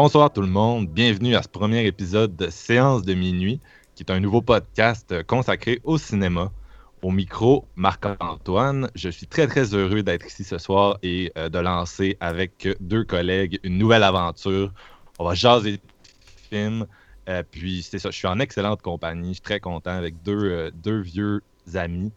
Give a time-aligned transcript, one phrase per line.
[0.00, 3.60] Bonsoir tout le monde, bienvenue à ce premier épisode de Séance de minuit,
[3.96, 6.52] qui est un nouveau podcast consacré au cinéma.
[7.02, 11.58] Au micro, Marc-Antoine, je suis très très heureux d'être ici ce soir et euh, de
[11.58, 14.72] lancer avec deux collègues une nouvelle aventure.
[15.18, 15.82] On va jaser de
[16.48, 16.86] films,
[17.28, 20.44] euh, puis c'est ça, je suis en excellente compagnie, je suis très content avec deux,
[20.44, 21.42] euh, deux vieux
[21.74, 22.12] amis.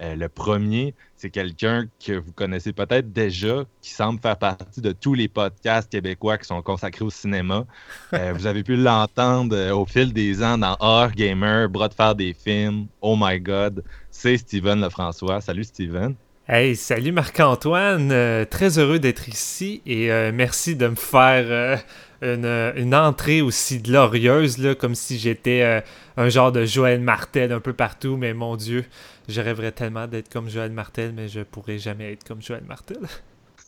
[0.00, 4.92] Euh, le premier, c'est quelqu'un que vous connaissez peut-être déjà, qui semble faire partie de
[4.92, 7.66] tous les podcasts québécois qui sont consacrés au cinéma.
[8.14, 11.94] Euh, vous avez pu l'entendre euh, au fil des ans dans Horror Gamer, Bras de
[11.94, 13.84] faire des films, Oh My God.
[14.10, 15.40] C'est Steven Lefrançois.
[15.42, 16.14] Salut Steven.
[16.48, 18.08] Hey, salut Marc-Antoine.
[18.46, 21.80] très heureux d'être ici et merci de me faire
[22.22, 25.82] une, entrée aussi glorieuse, là, comme si j'étais
[26.16, 28.84] un genre de Joël Martel un peu partout, mais mon Dieu,
[29.28, 32.98] je rêverais tellement d'être comme Joël Martel, mais je pourrais jamais être comme Joël Martel.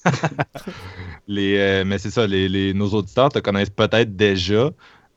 [1.29, 4.71] les, euh, mais c'est ça, les, nos auditeurs te connaissent peut-être déjà.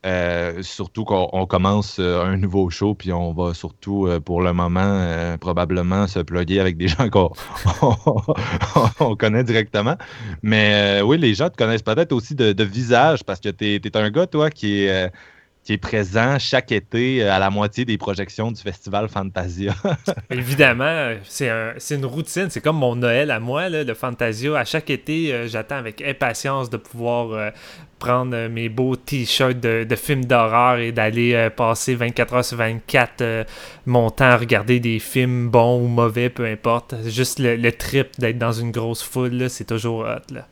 [0.06, 5.38] Euh, surtout qu'on commence euh, un nouveau show, puis on va surtout, pour le moment,
[5.40, 9.96] probablement se plugger avec des gens qu'on connaît directement.
[10.44, 13.98] Mais oui, les gens te connaissent peut-être aussi de, de, visage, parce que tu es,
[13.98, 15.12] un gars, toi, qui est
[15.66, 19.74] qui est présent chaque été euh, à la moitié des projections du festival Fantasia.
[20.30, 21.50] Évidemment, c'est
[21.90, 24.56] une routine, c'est comme mon Noël à moi, le Fantasia.
[24.56, 27.50] À chaque été, euh, j'attends avec impatience de pouvoir euh,
[27.98, 33.46] prendre mes beaux t-shirts de, films d'horreur et d'aller passer 24 heures sur 24
[33.88, 36.94] mon temps à regarder des films bons ou mauvais, peu importe.
[37.08, 40.34] Juste le, trip d'être dans une grosse foule, c'est toujours hot.
[40.34, 40.46] Là.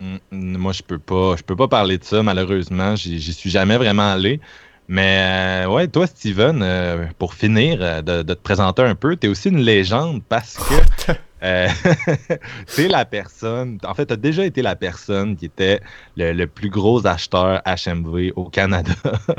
[0.00, 0.18] Mm,
[0.56, 2.96] moi, je peux pas, je peux pas parler de ça, malheureusement.
[2.96, 4.40] J'y suis jamais vraiment allé.
[4.88, 9.28] Mais euh, ouais, toi, Steven, euh, pour finir euh, de, te présenter un peu, tu
[9.28, 11.12] aussi une légende parce que
[12.66, 15.80] c'est la personne, en fait, tu as déjà été la personne qui était
[16.16, 18.92] le, plus gros acheteur HMV au Canada.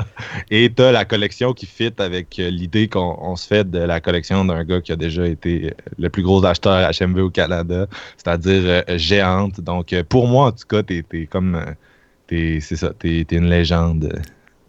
[0.50, 4.44] Et tu as la collection qui fit avec l'idée qu'on se fait de la collection
[4.44, 7.86] d'un gars qui a déjà été le plus gros acheteur HMV au Canada,
[8.16, 9.60] c'est-à-dire géante.
[9.60, 11.64] Donc, pour moi, en tout cas, tu es, comme.
[12.28, 14.20] c'est ça, tu es une légende.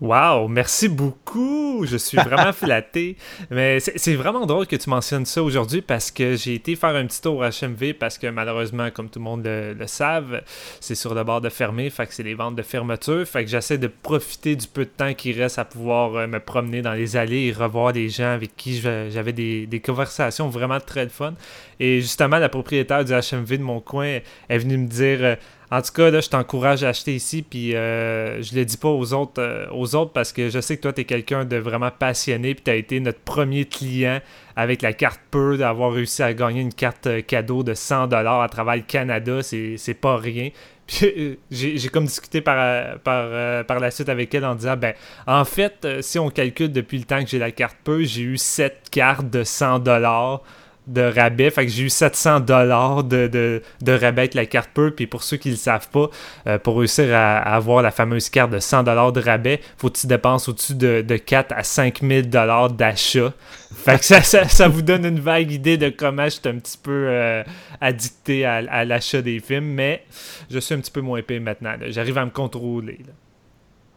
[0.04, 1.86] Wow, merci beaucoup.
[1.86, 3.16] Je suis vraiment flatté.
[3.50, 7.06] Mais c'est vraiment drôle que tu mentionnes ça aujourd'hui parce que j'ai été faire un
[7.06, 10.42] petit tour à HMV parce que malheureusement, comme tout le monde le, le savent,
[10.82, 11.90] c'est sur le bord de fermer.
[11.90, 13.26] Fait que c'est les ventes de fermeture.
[13.26, 16.42] Fait que j'essaie de profiter du peu de temps qui reste à pouvoir euh, me
[16.42, 20.82] promener dans les allées et revoir des gens avec qui j'avais des, des, conversations vraiment
[20.82, 21.34] très fun.
[21.80, 25.36] Et justement, la propriétaire du HMV de mon coin est venue me dire euh,
[25.74, 28.90] en tout cas, là, je t'encourage à acheter ici, puis euh, je le dis pas
[28.90, 31.58] aux autres, euh, aux autres parce que je sais que toi, tu es quelqu'un de
[31.58, 34.20] vraiment passionné, puis tu as été notre premier client
[34.56, 38.48] avec la carte Peu, d'avoir réussi à gagner une carte euh, cadeau de 100$ à
[38.50, 40.52] travers le Canada, c'est pas rien.
[40.86, 44.94] Puis j'ai comme discuté par, par, par, la suite avec elle en disant, ben,
[45.26, 48.38] en fait, si on calcule depuis le temps que j'ai la carte Peu, j'ai eu
[48.38, 50.42] 7 cartes de 100$
[50.88, 51.50] de rabais.
[51.50, 54.92] Fait que j'ai eu 700 dollars de, de, rabais avec la carte peu.
[54.92, 56.10] Puis pour ceux qui ne le savent pas,
[56.48, 59.98] euh, pour réussir à, avoir la fameuse carte de 100 dollars de rabais, faut que
[59.98, 63.34] tu dépenses au-dessus de, de 4 à 5000 dollars d'achat.
[63.74, 66.78] Fait que ça, ça, vous donne une vague idée de comment je suis un petit
[66.78, 67.44] peu euh,
[67.82, 69.66] addicté à, l'achat des films.
[69.66, 70.04] Mais
[70.50, 71.74] je suis un petit peu moins épais maintenant.
[71.88, 73.00] J'arrive à me contrôler.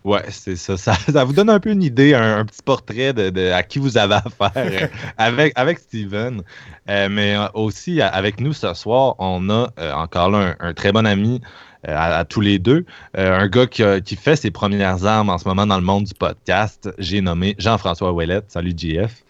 [0.07, 0.77] Ouais, c'est ça.
[0.77, 1.25] ça.
[1.25, 4.53] vous donne un peu une idée, un, petit portrait de, à qui vous avez affaire
[4.57, 4.87] euh,
[5.19, 6.43] avec, avec Steven.
[6.89, 11.05] Euh, mais euh, aussi, avec nous ce soir, on a encore là un, très bon
[11.05, 11.41] ami
[11.83, 12.85] à, tous les deux.
[13.15, 16.89] un gars qui, fait ses premières armes en ce moment dans le monde du podcast.
[16.99, 18.45] J'ai nommé Jean-François Ouellette.
[18.47, 19.25] Salut, JF.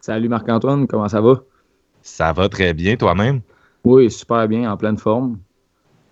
[0.00, 0.86] Salut, Marc-Antoine.
[0.86, 1.42] Comment ça va?
[2.00, 3.42] Ça va très bien, toi-même?
[3.84, 5.38] Oui, super bien, en pleine forme.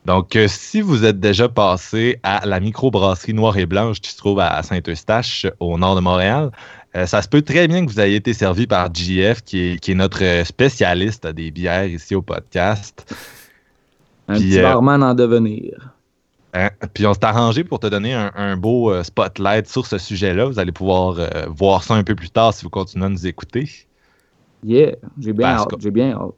[0.07, 4.17] Donc, euh, si vous êtes déjà passé à la microbrasserie Noire et Blanche qui se
[4.17, 6.51] trouve à Saint-Eustache, au nord de Montréal,
[6.97, 9.95] euh, ça se peut très bien que vous ayez été servi par GF, qui est,
[9.95, 13.15] notre spécialiste des bières ici au podcast.
[14.29, 15.95] Un petit euh, barman en devenir.
[16.55, 20.47] Hein, puis on s'est arrangé pour te donner un, beau spotlight sur ce sujet-là.
[20.47, 21.17] Vous allez pouvoir
[21.49, 23.71] voir ça un peu plus tard si vous continuez à nous écouter.
[24.65, 26.35] Yeah, j'ai bien hâte, j'ai bien hâte.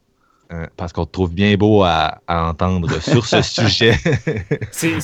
[0.77, 3.97] Parce qu'on te trouve bien beau à, entendre sur ce sujet.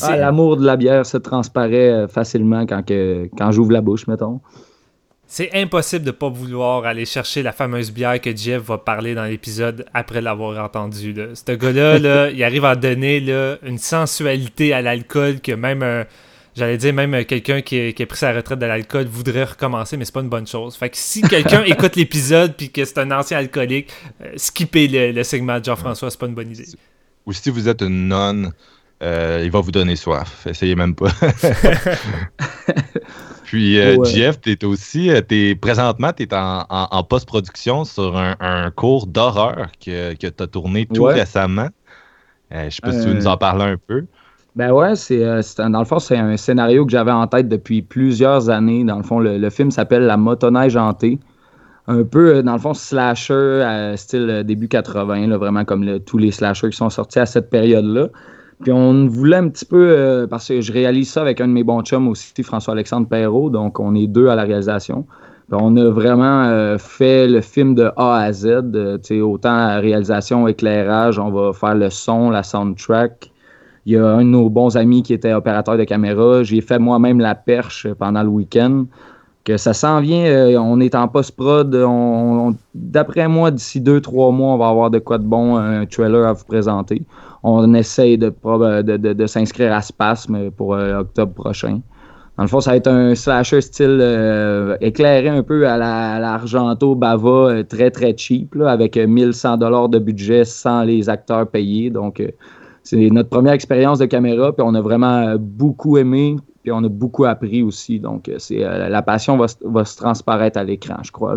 [0.03, 4.41] Ah, l'amour de la bière se transparaît facilement quand, quand j'ouvre la bouche, mettons.
[5.31, 9.27] C'est impossible de pas vouloir aller chercher la fameuse bière que Jeff va parler dans
[9.27, 11.13] l'épisode après l'avoir entendu.
[11.13, 11.27] Là.
[11.35, 16.07] Ce gars-là, il arrive à donner là, une sensualité à l'alcool que même,
[16.59, 20.15] j'allais dire, même quelqu'un qui, a pris sa retraite de l'alcool voudrait recommencer, mais c'est
[20.15, 20.77] pas une bonne chose.
[20.77, 23.91] Fait que si quelqu'un écoute l'épisode puis que c'est un ancien alcoolique,
[24.23, 26.67] euh, skipper le, le, segment de Jean-François, c'est pas une bonne idée.
[27.27, 28.53] Ou si vous êtes une nonne,
[29.03, 30.47] euh, il va vous donner soif.
[30.47, 31.11] Essayez même pas.
[33.45, 38.71] Puis, euh, Jeff, tu es aussi, euh, es, présentement, tu es en, post-production sur un,
[38.71, 41.69] cours d'horreur que, que tu as tourné tout récemment.
[42.53, 44.07] Euh, je sais pas si tu veux nous en parler un peu.
[44.59, 48.51] Ben ouais, c'est dans le fond, c'est un scénario que j'avais en tête depuis plusieurs
[48.51, 48.83] années.
[48.83, 51.21] Dans le fond, le, film s'appelle La motoneige hantée.
[51.87, 56.77] Un peu, dans le fond, slasher, style début 80, vraiment comme tous les slashers qui
[56.77, 58.09] sont sortis à cette période-là.
[58.61, 61.53] Puis on voulait un petit peu, euh, parce que je réalise ça avec un de
[61.53, 65.07] mes bons chums aussi, François-Alexandre Perrault, donc on est deux à la réalisation.
[65.53, 70.49] on a vraiment euh, fait le film de A à Z, euh, autant la réalisation,
[70.49, 73.31] éclairage, on va faire le son, la soundtrack.
[73.87, 76.43] Il y a un de nos bons amis qui était opérateur de caméra.
[76.43, 78.87] J'ai fait moi-même la perche pendant le week-end.
[79.45, 81.75] Que ça s'en vient, on est en post-prod.
[82.75, 86.27] D'après moi, d'ici deux, trois mois, on va avoir de quoi de bon, un trailer
[86.27, 87.03] à vous présenter
[87.43, 88.33] on essaye de,
[88.97, 91.81] de, s'inscrire à Spasme pour euh, octobre prochain.
[92.37, 96.95] Dans le fond, ça va être un slasher style euh, éclairé un peu à l'Argento
[96.95, 101.91] Bava, euh, très très cheap, avec 1100 dollars de budget sans les acteurs payés.
[101.91, 102.23] Donc,
[102.89, 106.89] c'est notre première expérience de caméra, puis on a vraiment beaucoup aimé, puis on a
[106.89, 108.01] beaucoup appris aussi.
[108.01, 111.37] Donc, c'est la passion va, se transparaître à l'écran, je crois.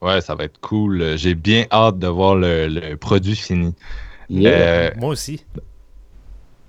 [0.00, 1.16] Ouais, ça va être cool.
[1.16, 3.74] J'ai bien hâte de voir le produit fini.
[4.30, 5.44] Euh, moi aussi.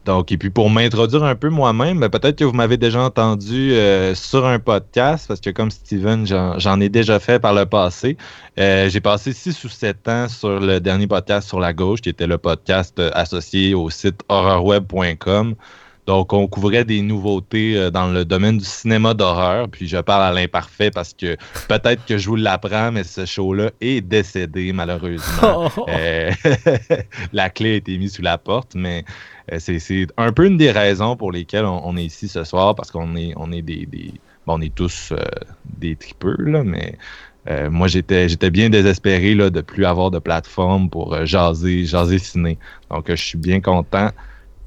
[0.06, 3.74] Donc, et puis pour m'introduire un peu moi-même, ben, peut-être que vous m'avez déjà entendu
[3.74, 8.18] euh, sur un podcast, parce que comme Steven, j'en ai déjà fait par le passé.
[8.60, 12.10] Euh, j'ai passé 6 ou 7 ans sur le dernier podcast sur la gauche, qui
[12.10, 15.56] était le podcast associé au site horrorweb.com.
[16.08, 19.70] Donc, on couvrait des nouveautés euh, dans le domaine du cinéma d'horreur.
[19.70, 21.38] Puis, je parle à l'imparfait parce que
[21.68, 25.70] peut-être que je vous l'apprends, mais ce show-là est décédé, malheureusement.
[25.88, 26.32] Euh,
[27.34, 29.04] la clé a été mise sous la porte, mais euh,
[29.58, 33.16] c'est un peu une des raisons pour lesquelles on, est ici ce soir parce qu'on
[33.16, 33.88] est, on est des,
[34.46, 35.14] bon, on est tous
[35.78, 36.98] des tripeux, là, mais
[37.70, 42.58] moi, j'étais, j'étais bien désespéré là, de plus avoir de plateforme pour jaser, jaser ciné.
[42.90, 44.12] Donc, je suis bien content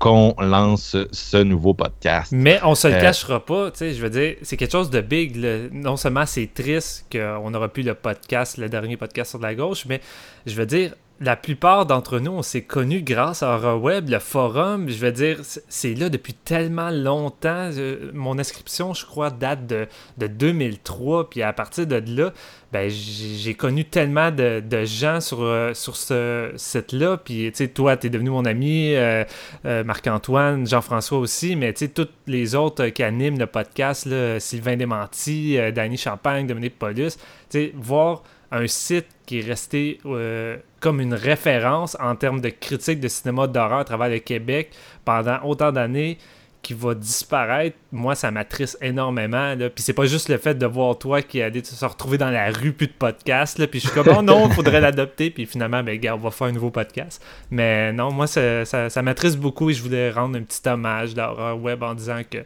[0.04, 2.30] qu'on lance ce nouveau podcast.
[2.32, 4.90] Mais on se le euh, cachera pas, tu sais, je veux dire, c'est quelque chose
[4.90, 5.36] de big.
[5.72, 9.86] Non seulement c'est triste qu'on n'aura plus le podcast, le dernier podcast sur la gauche,
[9.86, 10.02] mais
[10.44, 14.88] je veux dire, la plupart d'entre nous, on s'est connus grâce à Web, le forum.
[14.88, 17.70] Je veux dire, c'est là depuis tellement longtemps.
[18.12, 19.86] Mon inscription, je crois, date de,
[20.26, 21.30] 2003.
[21.30, 22.32] Puis à partir de là,
[22.72, 27.16] ben, j'ai connu tellement de, gens sur, euh, sur ce site-là.
[27.18, 29.24] Puis, tu sais, toi, tu es devenu mon ami, euh,
[29.66, 34.08] euh, Marc-Antoine, Jean-François aussi, mais tu sais, tous les autres qui animent le podcast,
[34.40, 37.20] Sylvain Desmentis, Danny Champagne, Dominique Paulus, tu
[37.50, 38.24] sais, voir
[38.54, 43.46] un site qui est resté euh, comme une référence en termes de critique de cinéma
[43.46, 44.70] d'horreur à travers le Québec
[45.06, 46.18] pendant autant d'années
[46.60, 49.54] qui va disparaître, moi, ça m'attriste énormément.
[49.54, 49.70] Là.
[49.70, 52.50] Puis c'est pas juste le fait de voir toi qui a se retrouver dans la
[52.50, 53.58] rue, plus de podcast.
[53.58, 53.66] Là.
[53.66, 55.30] Puis je suis comme, oh non, il faudrait l'adopter.
[55.30, 57.24] Puis finalement, ben, on va faire un nouveau podcast.
[57.50, 61.58] Mais non, moi, ça, ça, m'attriste beaucoup et je voulais rendre un petit hommage d'horreur
[61.58, 62.44] web en disant que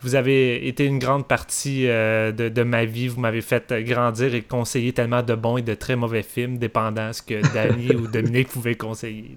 [0.00, 3.08] vous avez été une grande partie euh, de, ma vie.
[3.08, 7.12] Vous m'avez fait grandir et conseiller tellement de bons et de très mauvais films, dépendant
[7.12, 9.36] ce que Danny ou Dominique pouvaient conseiller.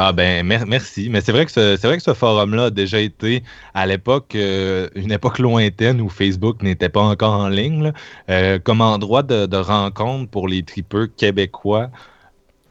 [0.00, 3.00] Ah ben merci, mais c'est vrai que ce, c'est vrai que ce forum-là a déjà
[3.00, 3.42] été
[3.74, 7.92] à l'époque euh, une époque lointaine où Facebook n'était pas encore en ligne,
[8.30, 11.90] euh, comme endroit de, de rencontre pour les tripeux québécois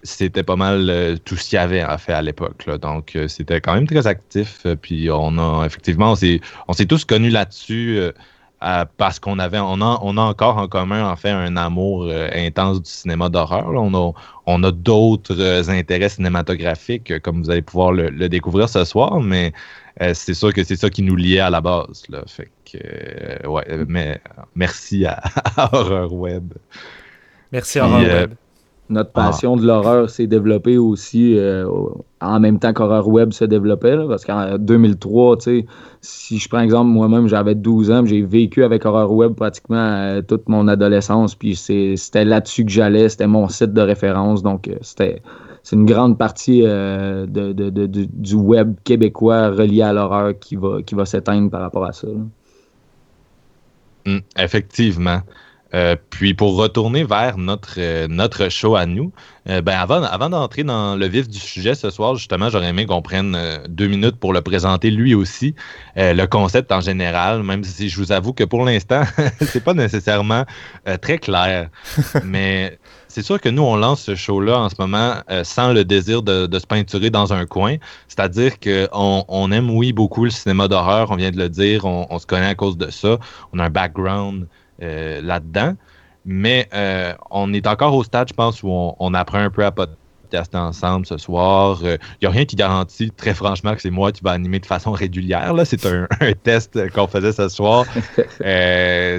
[0.03, 2.65] c'était pas mal euh, tout ce qu'il y avait à fait à l'époque.
[2.81, 4.61] Donc, euh, c'était quand même très actif.
[4.65, 6.13] Euh, puis, on a effectivement,
[6.67, 7.99] on s'est tous connus là-dessus
[8.97, 12.81] parce qu'on avait, on a, on a encore en commun, en fait, un amour intense
[12.81, 13.69] du cinéma d'horreur.
[13.69, 14.13] On a,
[14.47, 19.53] on a d'autres intérêts cinématographiques, comme vous allez pouvoir le, découvrir ce soir, mais
[20.13, 22.03] c'est sûr que c'est ça qui nous liait à la base.
[22.09, 22.23] Là.
[22.25, 24.19] Fait que, ouais, mais
[24.55, 25.21] merci à,
[25.71, 26.53] Horror Web.
[27.51, 28.33] Merci Horror Web.
[28.89, 29.25] Notre ah.
[29.25, 31.67] passion de l'horreur s'est développée aussi euh,
[32.21, 33.97] en même temps qu'Horreur Web se développait.
[34.07, 35.37] parce qu'en 2003,
[36.01, 40.21] si je prends exemple, moi-même, j'avais 12 ans, j'ai vécu avec Horror Web pratiquement euh,
[40.21, 41.35] toute mon adolescence.
[41.35, 44.41] Puis c'était là-dessus que j'allais, c'était mon site de référence.
[44.41, 45.21] Donc, euh, c'était
[45.63, 51.05] c'est une grande partie de, du web québécois relié à l'horreur qui va, qui va
[51.05, 52.07] s'éteindre par rapport à ça.
[54.07, 55.19] Hum, effectivement.
[55.73, 59.11] Euh, puis pour retourner vers notre, euh, notre show à nous,
[59.49, 62.85] euh, ben avant, avant d'entrer dans le vif du sujet ce soir, justement, j'aurais aimé
[62.85, 65.55] qu'on prenne deux minutes pour le présenter lui aussi,
[65.95, 69.03] le concept en général, même si je vous avoue que pour l'instant,
[69.41, 70.45] c'est pas nécessairement
[71.01, 71.69] très clair.
[72.23, 76.23] Mais c'est sûr que nous, on lance ce show-là en ce moment sans le désir
[76.23, 77.77] de, se peinturer dans un coin.
[78.09, 82.07] C'est-à-dire qu'on on aime, oui, beaucoup le cinéma d'horreur, on vient de le dire, on,
[82.09, 83.17] on, se connaît à cause de ça.
[83.53, 84.47] On a un background
[84.81, 85.73] euh, là-dedans.
[86.25, 89.71] Mais euh, on est encore au stade, je pense, où on, apprend un peu à
[89.71, 91.79] podcaster ensemble ce soir.
[91.81, 94.59] Il euh, n'y a rien qui garantit, très franchement, que c'est moi qui va animer
[94.59, 95.53] de façon régulière.
[95.63, 96.07] C'est un,
[96.43, 97.85] test qu'on faisait ce soir.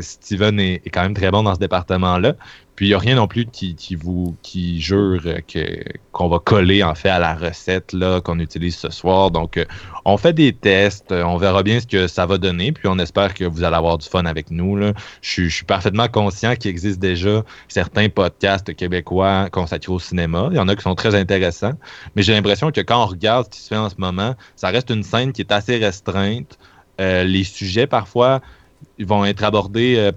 [0.03, 2.35] Steven est, est, quand même très bon dans ce département-là.
[2.79, 5.83] Puis il n'y a rien non plus qui, vous qui jure que,
[6.13, 9.33] qu'on va coller en fait à la recette là, qu'on utilise ce soir.
[9.33, 9.65] Donc euh,
[10.05, 13.35] on fait des tests, on verra bien ce que ça va donner, puis on espère
[13.35, 14.77] que vous allez avoir du fun avec nous.
[14.77, 14.93] Là.
[15.23, 20.47] Je, suis parfaitement conscient qu'il existe déjà certains podcasts québécois consacrés au cinéma.
[20.53, 21.75] Il y en a qui sont très intéressants,
[22.15, 24.69] mais j'ai l'impression que quand on regarde ce qui se fait en ce moment, ça
[24.69, 26.57] reste une scène qui est assez restreinte.
[27.01, 28.41] Euh, les sujets parfois
[29.01, 30.13] vont être abordés euh,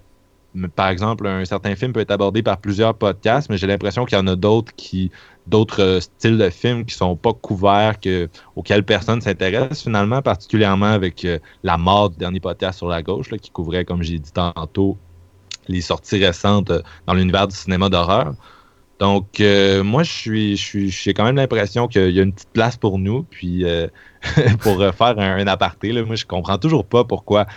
[0.75, 4.17] par exemple, un certain film peut être abordé par plusieurs podcasts, mais j'ai l'impression qu'il
[4.17, 5.11] y en a d'autres qui
[5.47, 10.87] d'autres euh, styles de films qui sont pas couverts, que, auxquels personne s'intéresse finalement, particulièrement
[10.87, 14.31] avec euh, la mort du dernier podcast sur la gauche, qui couvrait, comme j'ai dit
[14.31, 14.97] tantôt,
[15.67, 18.33] les sorties récentes euh, dans l'univers du cinéma d'horreur.
[18.99, 19.39] Donc,
[19.83, 22.77] moi, je suis, je suis, j'ai quand même l'impression qu'il y a une petite place
[22.77, 23.23] pour nous.
[23.23, 23.65] Puis,
[24.61, 27.47] pour faire un, aparté, moi, je comprends toujours pas pourquoi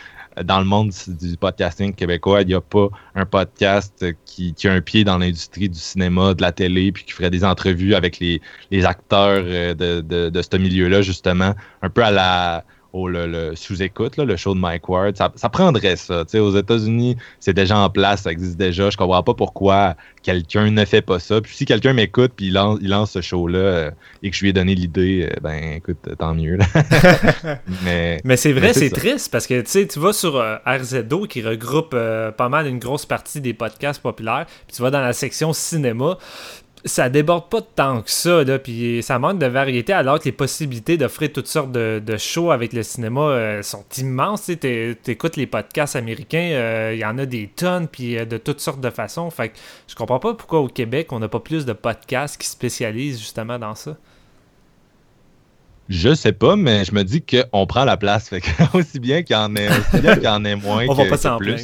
[0.43, 4.81] dans le monde du podcasting québécois, il n'y a pas un podcast qui, a un
[4.81, 8.41] pied dans l'industrie du cinéma, de la télé, puis qui ferait des entrevues avec les,
[8.85, 12.65] acteurs euh, de, de, de ce milieu-là, justement, un peu à la
[12.95, 15.17] le, sous-écoute, le show de Mike Ward.
[15.17, 16.25] Ça, prendrait ça.
[16.35, 18.91] aux États-Unis, c'est déjà en place, ça existe déjà.
[18.91, 21.41] Je comprends pas pourquoi quelqu'un ne fait pas ça.
[21.41, 23.91] Puis si quelqu'un m'écoute puis il lance, il lance ce show-là euh,
[24.23, 26.59] et que je lui ai donné l'idée, euh, ben écoute, tant mieux.
[27.85, 31.91] mais, mais c'est vrai, c'est triste parce que tu vas sur euh, RZO qui regroupe
[31.91, 36.19] pas mal une grosse partie des podcasts populaires, puis tu vas dans la section cinéma,
[36.85, 40.33] ça déborde pas tant que ça, là, puis ça manque de variété, alors que les
[40.33, 44.51] possibilités d'offrir toutes sortes de, de, shows avec le cinéma euh, sont immenses.
[44.61, 48.37] Tu écoutes les podcasts américains, euh, il y en a des tonnes, puis euh, de
[48.37, 49.31] toutes sortes de façons.
[49.31, 49.55] Fait que
[49.89, 53.59] je comprends pas pourquoi au Québec, on n'a pas plus de podcasts qui spécialisent justement
[53.59, 53.97] dans ça.
[55.89, 58.29] Je sais pas, mais je me dis qu'on prend la place.
[58.29, 58.43] Fait
[58.75, 59.69] aussi bien qu'il y en ait,
[60.27, 60.85] en ait moins.
[60.89, 61.61] on va pas s'en plaindre.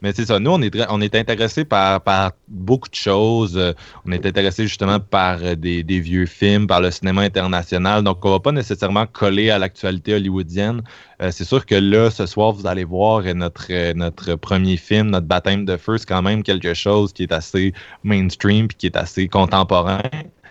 [0.00, 3.56] Mais c'est ça, nous, on est, on est intéressés par, par beaucoup de choses.
[3.56, 3.72] Euh,
[4.06, 8.04] on est intéressés justement par euh, des, des, vieux films, par le cinéma international.
[8.04, 10.82] Donc, on va pas nécessairement coller à l'actualité hollywoodienne.
[11.20, 15.26] Euh, c'est sûr que là, ce soir, vous allez voir notre, notre premier film, notre
[15.26, 17.72] baptême de feu, c'est quand même quelque chose qui est assez
[18.04, 20.02] mainstream puis qui est assez contemporain.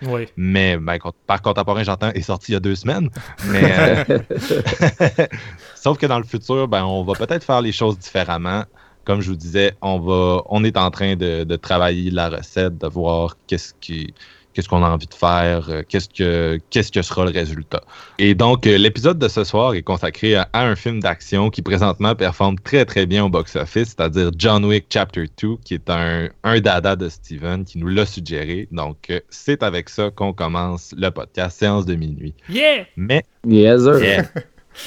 [0.02, 0.28] Oui.
[0.36, 3.08] Mais ben, par contemporain, j'entends, est sorti il y a deux semaines.
[3.46, 4.04] Mais,
[5.74, 8.64] sauf que dans le futur, ben, on va peut-être faire les choses différemment
[9.08, 12.86] comme je vous disais, on va, on est en train de, travailler la recette, de
[12.88, 14.12] voir qu'est-ce qui,
[14.52, 17.80] qu'est-ce qu'on a envie de faire, euh, qu'est-ce que, qu'est-ce que sera le résultat.
[18.18, 22.14] Et donc, euh, l'épisode de ce soir est consacré à, un film d'action qui présentement
[22.14, 26.60] performe très très bien au box-office, c'est-à-dire John Wick Chapter 2, qui est un, un
[26.60, 28.68] dada de Steven qui nous l'a suggéré.
[28.72, 32.34] Donc, euh, c'est avec ça qu'on commence le podcast Séance de minuit.
[32.50, 32.84] Yeah!
[32.94, 33.24] Mais.
[33.46, 34.02] Yes, sir.
[34.02, 34.24] Yeah.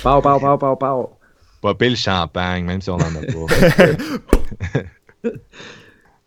[0.03, 1.09] pow, pow, pow, pow, pow
[1.61, 3.53] popper le champagne, même si on n'en a pas.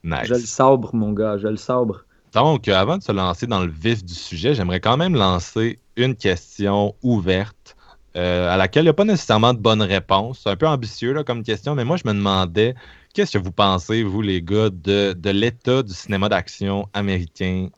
[0.04, 0.24] nice.
[0.24, 2.04] Je le sabre, mon gars, je le sabre.
[2.32, 6.16] Donc, avant de se lancer dans le vif du sujet, j'aimerais quand même lancer une
[6.16, 7.76] question ouverte
[8.16, 10.40] euh, à laquelle il n'y a pas nécessairement de bonne réponse.
[10.42, 12.74] C'est un peu ambitieux là, comme question, mais moi, je me demandais
[13.12, 17.68] qu'est-ce que vous pensez, vous, les gars, de, de l'état du cinéma d'action américain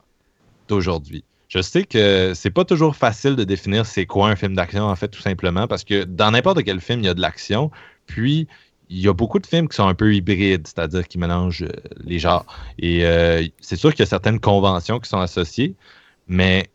[0.69, 1.25] d'aujourd'hui?
[1.49, 4.97] Je sais que c'est pas toujours facile de définir c'est quoi un film d'action, en
[4.97, 7.71] fait, tout simplement, parce que dans n'importe quel film, il y a de l'action,
[8.07, 8.49] puis
[8.89, 11.73] il y a beaucoup de films qui sont un peu hybrides, c'est-à-dire qui mélangent euh,
[12.05, 12.47] les genres.
[12.79, 15.75] Et euh, c'est sûr qu'il y a certaines conventions qui sont associées,
[16.29, 16.69] mais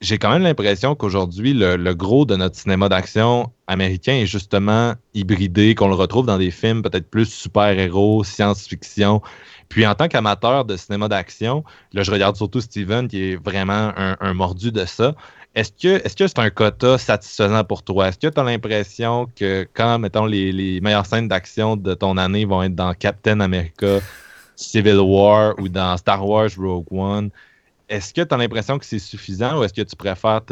[0.00, 5.74] j'ai quand même l'impression qu'aujourd'hui, le, gros de notre cinéma d'action américain est justement hybridé,
[5.74, 9.20] qu'on le retrouve dans des films peut-être plus super-héros, science-fiction.
[9.68, 13.92] Puis en tant qu'amateur de cinéma d'action, là, je regarde surtout Steven, qui est vraiment
[13.96, 15.14] un, mordu de ça.
[15.54, 18.08] Est-ce que est-ce que c'est un quota satisfaisant pour toi?
[18.08, 22.16] Est-ce que tu as l'impression que quand, mettons, les, les meilleures scènes d'action de ton
[22.16, 23.98] année vont être dans Captain America,
[24.56, 27.30] Civil War ou dans Star Wars Rogue One,
[27.90, 30.42] est-ce que tu as l'impression que c'est suffisant ou est-ce que tu préfères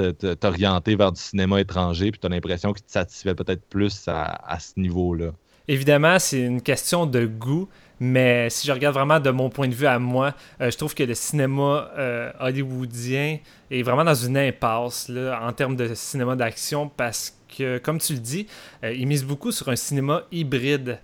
[0.40, 4.06] t'orienter vers du cinéma étranger puis tu as l'impression que tu te satisfais peut-être plus
[4.08, 5.30] à, ce niveau-là?
[5.68, 7.68] Évidemment, c'est une question de goût,
[8.00, 10.94] mais si je regarde vraiment de mon point de vue à moi, euh, je trouve
[10.94, 13.38] que le cinéma euh, hollywoodien
[13.70, 18.14] est vraiment dans une impasse là, en termes de cinéma d'action parce que, comme tu
[18.14, 18.46] le dis,
[18.82, 20.98] euh, il mise beaucoup sur un cinéma hybride.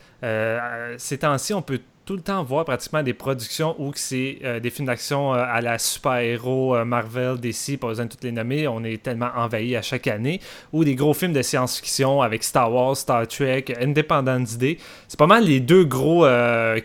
[0.97, 4.69] ces temps-ci, on peut tout le temps voir pratiquement des productions où c'est euh, des
[4.69, 8.69] films d'action euh, à la super-héros euh, Marvel, DC, pas besoin de toutes les nommer,
[8.69, 10.41] on est tellement envahi à chaque année,
[10.73, 14.77] ou des gros films de science-fiction avec Star Wars, Star Trek, Independence Day.
[15.09, 16.27] C'est pas mal les deux gros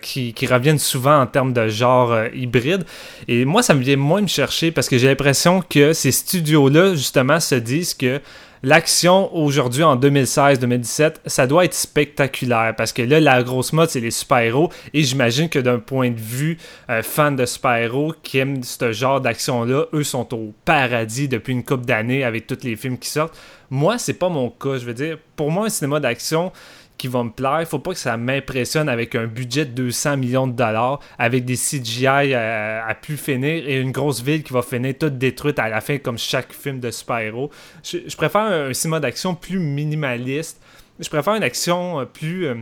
[0.02, 2.86] qui, qui, reviennent souvent en termes de genre hybride.
[3.28, 6.96] Et moi, ça me vient moins me chercher parce que j'ai l'impression que ces studios-là,
[6.96, 8.22] justement, se disent que
[8.64, 14.00] l'action aujourd'hui en 2016-2017, ça doit être spectaculaire parce que là, la grosse mode, c'est
[14.00, 14.72] les super-héros.
[14.94, 16.58] Et j'imagine que d'un point de vue
[16.90, 21.64] euh, fan de super-héros qui aiment ce genre d'action-là, eux sont au paradis depuis une
[21.64, 23.38] couple d'années avec tous les films qui sortent.
[23.70, 24.78] Moi, c'est pas mon cas.
[24.78, 26.52] Je veux dire, pour moi, un cinéma d'action,
[27.00, 27.68] qui va me plaire.
[27.68, 31.56] Faut pas que ça m'impressionne avec un budget de 200 millions de dollars, avec des
[31.56, 35.70] CGI à, à, plus finir et une grosse ville qui va finir toute détruite à
[35.70, 37.50] la fin comme chaque film de super-héros.
[37.84, 40.62] Je, préfère un, cinéma d'action plus minimaliste.
[41.00, 42.46] Je préfère une action euh, plus...
[42.46, 42.56] Euh,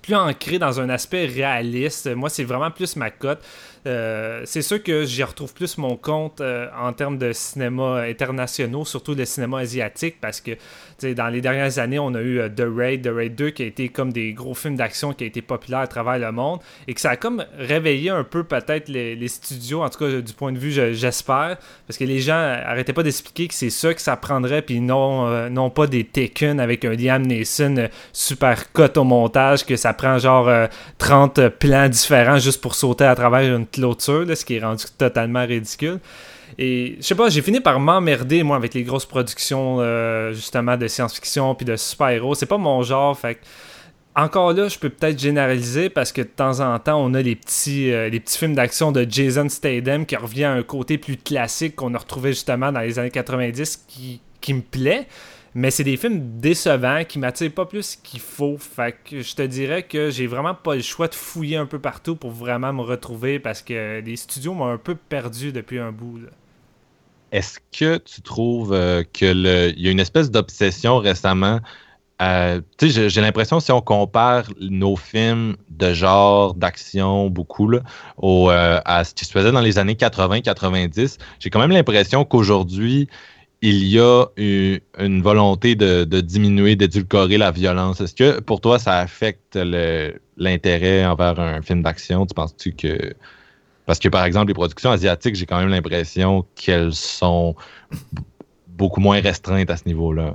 [0.00, 2.06] plus ancrée dans un aspect réaliste.
[2.14, 3.44] Moi, c'est vraiment plus ma cote.
[3.86, 8.84] Euh, c'est sûr que j'y retrouve plus mon compte euh, en termes de cinéma internationaux,
[8.84, 10.52] surtout le cinéma asiatique, parce que
[11.14, 13.66] dans les dernières années, on a eu euh, The Raid, The Raid 2, qui a
[13.66, 16.94] été comme des gros films d'action qui a été populaire à travers le monde, et
[16.94, 20.52] que ça a comme réveillé un peu peut-être les, studios, en tout cas du point
[20.52, 24.16] de vue, j'espère, parce que les gens arrêtaient pas d'expliquer que c'est ça que ça
[24.16, 29.64] prendrait, puis non, non pas des Taken avec un Liam Neeson super cut au montage,
[29.66, 30.50] que ça prend genre
[30.96, 35.46] 30 plans différents juste pour sauter à travers une clôture, ce qui est rendu totalement
[35.46, 36.00] ridicule.
[36.58, 40.76] Et je sais pas, j'ai fini par m'emmerder, moi, avec les grosses productions, euh, justement,
[40.76, 42.34] de science-fiction puis de super-héros.
[42.34, 43.38] C'est pas mon genre, fait
[44.16, 47.36] encore là, je peux peut-être généraliser parce que de temps en temps, on a les
[47.36, 51.16] petits, euh, les petits films d'action de Jason Statham qui revient à un côté plus
[51.16, 55.06] classique qu'on a retrouvé justement dans les années 90 qui, qui me plaît.
[55.58, 58.56] Mais c'est des films décevants qui m'attirent pas plus qu'il faut.
[58.58, 61.80] Fait que je te dirais que j'ai vraiment pas le choix de fouiller un peu
[61.80, 65.90] partout pour vraiment me retrouver parce que les studios m'ont un peu perdu depuis un
[65.90, 66.20] bout.
[67.32, 71.58] Est-ce que tu trouves euh, qu'il y a une espèce d'obsession récemment?
[72.22, 77.80] Euh, j'ai l'impression, si on compare nos films de genre, d'action, beaucoup, là,
[78.22, 83.08] euh, à ce qui se faisait dans les années 80-90, j'ai quand même l'impression qu'aujourd'hui,
[83.60, 88.00] il y a une, volonté de, diminuer, d'édulcorer la violence.
[88.00, 89.58] Est-ce que pour toi, ça affecte
[90.36, 92.26] l'intérêt envers un film d'action?
[92.26, 93.14] Tu penses-tu que.
[93.86, 97.56] Parce que par exemple, les productions asiatiques, j'ai quand même l'impression qu'elles sont
[98.66, 100.34] beaucoup moins restreintes à ce niveau-là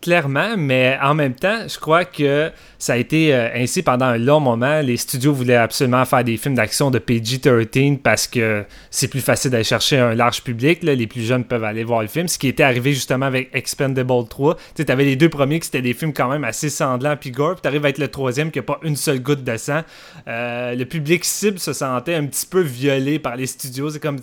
[0.00, 4.18] clairement, mais en même temps, je crois que ça a été euh, ainsi pendant un
[4.18, 4.80] long moment.
[4.80, 9.50] Les studios voulaient absolument faire des films d'action de PG-13 parce que c'est plus facile
[9.50, 10.82] d'aller chercher un large public.
[10.82, 14.28] Les plus jeunes peuvent aller voir le film, ce qui était arrivé justement avec Expendable
[14.28, 14.56] 3.
[14.74, 17.54] Tu avais les deux premiers qui étaient des films quand même assez sanglants puis gore,
[17.54, 19.82] puis tu arrives avec le troisième qui n'a pas une seule goutte de sang.
[20.28, 23.90] Euh, le public cible se sentait un petit peu violé par les studios.
[23.90, 24.20] C'est comme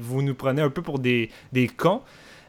[0.00, 2.00] vous nous prenez un peu pour des, des cons.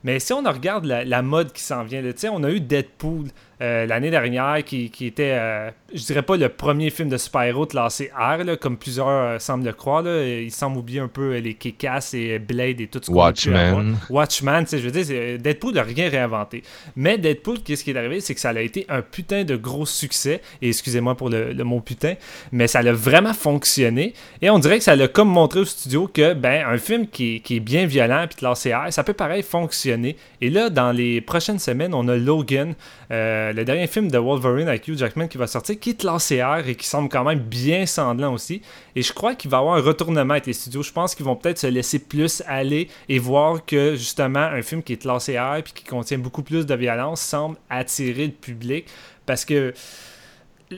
[0.05, 3.25] Mais si on regarde la, mode qui s'en vient, on a eu Deadpool
[3.61, 8.11] euh, l'année dernière qui, était, euh, je dirais pas le premier film de super-héros classé
[8.17, 10.01] R, comme plusieurs euh, semblent le croire.
[10.01, 10.23] Là.
[10.25, 13.97] Ils semblent oublier un peu les Kick-Ass et Blade et tout ce qu'on Watchmen.
[14.09, 16.63] Watchmen, je veux dire, Deadpool n'a rien réinventé.
[16.95, 19.85] Mais Deadpool, qu'est-ce qui est arrivé, c'est que ça a été un putain de gros
[19.85, 20.41] succès.
[20.61, 22.15] Et excusez-moi pour le, mot putain,
[22.51, 24.13] mais ça a vraiment fonctionné.
[24.41, 27.41] Et on dirait que ça l'a comme montré au studio que ben un film qui,
[27.41, 30.17] qui est bien violent puis classé R, ça peut pareil fonctionner.
[30.41, 32.75] Et là, dans les prochaines semaines, on a Logan.
[33.11, 36.41] Euh, le dernier film de Wolverine avec Hugh Jackman qui va sortir, qui est lancé
[36.41, 38.61] R et qui semble quand même bien sanglant aussi.
[38.95, 40.83] Et je crois qu'il va y avoir un retournement avec les studios.
[40.83, 44.83] Je pense qu'ils vont peut-être se laisser plus aller et voir que justement un film
[44.83, 48.85] qui est classé R et qui contient beaucoup plus de violence semble attirer le public
[49.25, 49.73] parce que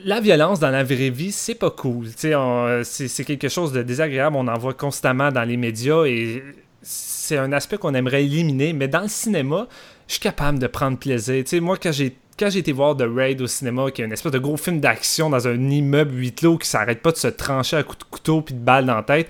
[0.04, 2.08] la violence dans la vraie vie, c'est pas cool.
[2.16, 4.36] C'est quelque chose de désagréable.
[4.36, 6.42] On en voit constamment dans les médias et
[6.82, 9.66] c'est un aspect qu'on aimerait éliminer, mais dans le cinéma,
[10.08, 11.44] je suis capable de prendre plaisir.
[11.44, 14.12] Tu sais, moi, quand j'ai quand été voir The Raid au cinéma, qui est une
[14.12, 17.28] espèce de gros film d'action dans un immeuble huis clos qui s'arrête pas de se
[17.28, 19.28] trancher à coups de couteau puis de balles dans la tête,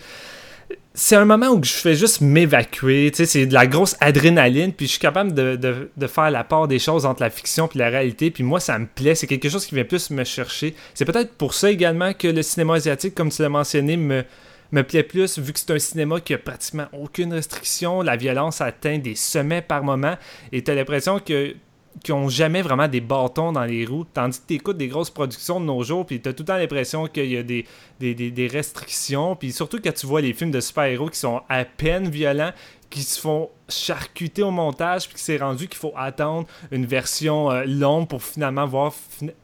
[0.92, 3.12] c'est un moment où je fais juste m'évacuer.
[3.14, 7.06] C'est de la grosse adrénaline, puis je suis capable de, faire la part des choses
[7.06, 8.30] entre la fiction et la réalité.
[8.30, 9.14] Puis moi, ça me plaît.
[9.14, 10.74] C'est quelque chose qui vient plus me chercher.
[10.94, 14.24] C'est peut-être pour ça également que le cinéma asiatique, comme tu l'as mentionné, me,
[14.72, 18.02] me plaît plus, vu que c'est un cinéma qui a pratiquement aucune restriction.
[18.02, 20.16] La violence atteint des sommets par moment.
[20.52, 21.54] Et tu as l'impression que
[22.02, 25.10] qui ont jamais vraiment des bâtons dans les roues, tandis que tu écoutes des grosses
[25.10, 27.64] productions de nos jours, puis tu tout le temps l'impression qu'il y a des,
[27.98, 32.08] des, restrictions, puis surtout quand tu vois les films de super-héros qui sont à peine
[32.08, 32.52] violents,
[32.90, 37.50] qui se font charcuter au montage, puis qui s'est rendu qu'il faut attendre une version
[37.50, 38.94] euh, longue pour finalement voir,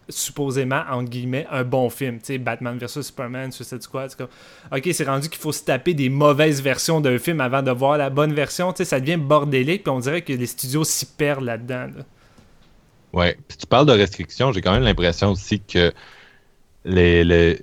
[0.08, 2.18] supposément, entre guillemets, un bon film.
[2.18, 4.24] Tu sais, Batman vs Superman, Suicide Squad, c'est
[4.72, 7.98] Ok, c'est rendu qu'il faut se taper des mauvaises versions d'un film avant de voir
[7.98, 8.72] la bonne version.
[8.72, 11.74] Tu sais, ça devient bordélique, puis on dirait que les studios s'y perdent là-dedans.
[11.74, 12.04] là dedans
[13.14, 13.38] Ouais.
[13.46, 15.92] Puis tu parles de restrictions, j'ai quand même l'impression aussi que
[16.84, 17.60] les,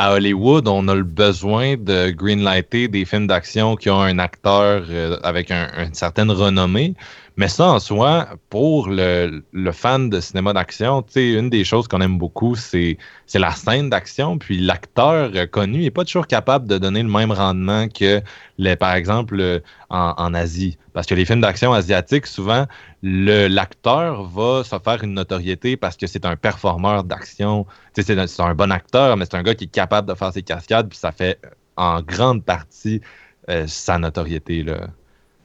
[0.00, 4.84] à Hollywood, on a le besoin de greenlighter des films d'action qui ont un acteur
[4.88, 6.94] euh, avec une certaine renommée.
[7.40, 12.18] Mais ça, en soi, pour le, fan de cinéma d'action, une des choses qu'on aime
[12.18, 12.98] beaucoup, c'est
[13.32, 14.36] la scène d'action.
[14.36, 18.20] Puis l'acteur connu n'est pas toujours capable de donner le même rendement que,
[18.58, 20.76] les, par exemple, en, Asie.
[20.92, 22.66] Parce que les films d'action asiatiques, souvent,
[23.02, 27.64] l'acteur va se faire une notoriété parce que c'est un performeur d'action.
[27.94, 30.42] C'est un, un bon acteur, mais c'est un gars qui est capable de faire ses
[30.42, 31.40] cascades, puis ça fait
[31.78, 33.00] en grande partie
[33.48, 34.62] euh, sa notoriété.
[34.62, 34.88] Là.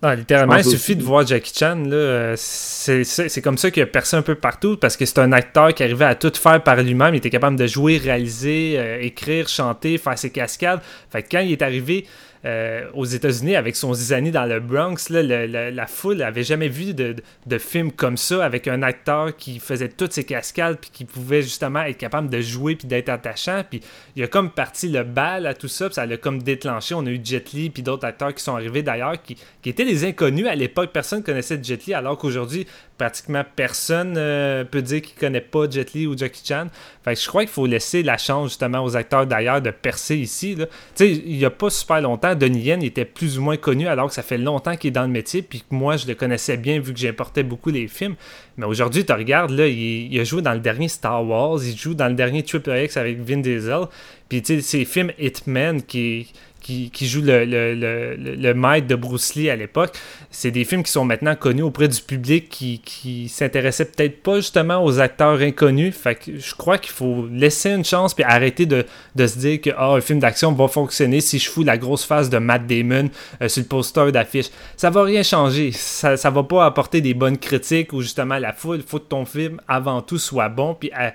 [0.07, 1.83] Ah, littéralement, il suffit de voir Jackie Chan.
[1.91, 5.73] Euh, c'est comme ça qu'il a percé un peu partout parce que c'est un acteur
[5.73, 7.15] qui arrivait à tout faire par lui-même.
[7.15, 10.79] Il était capable de jouer, réaliser, euh, écrire, chanter, faire ses cascades.
[11.09, 12.05] Fait que quand il est arrivé
[12.45, 17.15] euh, aux États-Unis avec son zizanie dans le Bronx, la, foule n'avait jamais vu de,
[17.47, 21.41] de, film comme ça avec un acteur qui faisait toutes ses cascades puis qui pouvait
[21.41, 23.63] justement être capable de jouer puis d'être attachant.
[23.67, 23.81] Puis
[24.15, 26.93] il a comme parti le bal à tout ça, puis ça l'a comme déclenché.
[26.93, 29.85] On a eu Jet Li puis d'autres acteurs qui sont arrivés d'ailleurs qui, qui, étaient
[29.85, 30.91] des inconnus à l'époque.
[30.93, 35.93] Personne connaissait Jet Li alors qu'aujourd'hui, pratiquement personne euh, peut dire qu'il connaît pas Jet
[35.93, 36.67] Li ou Jackie Chan.
[37.03, 40.17] Fait que je crois qu'il faut laisser la chance justement aux acteurs d'ailleurs de percer
[40.17, 40.55] ici.
[40.55, 43.87] Tu sais, il y a pas super longtemps, Donnie Yen était plus ou moins connu
[43.87, 46.15] alors que ça fait longtemps qu'il est dans le métier, puis que moi je le
[46.15, 48.15] connaissais bien vu que j'importais beaucoup les films.
[48.57, 51.93] Mais aujourd'hui, tu regardes, là, il, a joué dans le dernier Star Wars, il joue
[51.93, 53.85] dans le dernier Triple X avec Vin Diesel.
[54.29, 56.31] Puis tu sais, ces films Hitman qui,
[56.65, 59.95] qui, joue le, le, maître de Bruce Lee à l'époque,
[60.31, 64.37] c'est des films qui sont maintenant connus auprès du public qui, qui s'intéressait peut-être pas
[64.37, 65.95] justement aux acteurs inconnus.
[65.95, 69.69] Fait que je crois qu'il faut laisser une chance puis arrêter de, se dire que
[69.77, 73.09] ah, un film d'action va fonctionner si je fous la grosse face de Matt Damon
[73.41, 74.47] euh, sur le poster d'affiche.
[74.75, 75.71] Ça va rien changer.
[75.71, 78.81] Ça, ça va pas apporter des bonnes critiques ou justement la foule.
[78.85, 81.09] Faut que ton film avant tout soit bon puis euh,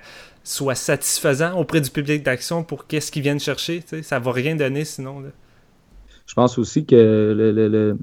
[0.44, 3.82] soit satisfaisant auprès du public d'action pour qu'est-ce qu'ils viennent chercher.
[3.86, 5.22] Ça Ça va rien donner sinon.
[6.26, 7.98] Je pense aussi que le,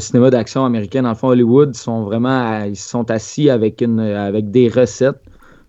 [0.00, 4.50] cinéma d'action américain, dans le fond, Hollywood, sont vraiment ils sont assis avec, une, avec
[4.50, 5.22] des recettes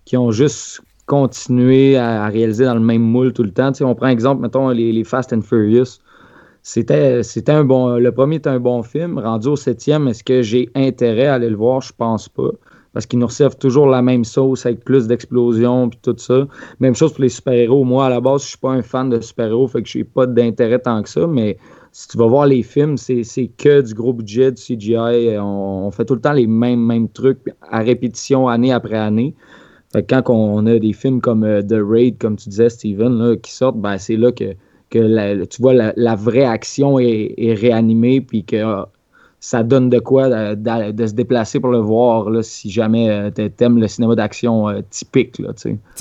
[0.05, 3.71] qui ont juste continué à, réaliser dans le même moule tout le temps.
[3.81, 5.99] on prend exemple, mettons, les, Fast and Furious.
[6.61, 7.95] C'était un bon.
[7.95, 9.17] Le premier est un bon film.
[9.17, 11.81] Rendu au septième, est-ce que j'ai intérêt à aller le voir?
[11.81, 12.51] Je pense pas
[12.93, 16.47] parce qu'ils nous servent toujours la même sauce avec plus d'explosions puis tout ça.
[16.79, 17.83] Même chose pour les super-héros.
[17.83, 20.03] Moi, à la base, je suis pas un fan de super-héros, fait que je n'ai
[20.03, 21.57] pas d'intérêt tant que ça, mais
[21.91, 25.37] si tu vas voir les films, c'est que du gros budget, du CGI.
[25.39, 27.39] On, fait tout le temps les mêmes, mêmes trucs
[27.71, 29.33] à répétition année après année.
[29.91, 33.37] Fait que quand on a des films comme euh, The Raid, comme tu disais, Steven,
[33.41, 34.53] qui sortent, ben, c'est là que,
[34.91, 38.89] que tu vois la, vraie action est, est réanimée, puis que ah,
[39.39, 43.63] ça donne de quoi de, se déplacer pour le voir là, si jamais euh, tu
[43.63, 45.39] aimes le cinéma d'action euh, typique.
[45.39, 45.53] Là,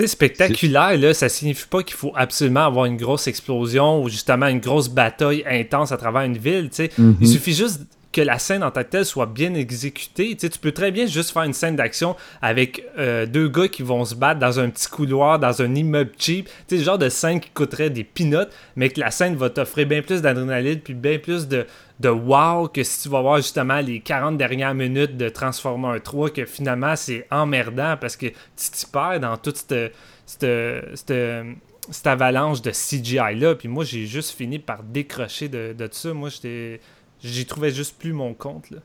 [0.07, 4.61] spectaculaire, là, ça signifie pas qu'il faut absolument avoir une grosse explosion ou justement une
[4.61, 6.69] grosse bataille intense à travers une ville.
[6.69, 7.15] Mm-hmm.
[7.21, 7.83] Il suffit juste
[8.17, 10.35] que la scène en tant que telle soit bien exécutée.
[10.37, 14.07] Tu, peux très bien juste faire une scène d'action avec euh, deux gars qui vont
[14.07, 16.47] se battre dans un petit couloir, dans un immeuble cheap.
[16.47, 19.51] Tu sais, le genre de scène qui coûterait des peanuts, mais que la scène va
[19.51, 21.67] t'offrir bien plus d'adrénaline puis bien plus de,
[22.01, 26.31] de wow que si tu vas voir justement les 40 dernières minutes de Transformer 3
[26.31, 29.93] que finalement c'est emmerdant parce que tu t'y perds dans toute cette,
[30.25, 36.13] cette, avalanche de CGI là puis moi j'ai juste fini par décrocher de, de ça
[36.13, 36.81] moi j'étais
[37.27, 38.79] j'y trouvais juste plus mon compte là.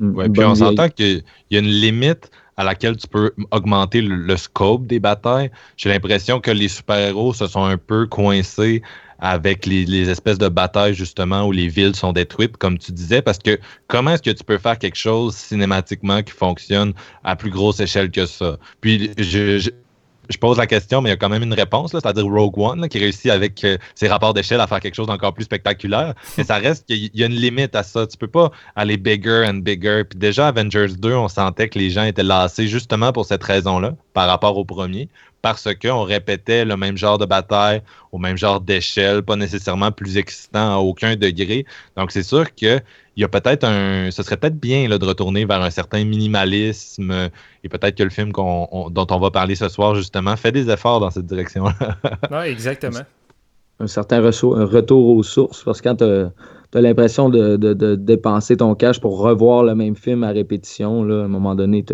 [0.00, 4.36] Ouais, puis on s'entend qu'il y a une limite à laquelle tu peux augmenter le,
[4.36, 5.50] scope des batailles.
[5.76, 8.82] J'ai l'impression que les super-héros se sont un peu coincés
[9.20, 13.38] avec les, espèces de batailles justement où les villes sont détruites, comme tu disais, parce
[13.38, 16.92] que comment est-ce que tu peux faire quelque chose cinématiquement qui fonctionne
[17.22, 18.58] à plus grosse échelle que ça?
[18.80, 19.70] Puis je, je
[20.38, 22.98] pose la question, mais il y a quand même une réponse, c'est-à-dire Rogue One, qui
[22.98, 26.14] réussit avec euh, ses rapports d'échelle à faire quelque chose d'encore plus spectaculaire.
[26.38, 28.06] Mais ça reste qu'il y a une limite à ça.
[28.06, 30.04] Tu peux pas aller bigger and bigger.
[30.04, 33.94] Puis déjà, Avengers 2, on sentait que les gens étaient lassés justement pour cette raison-là,
[34.12, 35.08] par rapport au premier,
[35.44, 40.16] parce qu'on répétait le même genre de bataille, au même genre d'échelle, pas nécessairement plus
[40.16, 41.66] excitant à aucun degré.
[41.98, 42.80] Donc c'est sûr que
[43.14, 44.10] il y a peut-être un.
[44.10, 47.28] Ce serait peut-être bien là, de retourner vers un certain minimalisme
[47.62, 51.00] et peut-être que le film dont on va parler ce soir, justement, fait des efforts
[51.00, 51.74] dans cette direction-là.
[52.30, 53.04] oui, exactement.
[53.80, 56.02] Un certain retour aux sources, parce que quand
[56.74, 61.22] tu as, l'impression de, dépenser ton cash pour revoir le même film à répétition, là,
[61.22, 61.84] à un moment donné,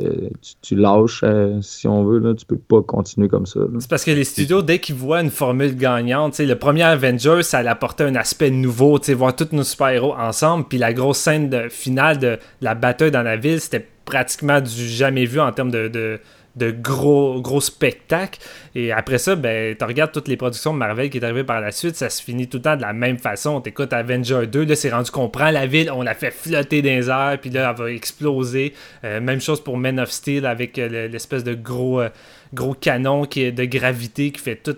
[0.63, 3.61] tu, lâches, euh, si on veut, là, tu peux pas continuer comme ça.
[3.79, 7.59] C'est parce que les studios, dès qu'ils voient une formule gagnante, le premier Avengers, ça
[7.59, 12.19] apportait un aspect nouveau, voir tous nos super-héros ensemble, puis la grosse scène de, finale
[12.19, 16.21] de la bataille dans la ville, c'était pratiquement du jamais vu en termes de,
[16.59, 18.41] gros, gros spectacles.
[18.75, 21.61] Et après ça, ben, tu regardes toutes les productions de Marvel qui est arrivées par
[21.61, 23.61] la suite, ça se finit tout le temps de la même façon.
[23.61, 26.89] T'écoutes Avenger 2, là, c'est rendu qu'on prend la ville, on la fait flotter dans
[26.89, 28.75] les airs, puis là, elle va exploser.
[29.05, 32.09] Euh, même chose pour Men of Steel avec euh, l'espèce de gros, euh,
[32.53, 34.77] gros canon qui est de gravité qui fait tout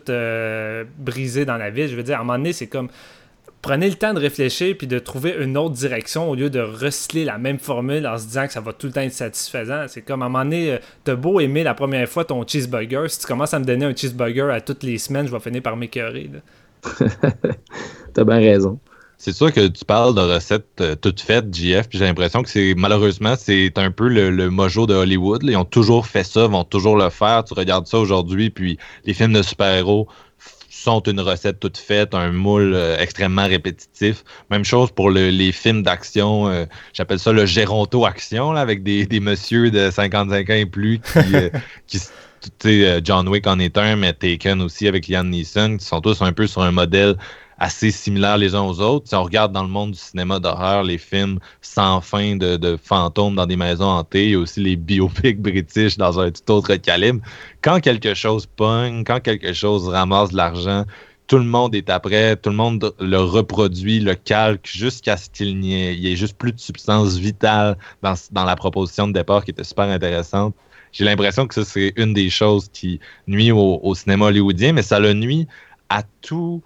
[0.99, 1.89] briser dans la ville.
[1.89, 2.91] Je veux dire, à un moment donné, c'est comme
[3.63, 7.25] prenez le temps de réfléchir puis de trouver une autre direction au lieu de recycler
[7.25, 9.87] la même formule en se disant que ça va tout le temps être satisfaisant.
[9.89, 13.09] C'est comme à un moment donné, euh, t'as beau aimer la première fois ton cheeseburger,
[13.09, 15.63] si tu commences à me donner un cheeseburger à toutes les semaines, je vais finir
[15.63, 16.31] par m'écœurer.
[18.15, 18.79] t'as bien raison.
[19.25, 22.49] C'est sûr que tu parles de recettes euh, toutes faites, JF, puis j'ai l'impression que
[22.51, 25.45] c'est malheureusement c'est un peu le, mojo de Hollywood.
[25.45, 27.45] Ils ont toujours fait ça, vont toujours le faire.
[27.45, 30.09] Tu regardes ça aujourd'hui, puis les films de super-héros
[30.83, 34.25] sont une recette toute faite, un moule euh, extrêmement répétitif.
[34.51, 39.21] Même chose pour les films d'action, euh, j'appelle ça le Géronto Action, avec des, des
[39.21, 41.01] messieurs de 55 ans et plus
[41.87, 41.99] qui,
[42.67, 46.21] euh, John Wick en est un, mais Taken aussi avec Liam Neeson, qui sont tous
[46.23, 47.17] un peu sur un modèle
[47.59, 49.09] assez similaires les uns aux autres.
[49.09, 53.35] Si on regarde dans le monde du cinéma d'horreur, les films sans fin de, fantômes
[53.35, 57.21] dans des maisons hantées, et aussi les biopics british dans un tout autre calibre.
[57.63, 60.85] Quand quelque chose pogne, quand quelque chose ramasse de l'argent,
[61.27, 65.59] tout le monde est après, tout le monde le reproduit, le calque, jusqu'à ce qu'il
[65.59, 69.85] n'y ait, juste plus de substance vitale dans, la proposition de départ qui était super
[69.85, 70.55] intéressante.
[70.93, 74.83] J'ai l'impression que ça, c'est une des choses qui nuit au, au, cinéma hollywoodien, mais
[74.83, 75.47] ça le nuit
[75.89, 76.63] à tout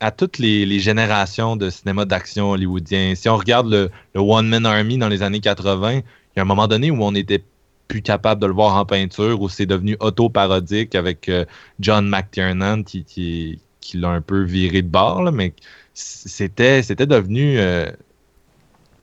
[0.00, 3.14] à toutes les, générations de cinéma d'action hollywoodien.
[3.14, 6.02] Si on regarde le, One Man Army dans les années 80, il
[6.36, 7.42] y a un moment donné où on n'était
[7.88, 11.44] plus capable de le voir en peinture, où c'est devenu auto-parodique avec euh,
[11.78, 13.60] John McTiernan qui,
[13.94, 15.52] l'a un peu viré de bord, mais
[15.92, 17.90] c'était, c'était devenu euh,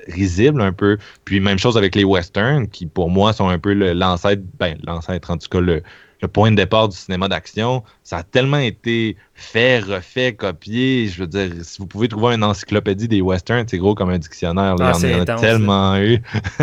[0.07, 0.97] risible un peu.
[1.23, 5.29] Puis même chose avec les westerns, qui pour moi sont un peu l'ancêtre, ben l'ancêtre
[5.31, 5.83] en tout cas le,
[6.21, 11.07] le point de départ du cinéma d'action, ça a tellement été fait, refait, copié.
[11.07, 14.17] Je veux dire, si vous pouvez trouver une encyclopédie des westerns, c'est gros comme un
[14.17, 14.75] dictionnaire.
[14.79, 16.21] Ah, il y en a tellement eu.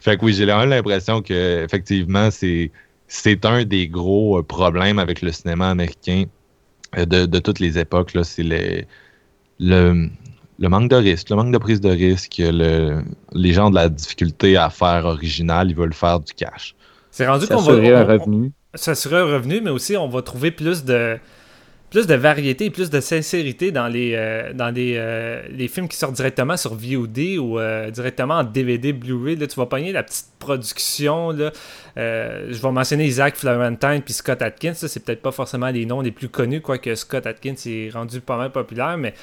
[0.00, 2.70] fait que oui, j'ai l'impression que effectivement, c'est
[3.08, 6.24] c'est un des gros euh, problèmes avec le cinéma américain
[6.96, 8.16] euh, de, toutes les époques.
[8.22, 8.84] C'est le,
[10.58, 14.56] le, manque de risque, le manque de prise de risque, les gens de la difficulté
[14.56, 16.74] à faire original, ils veulent faire du cash.
[17.12, 17.74] C'est rendu qu'on va.
[17.74, 18.52] un revenu.
[18.74, 21.18] Ça serait un revenu, mais aussi on va trouver plus de
[21.90, 25.88] plus de variété et plus de sincérité dans les, euh, dans les, euh, les, films
[25.88, 29.36] qui sortent directement sur VOD ou euh, directement en DVD, Blu-ray.
[29.36, 31.32] tu vas pogner la petite production.
[31.32, 31.52] Là.
[31.96, 34.74] Je vais mentionner Isaac Florentine puis Scott Atkins.
[34.74, 38.36] C'est peut-être pas forcément les noms les plus connus, quoique Scott Atkins est rendu pas
[38.36, 39.14] mal populaire, mais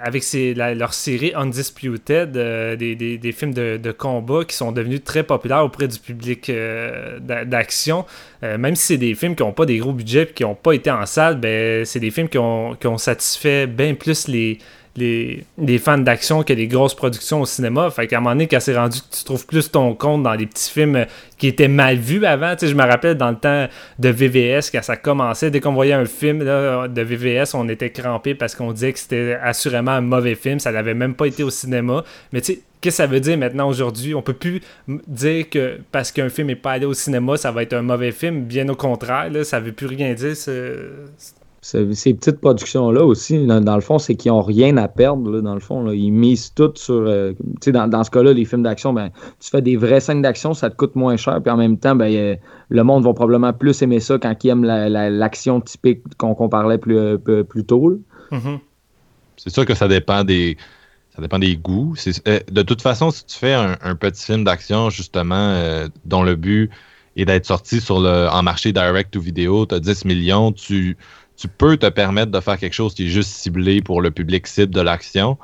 [0.00, 0.24] avec
[0.56, 5.64] leur série Undisputed, des, des, des, films de, de, combat qui sont devenus très populaires
[5.64, 6.52] auprès du public
[7.20, 8.04] d'action,
[8.42, 10.72] même si c'est des films qui n'ont pas des gros budgets et qui n'ont pas
[10.72, 14.58] été en salle, ben c'est des films qui ont, satisfait bien plus les,
[14.98, 17.90] les, fans d'action que les grosses productions au cinéma.
[17.90, 20.34] Fait qu'à un moment donné, quand c'est rendu que tu trouves plus ton compte dans
[20.34, 21.06] les petits films
[21.36, 24.70] qui étaient mal vus avant, tu sais, je me rappelle dans le temps de VVS,
[24.72, 28.72] quand ça commençait, dès qu'on voyait un film de VVS, on était crampé parce qu'on
[28.72, 32.04] disait que c'était assurément un mauvais film, ça n'avait même pas été au cinéma.
[32.32, 34.14] Mais tu sais, Qu'est-ce que ça veut dire maintenant aujourd'hui?
[34.14, 37.62] On peut plus dire que parce qu'un film n'est pas allé au cinéma, ça va
[37.62, 38.44] être un mauvais film.
[38.44, 40.36] Bien au contraire, là, ça veut plus rien dire.
[41.68, 45.42] Ces petites productions-là aussi, dans, le fond, c'est qu'ils n'ont rien à perdre.
[45.42, 46.94] dans le fond, ils misent tout sur.
[46.94, 47.34] Euh,
[47.66, 50.70] dans, dans ce cas-là, les films d'action, ben, tu fais des vraies scènes d'action, ça
[50.70, 51.42] te coûte moins cher.
[51.42, 52.38] Puis en même temps, ben,
[52.70, 56.96] le monde va probablement plus aimer ça quand ils aiment l'action typique qu'on parlait plus,
[56.96, 58.00] euh, plus tôt.
[58.32, 58.58] Mm-hmm.
[59.36, 60.56] C'est sûr que ça dépend des.
[61.14, 61.96] Ça dépend des goûts.
[62.28, 66.70] Euh, de toute façon, si tu fais un, petit film d'action, justement, dont le but
[67.16, 70.96] est d'être sorti sur le, en marché direct ou vidéo, tu as 10 millions, tu,
[71.38, 74.46] tu peux te permettre de faire quelque chose qui est juste ciblé pour le public
[74.46, 75.38] cible de l'action.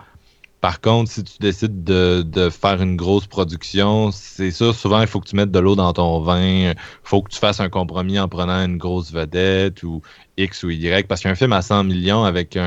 [0.61, 5.21] Par contre, si tu décides de, faire une grosse production, c'est ça, souvent, il faut
[5.21, 8.19] que tu mettes de l'eau dans ton vin, il faut que tu fasses un compromis
[8.19, 10.01] en prenant une grosse vedette ou
[10.39, 12.59] X ou Y, parce qu'un film à 100 millions avec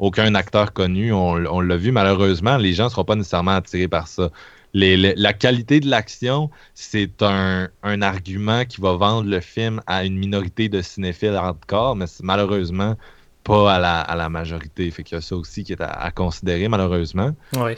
[0.00, 3.88] aucun acteur connu, on, on l'a vu, malheureusement, les gens ne seront pas nécessairement attirés
[3.88, 4.30] par ça
[4.74, 10.68] la qualité de l'action, c'est un, argument qui va vendre le film à une minorité
[10.68, 12.96] de cinéphiles hardcore, mais c'est malheureusement
[13.44, 14.90] pas à la, majorité.
[14.90, 17.30] Fait qu'il y a ça aussi qui est à, considérer, malheureusement.
[17.56, 17.72] Oui.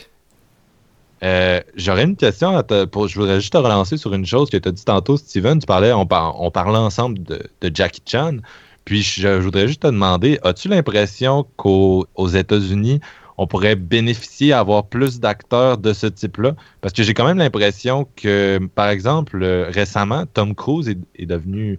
[1.22, 2.62] Euh, j'aurais une question.
[2.90, 5.59] pour, je voudrais juste te relancer sur une chose que tu as dit tantôt, Steven.
[5.59, 8.38] Tu parlais, on, on parlait ensemble de, Jackie Chan.
[8.85, 13.00] Puis je, voudrais juste te demander, as-tu l'impression qu'aux États-Unis,
[13.38, 16.55] on pourrait bénéficier, avoir plus d'acteurs de ce type-là.
[16.81, 21.79] Parce que j'ai quand même l'impression que, par exemple, euh, récemment, Tom Cruise est, devenu,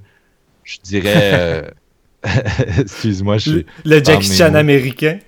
[0.64, 1.62] je dirais, euh,
[2.80, 5.20] excuse-moi, je Le, le Jackie Chan américain.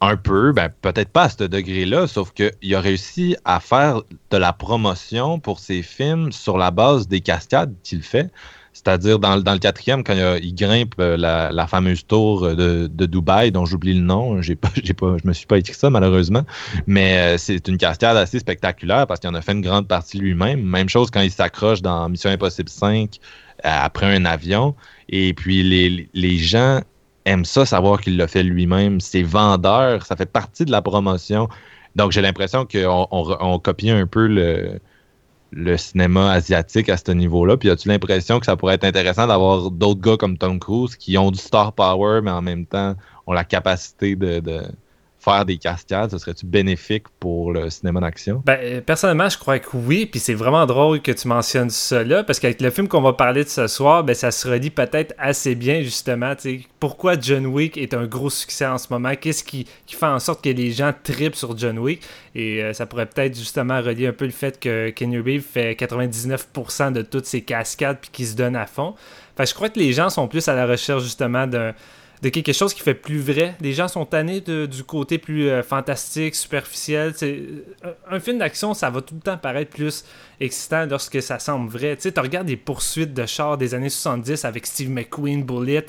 [0.00, 4.36] Un peu, ben, peut-être pas à ce degré-là, sauf qu'il a réussi à faire de
[4.36, 8.28] la promotion pour ses films sur la base des cascades qu'il fait.
[8.72, 13.94] C'est-à-dire dans, le quatrième, quand il, grimpe euh, la, fameuse tour de, Dubaï, dont j'oublie
[13.94, 16.42] le nom, pas, je me suis pas écrit ça malheureusement,
[16.86, 20.18] mais euh, c'est une cascade assez spectaculaire parce qu'il en a fait une grande partie
[20.18, 20.62] lui-même.
[20.62, 23.18] Même chose quand il s'accroche dans Mission Impossible 5
[23.64, 24.74] euh, après un avion.
[25.08, 25.62] Et puis
[26.14, 26.80] les, gens
[27.26, 29.00] aiment ça, savoir qu'il l'a fait lui-même.
[29.00, 31.48] C'est vendeur, ça fait partie de la promotion.
[31.94, 34.80] Donc j'ai l'impression qu'on on copie un peu le
[35.52, 37.56] le cinéma asiatique à ce niveau-là?
[37.56, 41.16] Puis as-tu l'impression que ça pourrait être intéressant d'avoir d'autres gars comme Tom Cruise qui
[41.18, 42.94] ont du star power, mais en même temps
[43.26, 44.62] ont la capacité de,
[45.22, 48.42] faire des cascades, ce serait-tu bénéfique pour le cinéma d'action?
[48.44, 51.70] Ben, euh, personnellement, je crois que oui, puis c'est vraiment drôle que tu mentionnes
[52.04, 54.70] là, parce qu'avec le film qu'on va parler de ce soir, ben, ça se relie
[54.70, 56.34] peut-être assez bien, justement.
[56.80, 59.14] Pourquoi John Wick est un gros succès en ce moment?
[59.14, 62.02] Qu'est-ce qui, fait en sorte que les gens tripent sur John Wick?
[62.34, 65.74] Et euh, ça pourrait peut-être justement relier un peu le fait que Kenny Reeves fait
[65.74, 68.94] 99% de toutes ses cascades puis qu'il se donne à fond.
[69.34, 71.74] Enfin, je crois que les gens sont plus à la recherche justement d'un
[72.22, 73.56] de quelque chose qui fait plus vrai.
[73.60, 77.12] Les gens sont tannés du côté plus euh, fantastique, superficiel.
[77.22, 77.62] Euh,
[78.08, 80.04] un, film d'action, ça va tout le temps paraître plus
[80.40, 81.96] excitant lorsque ça semble vrai.
[81.96, 85.86] Tu regardes des poursuites de chars des années 70 avec Steve McQueen, Bullet,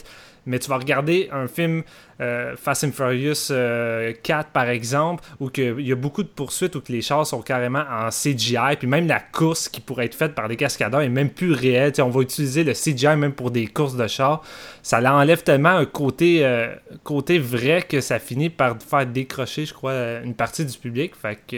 [0.47, 1.83] mais tu vas regarder un film
[2.21, 4.13] euh, Fast and Furious 4 euh,
[4.53, 8.09] par exemple, où il y a beaucoup de poursuites où les chars sont carrément en
[8.09, 11.53] CGI, puis même la course qui pourrait être faite par des cascadeurs est même plus
[11.53, 11.91] réelle.
[11.99, 14.43] on va utiliser le CGI même pour des courses de chars.
[14.83, 16.73] Ça l'enlève tellement un côté, euh,
[17.03, 21.13] côté vrai que ça finit par faire décrocher, je crois, une partie du public.
[21.15, 21.57] Fait que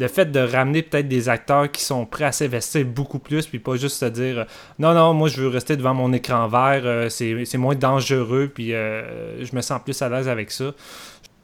[0.00, 3.58] le fait de ramener peut-être des acteurs qui sont prêts à s'investir beaucoup plus, puis
[3.58, 4.46] pas juste se dire
[4.78, 9.56] non, non, moi je veux rester devant mon écran vert, c'est moins dangereux, puis je
[9.56, 10.72] me sens plus à l'aise avec ça.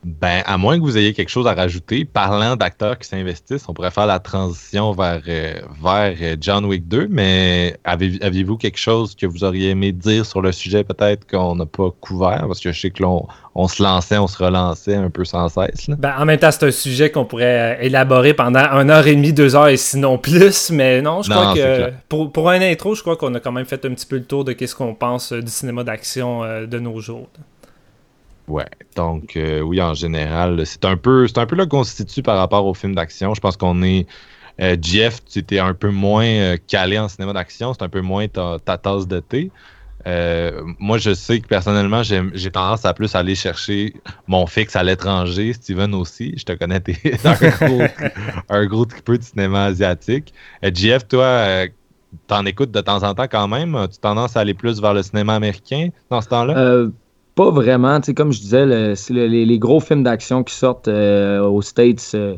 [0.05, 3.73] Ben, à moins que vous ayez quelque chose à rajouter, parlant d'acteurs qui s'investissent, on
[3.73, 9.15] pourrait faire la transition vers, euh, vers euh, John Wick 2, mais aviez-vous quelque chose
[9.15, 12.45] que vous auriez aimé dire sur le sujet peut-être qu'on n'a pas couvert?
[12.47, 15.49] Parce que je sais que l'on on se lançait, on se relançait un peu sans
[15.49, 15.89] cesse.
[15.89, 19.15] Ben, en même temps, c'est un sujet qu'on pourrait euh, élaborer pendant une heure et
[19.15, 22.95] demie, deux heures et sinon plus, mais non, je crois que pour, pour un intro,
[22.95, 24.95] je crois qu'on a quand même fait un petit peu le tour de ce qu'on
[24.95, 27.29] pense du cinéma d'action de nos jours.
[28.47, 31.95] Ouais, donc euh, oui, en général, c'est un peu c'est un peu là qu'on se
[31.95, 33.35] situe par rapport au film d'action.
[33.35, 34.07] Je pense qu'on est
[34.61, 38.03] euh, Jeff, tu étais un peu moins euh, calé en cinéma d'action, c'est un peu
[38.03, 39.51] moins ta, tasse de thé.
[40.79, 43.95] moi, je sais que personnellement, j'ai tendance à plus aller chercher
[44.27, 45.55] mon fixe à l'étranger.
[45.55, 47.35] Steven aussi, je te connais, t'es un
[47.67, 47.83] gros,
[48.51, 50.35] un gros de cinéma asiatique.
[50.63, 51.65] Jeff, toi,
[52.27, 53.89] t'en écoutes de temps en temps quand même?
[53.91, 56.91] Tu tendance à aller plus vers le cinéma américain dans ce temps-là?
[57.35, 58.01] Pas vraiment.
[58.01, 58.67] Tu sais, comme je disais,
[59.11, 62.37] les, gros films d'action qui sortent euh, aux States euh,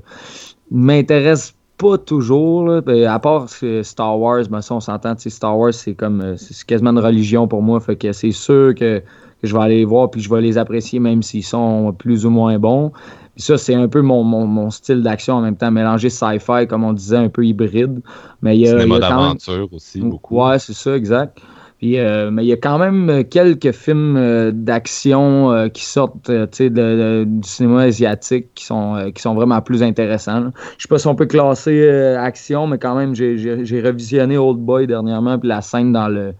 [0.70, 2.80] m'intéressent pas toujours.
[2.82, 3.46] Ben, à part
[3.82, 5.14] Star Wars, ben, ça, on s'entend.
[5.18, 7.80] Star Wars, c'est comme euh, c'est quasiment une religion pour moi.
[7.80, 9.02] Fait que c'est sûr que,
[9.42, 12.30] je vais aller les voir puis je vais les apprécier même s'ils sont plus ou
[12.30, 12.90] moins bons.
[13.34, 16.94] Puis ça, c'est un peu mon, style d'action en même temps, mélanger sci-fi, comme on
[16.94, 18.00] disait, un peu hybride.
[18.40, 20.40] Mais il y a, Cinéma d'aventure aussi, beaucoup.
[20.40, 21.38] Ouais, c'est ça, exact.
[21.82, 27.48] Euh, mais il y a quand même quelques films euh, d'action euh, qui sortent du
[27.48, 30.40] cinéma asiatique qui sont, qui sont vraiment plus intéressants.
[30.40, 34.58] Je Je sais pas si on peut classer action, mais quand même, j'ai revisionné Old
[34.58, 36.34] Boy dernièrement, puis la scène dans le,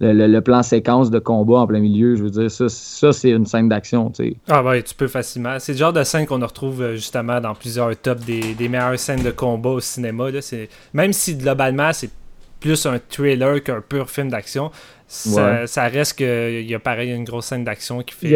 [0.00, 2.16] le, plan séquence de combat en plein milieu.
[2.16, 4.10] Je veux dire, ça, ça c'est une scène d'action.
[4.48, 5.58] Ah ouais, tu peux facilement.
[5.60, 9.22] C'est le genre de scène qu'on retrouve justement dans plusieurs tops des, des meilleures scènes
[9.22, 10.30] de combat au cinéma.
[10.30, 10.40] Là.
[10.92, 12.10] Même si globalement, c'est
[12.62, 14.70] plus un thriller qu'un pur film d'action.
[15.06, 18.28] Ça, reste qu'il y a pareil une grosse scène d'action qui fait,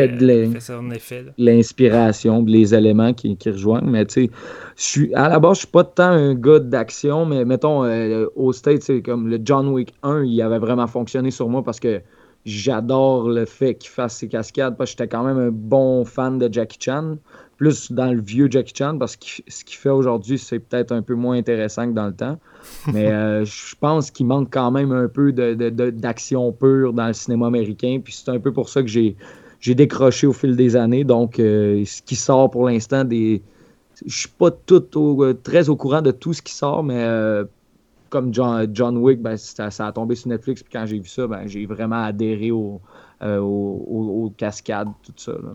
[0.90, 1.24] effet.
[1.38, 3.88] L'inspiration, les éléments qui, qui rejoignent.
[3.88, 4.30] Mais tu
[4.76, 8.52] sais, à la base, je suis pas tant un gars d'action, mais mettons, euh, au
[8.52, 12.02] States, comme le John Wick 1, il avait vraiment fonctionné sur moi parce que
[12.44, 16.38] j'adore le fait qu'il fasse ses cascades parce que j'étais quand même un bon fan
[16.38, 17.16] de Jackie Chan
[17.56, 21.02] plus dans le vieux Jackie Chan parce que ce qu'il fait aujourd'hui, c'est peut-être un
[21.02, 22.38] peu moins intéressant que dans le temps.
[22.92, 27.46] Mais euh, je pense qu'il manque quand même un peu d'action pure dans le cinéma
[27.46, 28.00] américain.
[28.02, 29.16] Puis c'est un peu pour ça que j'ai
[29.74, 31.04] décroché au fil des années.
[31.04, 33.42] Donc, euh, ce qui sort pour l'instant, des.
[34.04, 34.84] Je suis pas tout
[35.42, 37.44] très au courant de tout ce qui sort, mais euh,
[38.10, 40.62] comme John, John Wick, ben, ça, a tombé sur Netflix.
[40.62, 42.82] Puis quand j'ai vu ça, ben, j'ai vraiment adhéré aux
[44.36, 45.32] cascades, tout ça.
[45.32, 45.54] Là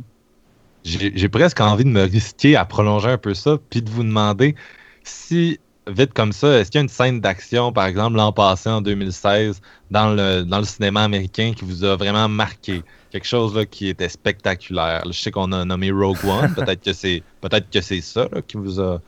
[0.84, 4.56] j'ai presque envie de me risquer à prolonger un peu ça, puis de vous demander
[5.04, 8.70] si, vite comme ça, est-ce qu'il y a une scène d'action, par exemple, l'an passé,
[8.70, 12.84] en 2016, dans le, dans le cinéma américain qui vous a vraiment marqué?
[13.12, 15.04] Quelque chose là, qui était spectaculaire.
[15.06, 18.58] je sais qu'on a nommé Rogue One, peut-être que c'est peut-être que c'est ça qui
[18.58, 19.02] vous a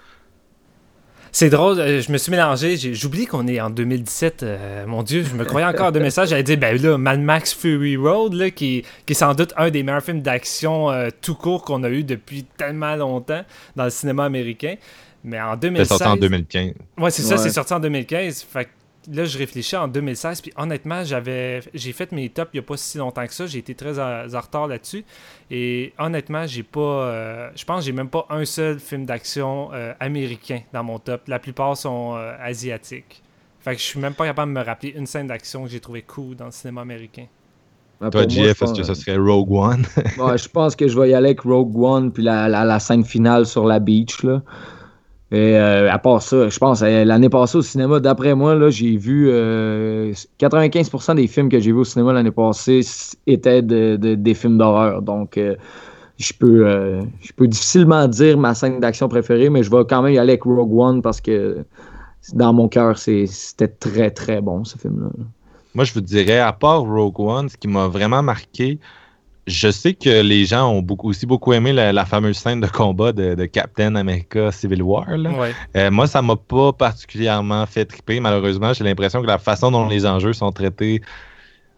[1.35, 2.77] c'est drôle, euh, je me suis mélangé.
[2.93, 4.43] J'oublie qu'on est en 2017.
[4.43, 6.29] Euh, mon Dieu, je me croyais encore de message.
[6.29, 9.71] J'allais dire, ben là, Mad Max Fury Road, là, qui, qui est sans doute un
[9.71, 13.43] des meilleurs films d'action euh, tout court qu'on a eu depuis tellement longtemps
[13.75, 14.75] dans le cinéma américain.
[15.23, 15.87] Mais en 2016.
[15.87, 16.73] C'est sorti en 2015.
[16.99, 18.45] Ouais, c'est ça, c'est sorti en 2015.
[18.47, 18.69] Fait
[19.11, 22.67] là, je réfléchis en 2016, puis honnêtement, j'avais, j'ai fait mes tops il n'y a
[22.67, 23.45] pas si longtemps que ça.
[23.45, 25.03] J'ai été très en, retard là-dessus.
[25.51, 26.79] Et honnêtement, j'ai pas.
[26.79, 30.99] Euh, je pense que j'ai même pas un seul film d'action euh, américain dans mon
[30.99, 31.27] top.
[31.27, 33.21] La plupart sont euh, asiatiques.
[33.59, 35.79] Fait que je suis même pas capable de me rappeler une scène d'action que j'ai
[35.79, 37.25] trouvé cool dans le cinéma américain.
[38.01, 39.85] Ben, Toi, JF, est-ce que ça serait Rogue One?
[39.95, 43.05] je pense que je vais y aller avec Rogue One, puis la, la, la scène
[43.05, 44.41] finale sur la beach, là.
[45.33, 48.69] Et euh, à part ça, je pense, euh, l'année passée au cinéma, d'après moi, là,
[48.69, 52.81] j'ai vu 95% euh, des films que j'ai vus au cinéma l'année passée
[53.25, 55.01] étaient des films d'horreur.
[55.01, 55.39] Donc,
[56.19, 60.13] je, peux, je peux difficilement dire ma scène d'action préférée, mais je vais quand même
[60.13, 61.65] y aller avec Rogue One parce que
[62.33, 65.09] dans mon cœur, c'était très, très bon, ce film-là.
[65.73, 68.77] Moi, je vous dirais, à part Rogue One, ce qui m'a vraiment marqué,
[69.47, 73.11] je sais que les gens ont beaucoup, aussi beaucoup aimé la, fameuse scène de combat
[73.11, 75.05] de, Captain America Civil War.
[75.75, 78.73] Euh, moi, ça m'a pas particulièrement fait triper, malheureusement.
[78.73, 81.01] J'ai l'impression que la façon dont les enjeux sont traités,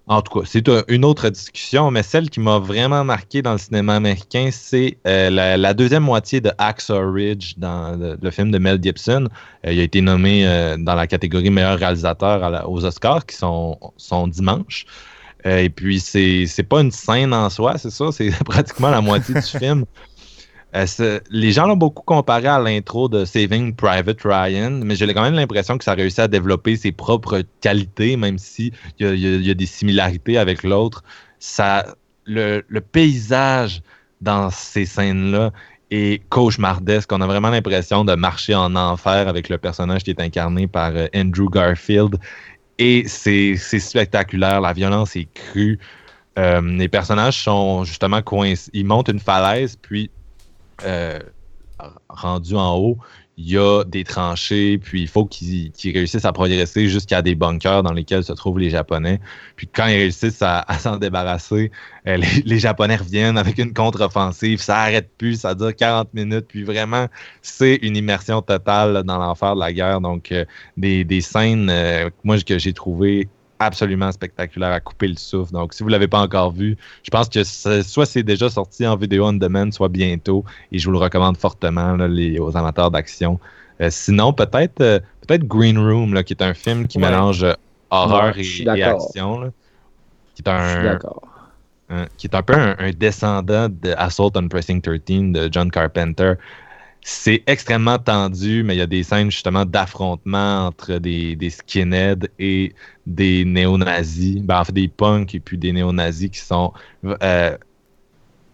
[0.08, 3.58] en tout cas, c'est une autre discussion, mais celle qui m'a vraiment marqué dans le
[3.58, 8.78] cinéma américain, c'est euh, la, deuxième moitié de Axel Ridge dans le, film de Mel
[8.80, 9.28] Gibson.
[9.66, 10.46] Euh, il a été nommé
[10.78, 14.86] dans la catégorie meilleur réalisateur aux Oscars qui sont, sont dimanche.
[15.46, 19.36] Euh, et puis, c'est, pas une scène en soi, c'est ça, c'est pratiquement la moitié
[19.36, 19.86] du film.
[20.76, 25.22] Euh, les gens l'ont beaucoup comparé à l'intro de Saving Private Ryan, mais j'ai quand
[25.22, 29.52] même l'impression que ça a réussi à développer ses propres qualités, même s'il y, y,
[29.52, 31.04] a des similarités avec l'autre.
[31.40, 33.82] Ça, le, le paysage
[34.20, 35.52] dans ces scènes-là
[35.92, 37.12] est cauchemardesque.
[37.12, 40.92] On a vraiment l'impression de marcher en enfer avec le personnage qui est incarné par
[40.96, 42.18] euh, Andrew Garfield.
[42.78, 45.80] Et c'est spectaculaire, la violence est crue.
[46.38, 48.70] Euh, les personnages sont justement coincés.
[48.74, 50.10] Ils montent une falaise, puis
[50.84, 51.20] euh,
[52.10, 52.98] rendu en haut,
[53.38, 57.84] il y a des tranchées, puis il faut qu'ils réussissent à progresser jusqu'à des bunkers
[57.84, 59.20] dans lesquels se trouvent les Japonais.
[59.58, 61.72] Puis quand ils réussissent à, s'en débarrasser,
[62.08, 66.64] euh, les, Japonais reviennent avec une contre-offensive, ça arrête plus, ça dure 40 minutes, puis
[66.64, 67.08] vraiment,
[67.42, 70.00] c'est une immersion totale dans l'enfer de la guerre.
[70.00, 70.46] Donc, euh,
[70.78, 73.28] des, scènes, euh, moi, que j'ai trouvées
[73.60, 75.54] absolument spectaculaire à couper le souffle.
[75.54, 78.86] Donc, si vous ne l'avez pas encore vu, je pense que soit c'est déjà sorti
[78.86, 80.44] en vidéo on demand, soit bientôt.
[80.72, 83.40] Et je vous le recommande fortement les, aux amateurs d'action.
[83.82, 87.54] Euh, sinon, peut-être euh, peut-être Green Room, là, qui est un film qui mélange euh,
[87.90, 89.52] horreur et, action.
[90.34, 91.00] qui est un,
[92.18, 95.00] qui est un peu un, un descendant de Assault on Pressing 13
[95.32, 96.34] de John Carpenter
[97.08, 102.28] c'est extrêmement tendu, mais il y a des scènes justement d'affrontement entre des, des skinheads
[102.40, 102.74] et
[103.06, 104.42] des néo-nazis.
[104.42, 106.74] Ben, en fait, des punks et puis des néo-nazis qui sont
[107.06, 107.56] euh,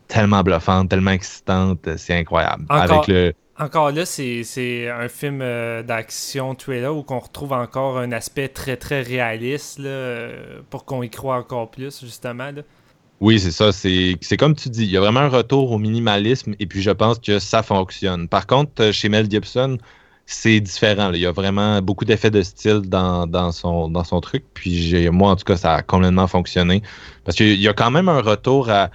[0.09, 1.95] tellement bluffantes, tellement excitantes.
[1.95, 2.65] C'est incroyable.
[2.67, 3.33] Encore, Avec le...
[3.57, 5.39] encore là, c'est un film
[5.87, 9.79] d'action thriller où qu'on retrouve encore un aspect très très réaliste
[10.69, 12.51] pour qu'on y croit encore plus, justement.
[13.21, 13.71] Oui, c'est ça.
[13.71, 16.89] C'est comme tu dis, il y a vraiment un retour au minimalisme et puis je
[16.91, 18.27] pense que ça fonctionne.
[18.27, 19.77] Par contre, chez Mel Gibson,
[20.25, 21.11] c'est différent.
[21.13, 24.45] Il y a vraiment beaucoup d'effets de style dans, son, dans son truc.
[24.55, 26.81] Puis moi, en tout cas, ça a complètement fonctionné.
[27.23, 28.89] Parce qu'il y a quand même un retour à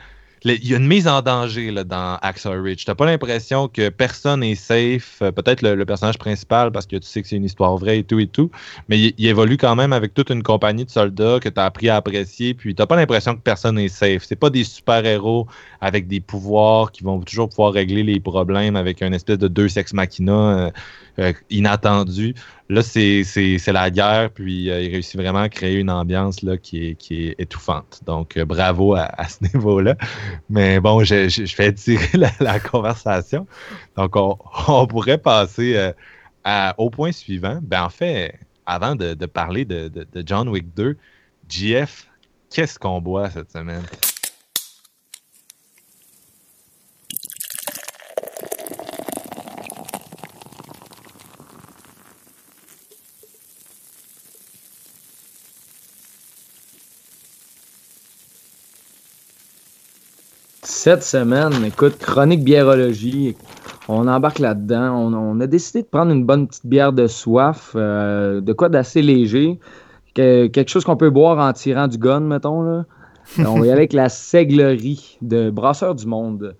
[0.45, 2.85] il y a une mise en danger là, dans Axel Ridge.
[2.85, 5.19] T'as pas l'impression que personne est safe.
[5.23, 8.05] Euh, peut-être le, personnage principal parce que tu sais que c'est une histoire vraie et
[8.05, 8.51] tout et tout.
[8.89, 11.89] Mais il, évolue quand même avec toute une compagnie de soldats que tu as appris
[11.89, 12.55] à apprécier.
[12.55, 14.25] Puis t'as pas l'impression que personne est safe.
[14.25, 15.47] C'est pas des super-héros
[15.81, 19.69] avec des pouvoirs qui vont toujours pouvoir régler les problèmes avec un espèce de deux
[19.69, 20.71] sex machina euh,
[21.19, 22.35] euh, inattendu.
[22.69, 23.25] Là, c'est
[23.69, 27.35] la guerre, puis il réussit vraiment à créer une ambiance là, qui, est, qui est
[27.39, 28.01] étouffante.
[28.07, 29.97] Donc, bravo à, ce niveau-là.
[30.51, 33.47] Mais bon, je, je, fais tirer la, conversation.
[33.97, 35.93] Donc, on, pourrait passer
[36.77, 37.61] au point suivant.
[37.63, 40.97] Ben, en fait, avant de, parler de, de John Wick 2,
[41.49, 42.09] JF,
[42.51, 43.85] qu'est-ce qu'on boit cette semaine?
[60.87, 63.35] Cette semaine, écoute, chronique biérologie,
[63.89, 65.13] on embarque là-dedans.
[65.13, 69.03] On, a décidé de prendre une bonne petite bière de soif, euh, de quoi d'assez
[69.03, 69.59] léger,
[70.15, 72.63] quelque chose qu'on peut boire en tirant du gun, mettons.
[72.63, 72.85] Là.
[73.41, 76.55] on va y aller avec la Seglerie de Brasseur du Monde.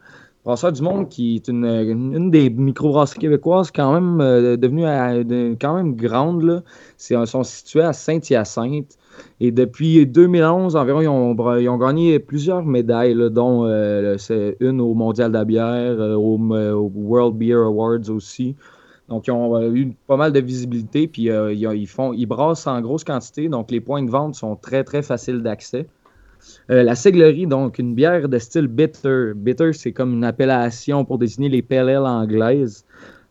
[0.47, 5.75] Brasseur du Monde, qui est une, des microbrasseries québécoises quand même euh, devenue euh, quand
[5.75, 6.43] même grande.
[6.43, 6.63] Là.
[7.11, 8.97] Ils sont situés à Saint-Hyacinthe.
[9.41, 14.17] Et depuis 2011 environ, ils ont, gagné plusieurs médailles, dont euh,
[14.61, 18.55] une au Mondial de la bière, au, World Beer Awards aussi.
[19.09, 23.03] Donc, ils ont eu pas mal de visibilité, puis ils, font, ils brassent en grosse
[23.03, 25.89] quantité, donc les points de vente sont très, très faciles d'accès.
[26.69, 29.33] La Seglerie, donc une bière de style bitter.
[29.35, 32.85] Bitter, c'est comme une appellation pour désigner les PLL anglaises.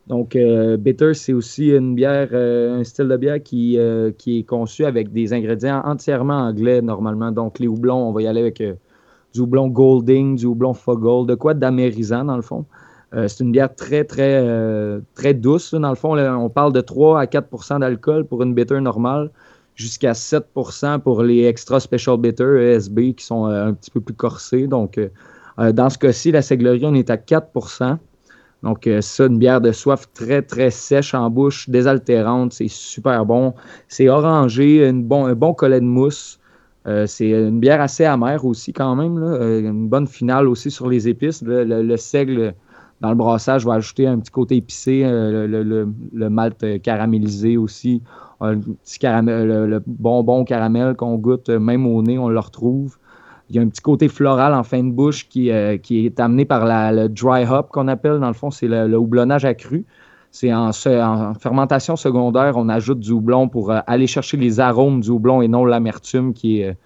[0.06, 4.38] Donc, euh, bitter, c'est aussi une bière, euh, un style de bière qui, euh, qui
[4.38, 7.32] est conçu avec des ingrédients entièrement anglais normalement.
[7.32, 8.62] Donc, les houblons, on va y aller avec
[9.34, 12.64] du houblon Golding, du houblon Foggle, de quoi d'amérisant dans le fond.
[13.12, 14.44] c'est une bière très, très,
[15.14, 15.74] très douce.
[15.74, 19.30] Dans le fond, on parle de 3 à 4% d'alcool pour une bitter normale,
[19.76, 24.66] jusqu'à 7% pour les extra special bitter, ESB, qui sont un petit peu plus corsés.
[24.66, 24.98] Donc,
[25.58, 27.98] dans ce cas-ci, la Seglerie, on est à 4%
[28.62, 33.24] donc, euh, ça, une bière de soif très, très sèche en bouche, désaltérante, c'est super
[33.24, 33.54] bon.
[33.88, 36.40] C'est orangé, une bon, un bon collet de mousse.
[36.86, 39.22] Euh, c'est une bière assez amère aussi, quand même.
[39.22, 41.42] Euh, une bonne finale aussi sur les épices.
[41.44, 42.54] Le, seigle
[43.00, 45.02] dans le brassage va ajouter un petit côté épicé.
[45.04, 48.02] le, malt caramélisé aussi.
[48.40, 52.96] Un petit caramel, le, bonbon caramel qu'on goûte, même au nez, on le retrouve.
[53.48, 56.44] Il y a un petit côté floral en fin de bouche qui, euh, est amené
[56.44, 58.18] par la, le dry hop qu'on appelle.
[58.18, 59.84] Dans le fond, c'est le, houblonnage accru.
[60.32, 65.00] C'est en, en, fermentation secondaire, on ajoute du houblon pour euh, aller chercher les arômes
[65.00, 66.76] du houblon et non l'amertume qui est,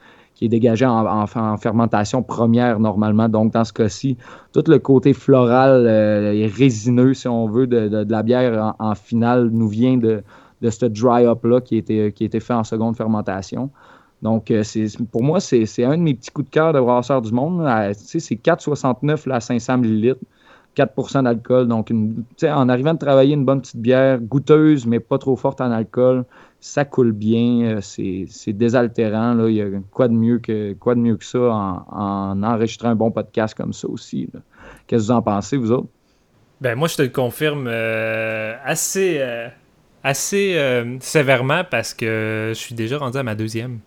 [0.40, 3.28] qui est dégagé en, en, fermentation première normalement.
[3.28, 4.16] Donc, dans ce cas-ci,
[4.54, 8.94] tout le côté floral euh, et résineux, si on veut, de, de, la bière en,
[8.94, 10.22] finale nous vient de,
[10.62, 13.68] de ce dry up-là qui, a été fait en seconde fermentation.
[14.22, 14.62] Donc, euh,
[15.12, 17.62] pour moi, c'est un de mes petits coups de cœur de brasseur du monde.
[17.92, 20.16] C'est 4,69 à 500 ml,
[20.74, 21.68] 4% d'alcool.
[21.68, 21.92] Donc,
[22.42, 26.24] en arrivant de travailler une bonne petite bière, goûteuse, mais pas trop forte en alcool,
[26.60, 29.34] ça coule bien, euh, c'est désaltérant.
[29.34, 29.48] Là.
[29.48, 32.94] Il y a quoi de mieux que, quoi de mieux que ça en, enregistrant un
[32.94, 34.28] bon podcast comme ça aussi.
[34.86, 35.88] Qu'est-ce que vous en pensez, vous autres?
[36.60, 39.22] Ben, moi, je te le confirme euh, assez,
[40.04, 43.80] assez sévèrement parce que je suis déjà rendu à ma deuxième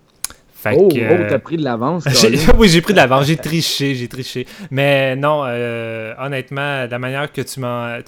[0.71, 2.05] oh, oh t'as pris de l'avance.
[2.57, 3.25] oui, j'ai pris de l'avance.
[3.25, 4.47] J'ai triché, j'ai triché.
[4.71, 7.61] Mais non, euh, honnêtement, la manière que tu,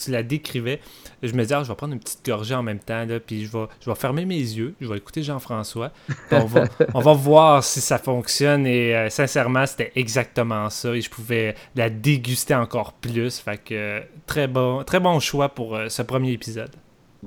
[0.04, 0.80] tu la décrivais,
[1.28, 3.46] je me disais, ah, je vais prendre une petite gorgée en même temps, là, puis
[3.46, 5.92] je vais, je vais fermer mes yeux, je vais écouter Jean-François.
[6.32, 8.66] On va, on va voir si ça fonctionne.
[8.66, 10.96] Et euh, sincèrement, c'était exactement ça.
[10.96, 13.40] Et je pouvais la déguster encore plus.
[13.40, 16.72] Fait que très bon, très bon choix pour euh, ce premier épisode.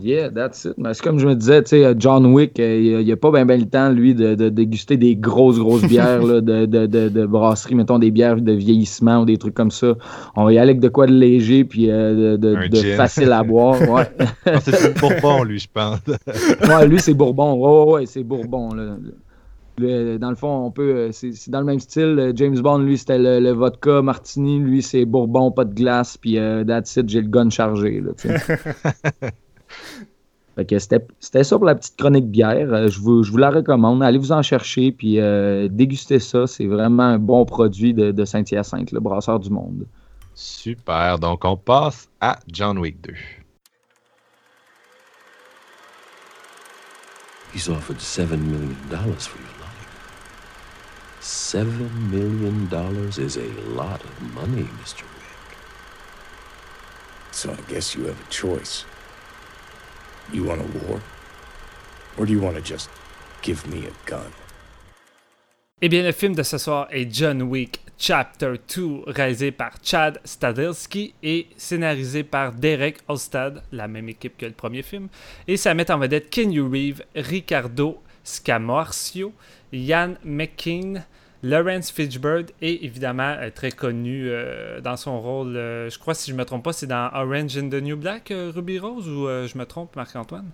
[0.00, 0.74] Yeah, that's it.
[0.92, 3.60] c'est comme je me disais, tu sais, John Wick, euh, il n'a pas bien ben
[3.60, 8.10] le temps, lui, de, déguster des grosses, grosses bières de, de, de, brasserie, mettons des
[8.10, 9.94] bières de vieillissement ou des trucs comme ça.
[10.36, 12.56] On va y aller avec de quoi de léger puis euh, de,
[12.96, 13.80] facile à boire.
[13.88, 14.08] Ouais.
[14.62, 16.00] c'est Bourbon, lui, je pense.
[16.68, 17.54] ouais, lui, c'est Bourbon.
[17.54, 18.74] Ouais, ouais, c'est Bourbon.
[18.74, 20.18] Là.
[20.18, 21.08] dans le fond, on peut.
[21.12, 22.32] C'est dans le même style.
[22.34, 24.60] James Bond, lui, c'était le, vodka martini.
[24.60, 26.16] Lui, c'est bourbon, pas de glace.
[26.16, 28.02] Puis euh, that's it, j'ai le gun chargé.
[30.78, 32.88] c'était ça pour la petite chronique bière.
[32.88, 34.02] Je vous, je vous la recommande.
[34.02, 34.90] Allez vous en chercher.
[34.92, 36.46] Puis euh, dégustez ça.
[36.46, 39.86] C'est vraiment un bon produit de, de Saint-Hyacinthe, le brasseur du monde.
[40.34, 41.18] Super.
[41.18, 43.12] Donc, on passe à John Wick 2.
[47.52, 49.78] He's offered $7 million for your life.
[51.20, 51.66] $7
[52.10, 52.68] million
[53.18, 55.02] is a lot of money, Mr.
[55.02, 55.56] Wick.
[57.32, 58.84] So I guess you have a choice.
[60.32, 61.00] You want a war?
[62.18, 62.90] Or do you want to just
[63.42, 64.30] give me a gun?
[65.80, 70.20] Eh bien, le film de ce soir est John Wick Chapter 2, réalisé par Chad
[70.24, 75.08] Stahelski et scénarisé par Derek Olstad, la même équipe que le premier film.
[75.46, 79.32] Et ça met en vedette Kenny Reeve, Ricardo Scamorcio,
[79.72, 81.04] Ian McKean,
[81.42, 86.30] Lawrence Fitchburg et évidemment euh, très connu euh, dans son rôle, euh, je crois si
[86.30, 89.56] je me trompe pas, c'est dans Orange and the New Black, Ruby Rose, ou je
[89.56, 90.50] me trompe, Marc-Antoine?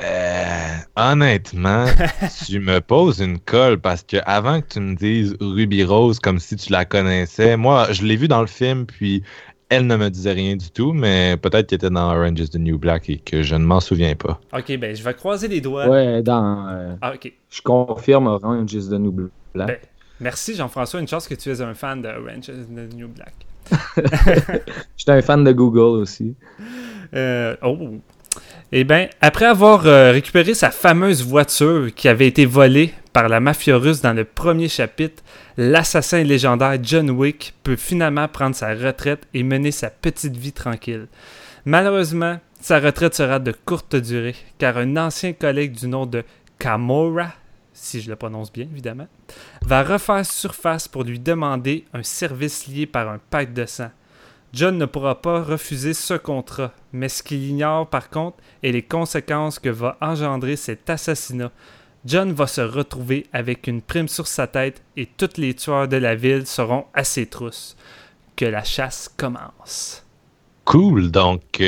[0.00, 1.86] Euh, honnêtement,
[2.46, 6.38] tu me poses une colle parce que avant que tu me dises Ruby Rose comme
[6.38, 9.24] si tu la connaissais, moi, je l'ai vue dans le film, puis
[9.70, 12.58] elle ne me disait rien du tout, mais peut-être qu'elle était dans Orange is the
[12.58, 14.40] New Black et que je ne m'en souviens pas.
[14.56, 15.88] Ok, ben je vais croiser les doigts.
[15.88, 16.68] Ouais, dans.
[16.68, 17.32] Euh, ah, ok.
[17.50, 19.30] Je confirme Orange is the New
[19.66, 19.78] Ben,
[20.20, 23.34] merci Jean-François, une chance que tu es un fan de Orange is the New Black.
[24.96, 26.34] J'étais un fan de Google aussi.
[27.14, 27.98] Euh, oh,
[28.70, 33.40] eh bien, après avoir euh, récupéré sa fameuse voiture qui avait été volée par la
[33.40, 35.22] mafia russe dans le premier chapitre,
[35.56, 41.06] l'assassin légendaire John Wick peut finalement prendre sa retraite et mener sa petite vie tranquille.
[41.64, 46.22] Malheureusement, sa retraite sera de courte durée, car un ancien collègue du nom de
[46.58, 47.32] Kamora,
[47.78, 49.08] si je le prononce bien évidemment,
[49.62, 53.90] va refaire surface pour lui demander un service lié par un pacte de sang.
[54.52, 58.82] John ne pourra pas refuser ce contrat, mais ce qu'il ignore par contre est les
[58.82, 61.52] conséquences que va engendrer cet assassinat.
[62.04, 65.96] John va se retrouver avec une prime sur sa tête et tous les tueurs de
[65.96, 67.76] la ville seront à ses trousses.
[68.36, 70.04] Que la chasse commence.
[70.64, 71.60] Cool, donc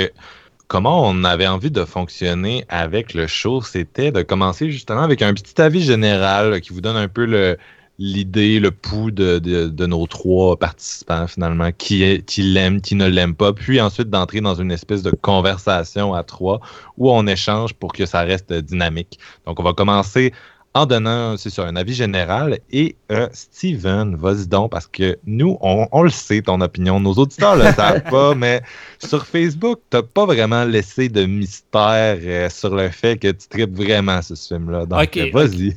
[0.71, 5.35] comment on avait envie de fonctionner avec le show, c'était de commencer justement avec un
[5.35, 7.57] petit avis général qui vous donne un peu
[7.99, 13.35] l'idée, le pouls de, nos trois participants, finalement, qui, est, qui l'aiment, qui ne l'aiment
[13.35, 16.61] pas, puis ensuite d'entrer dans une espèce de conversation à trois
[16.97, 19.19] où on échange pour que ça reste dynamique.
[19.47, 20.33] Donc, on va commencer
[20.73, 22.59] en donnant, c'est ça, un avis général.
[22.71, 27.01] Et euh, Steven, vas-y donc, parce que nous, on, le sait, ton opinion.
[27.01, 28.63] Nos auditeurs le savent pas, mais
[28.99, 33.75] sur Facebook, t'as pas vraiment laissé de mystère euh, sur le fait que tu tripes
[33.75, 34.87] vraiment ce film-là.
[34.87, 35.75] Donc, vas-y.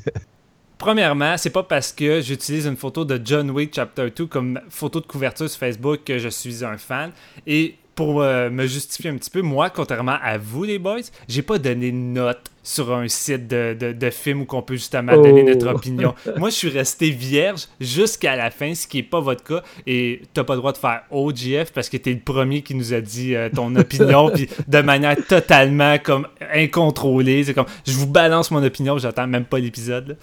[0.77, 4.99] Premièrement, c'est pas parce que j'utilise une photo de John Wick Chapter 2 comme photo
[4.99, 7.11] de couverture sur Facebook que je suis un fan.
[7.47, 11.41] Et pour euh, me justifier un petit peu, moi, contrairement à vous, les boys, j'ai
[11.41, 15.43] pas donné de note sur un site de, de, film où qu'on peut justement donner
[15.43, 15.75] notre oh.
[15.75, 16.15] opinion.
[16.37, 19.61] Moi, je suis resté vierge jusqu'à la fin, ce qui n'est pas votre cas.
[19.85, 22.73] Et t'as pas le droit de faire OGF parce que tu es le premier qui
[22.73, 27.43] nous a dit euh, ton opinion, puis de manière totalement comme incontrôlée.
[27.43, 30.17] C'est comme, je vous balance mon opinion, j'attends même pas l'épisode.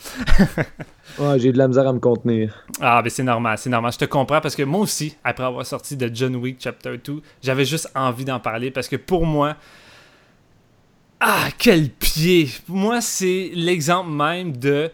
[1.19, 2.65] ouais, j'ai de la misère à me contenir.
[2.81, 3.93] Ah, mais c'est normal, c'est normal.
[3.93, 7.21] Je te comprends parce que moi aussi, après avoir sorti de John Wick Chapter 2,
[7.43, 9.57] j'avais juste envie d'en parler parce que pour moi,
[11.21, 12.49] ah, quel pied!
[12.69, 14.91] Moi, c'est l'exemple même de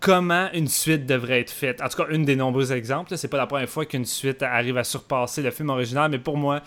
[0.00, 1.80] comment une suite devrait être faite.
[1.80, 3.16] En tout cas, une des nombreux exemples.
[3.16, 6.36] C'est pas la première fois qu'une suite arrive à surpasser le film original, mais pour
[6.36, 6.60] moi,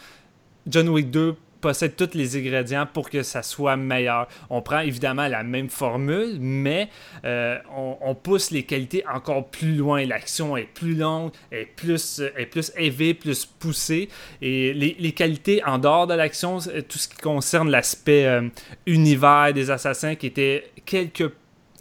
[0.66, 4.28] John Wick 2 possède tous les ingrédients pour que ça soit meilleur.
[4.50, 6.90] On prend évidemment la même formule, mais
[7.26, 10.06] euh, on, pousse les qualités encore plus loin.
[10.06, 14.10] L'action est plus longue, est plus, est plus élevée, plus poussée.
[14.42, 18.48] Et les, qualités en dehors de l'action, tout ce qui concerne l'aspect euh,
[18.86, 21.32] univers des assassins qui était quelque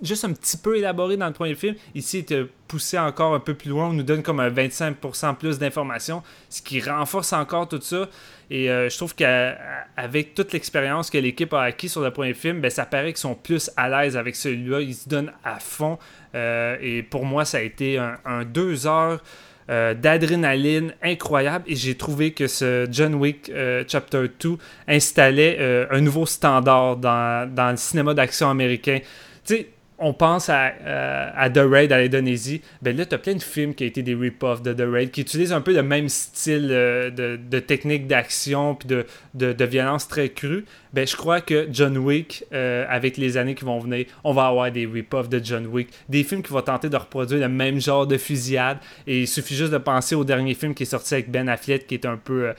[0.02, 1.74] juste un petit peu élaboré dans le premier film.
[1.94, 3.88] Ici, il te poussé encore un peu plus loin.
[3.88, 8.08] On nous donne comme un 25% plus d'informations, ce qui renforce encore tout ça.
[8.50, 12.60] Et euh, je trouve qu'avec toute l'expérience que l'équipe a acquis sur le premier film,
[12.60, 14.80] ben, ça paraît qu'ils sont plus à l'aise avec celui-là.
[14.80, 15.98] Ils se donnent à fond.
[16.34, 19.22] Euh, et pour moi, ça a été un, deux heures
[19.68, 21.64] euh, d'adrénaline incroyable.
[21.66, 23.50] Et j'ai trouvé que ce John Wick
[23.88, 29.00] Chapter 2 installait un nouveau standard dans, dans le cinéma d'action américain.
[29.44, 29.68] Tu sais,
[29.98, 33.42] on pense à, euh, à, The Raid à l'Indonésie, ben là, tu as plein de
[33.42, 36.08] films qui ont été des rip-offs de The Raid, qui utilisent un peu le même
[36.08, 40.64] style euh, de, technique d'action puis de, violence très crue.
[40.92, 44.46] Ben, je crois que John Wick, euh, avec les années qui vont venir, on va
[44.46, 47.80] avoir des rip-offs de John Wick, des films qui vont tenter de reproduire le même
[47.80, 48.78] genre de fusillade.
[49.06, 51.86] Et il suffit juste de penser au dernier film qui est sorti avec Ben Affleck,
[51.86, 52.52] qui est un peu,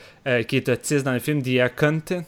[0.48, 2.24] qui est autiste dans le film The Air Content.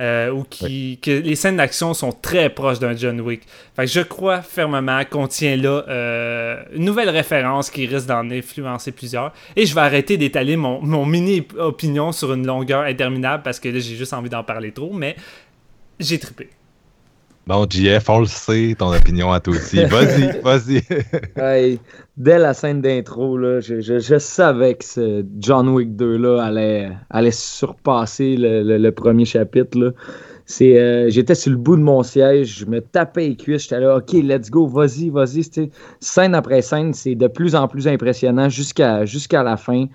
[0.00, 3.42] Euh, ou qui, que les scènes d'action sont très proches d'un John Wick.
[3.76, 8.92] Fait je crois fermement qu'on tient là euh, une nouvelle référence qui risque d'en influencer
[8.92, 9.34] plusieurs.
[9.56, 13.68] Et je vais arrêter d'étaler mon, mon mini opinion sur une longueur interminable parce que
[13.68, 15.16] là j'ai juste envie d'en parler trop, mais
[15.98, 16.48] j'ai trippé.
[17.46, 19.84] Bon, JF, on le sait, ton opinion à toi aussi.
[19.84, 21.78] Vas-y, vas-y.
[22.20, 27.30] Dès la scène d'intro, je, je, savais que ce John Wick 2 là, allait, allait
[27.30, 29.94] surpasser le, premier chapitre.
[30.60, 33.96] Euh, j'étais sur le bout de mon siège, je me tapais les cuisses, j'étais là,
[33.96, 35.70] ok, let's go, vas-y, vas-y.
[36.00, 39.86] Scène après scène, c'est de plus en plus impressionnant jusqu'à jusqu'à la fin.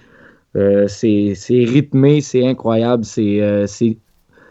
[0.55, 3.67] Euh, c'est rythmé, c'est incroyable, c'est euh,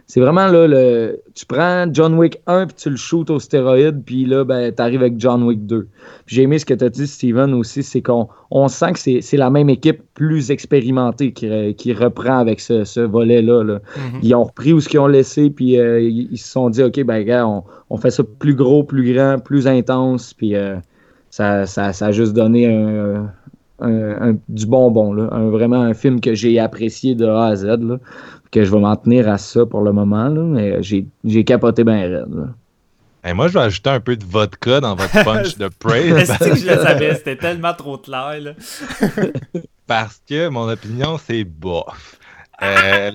[0.07, 4.03] c'est vraiment là, le, tu prends John Wick 1 puis tu le shoots au stéroïde,
[4.05, 5.89] puis là, ben, tu arrives avec John Wick 2.
[6.27, 9.37] J'ai aimé ce que tu as dit, Steven, aussi, c'est qu'on on sent que c'est
[9.37, 13.65] la même équipe plus expérimentée qui, qui reprend avec ce, ce volet-là.
[13.65, 13.79] Là.
[13.79, 14.19] Mm-hmm.
[14.23, 17.03] Ils ont repris où ce qu'ils ont laissé, puis euh, ils, se sont dit, OK,
[17.03, 20.77] ben, gars, on, on, fait ça plus gros, plus grand, plus intense, puis euh,
[21.31, 23.33] ça, ça, ça, a juste donné un,
[23.81, 25.29] un, du bonbon, là.
[25.33, 27.65] Un, vraiment un film que j'ai apprécié de A à Z.
[27.65, 27.99] Là
[28.55, 32.01] que je vais m'en tenir à ça pour le moment, là, mais j'ai capoté bien
[32.03, 33.35] raide.
[33.35, 36.31] moi, je vais ajouter un peu de vodka dans votre punch de praise.
[36.39, 38.41] que je le savais, c'était tellement trop clair.
[38.41, 38.53] Là.
[39.89, 42.17] parce que mon opinion, c'est bof.
[42.63, 43.11] Euh,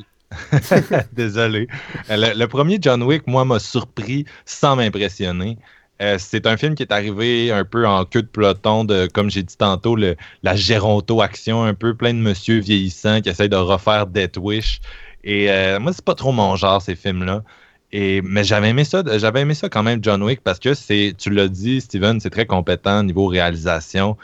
[1.14, 1.70] désolé.
[2.10, 5.58] Le, premier John Wick, moi, m'a surpris sans m'impressionner.
[6.02, 9.30] Euh, c'est un film qui est arrivé un peu en queue de peloton de, comme
[9.30, 13.56] j'ai dit tantôt, le, la géronto-action, un peu plein de monsieur vieillissants qui essayent de
[13.56, 14.82] refaire Death Wish.
[15.24, 17.44] Et euh, moi, c'est pas trop mon genre, ces films-là.
[17.92, 21.14] Et, mais j'avais aimé ça, j'avais aimé ça quand même, John Wick, parce que c'est,
[21.18, 24.16] tu l'as dit, Steven, c'est très compétent niveau réalisation.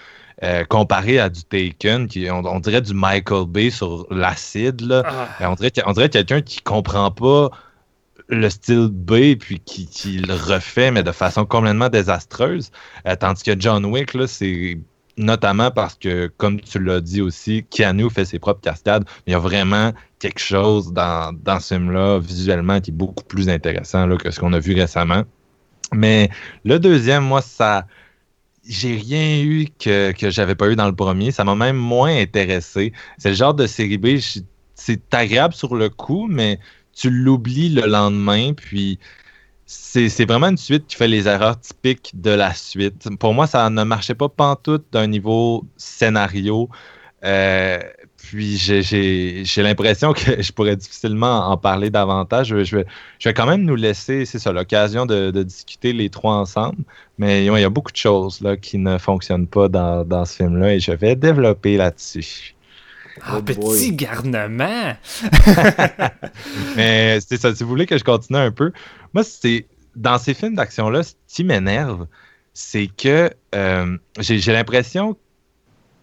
[0.43, 4.82] Euh, comparé à du Taken, qui on, dirait du Michael Bay sur l'acide.
[4.82, 5.04] Là.
[5.06, 5.50] Ah.
[5.50, 7.52] On dirait, on dirait quelqu'un qui comprend pas
[8.28, 12.72] le style B puis qui, qui, le refait, mais de façon complètement désastreuse.
[13.08, 14.78] Euh, tandis que John Wick, là, c'est
[15.18, 19.05] notamment parce que, comme tu l'as dit aussi, Keanu fait ses propres cascades.
[19.28, 24.07] Il y a vraiment quelque chose dans, ce film-là, visuellement, qui est beaucoup plus intéressant
[24.18, 25.24] que ce qu'on a vu récemment.
[25.93, 26.30] Mais
[26.63, 27.86] le deuxième, moi, ça.
[28.68, 31.30] J'ai rien eu que, que j'avais pas eu dans le premier.
[31.30, 32.93] Ça m'a même moins intéressé.
[33.20, 34.18] C'est le genre de série B,
[34.74, 36.59] c'est agréable sur le coup, mais
[36.91, 38.97] tu l'oublies le lendemain, puis
[39.66, 43.09] c'est vraiment une suite qui fait les erreurs typiques de la suite.
[43.18, 46.70] Pour moi, ça ne marchait pas pantoute d'un niveau scénario.
[47.24, 47.80] Euh,
[48.18, 52.47] puis j'ai l'impression que je pourrais difficilement en parler davantage.
[52.49, 52.86] Je, vais,
[53.20, 56.84] je vais, quand même nous laisser, c'est ça, l'occasion de, discuter les trois ensemble.
[57.18, 60.36] Mais il y a beaucoup de choses là, qui ne fonctionnent pas dans, dans ce
[60.36, 62.55] film-là et je vais développer là-dessus.
[63.22, 64.93] Ah, oh petit garnement!
[66.76, 68.72] Mais c'est ça, si vous voulez que je continue un peu,
[69.16, 72.05] moi, c'est dans ces films d'action-là, ce qui m'énerve,
[72.53, 75.18] c'est que euh, j'ai l'impression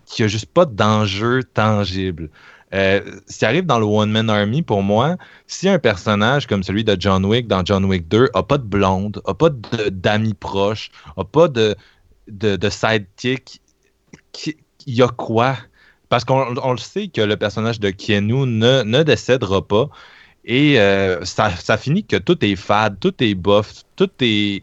[0.06, 2.30] qu'il n'y a juste pas d'enjeu tangible.
[2.74, 6.62] Euh, ce qui arrive dans le One Man Army, pour moi, si un personnage comme
[6.62, 9.50] celui de John Wick dans John Wick 2 n'a pas de blonde, n'a pas
[9.90, 11.76] d'amis proches, n'a pas de,
[12.28, 13.60] de, de sidekick,
[14.86, 15.58] il y a quoi?
[16.08, 19.90] Parce qu'on le sait que le personnage de Keanu ne, ne décédera pas.
[20.44, 24.62] Et euh, ça, finit que tout est fade, tout est bof, tout est,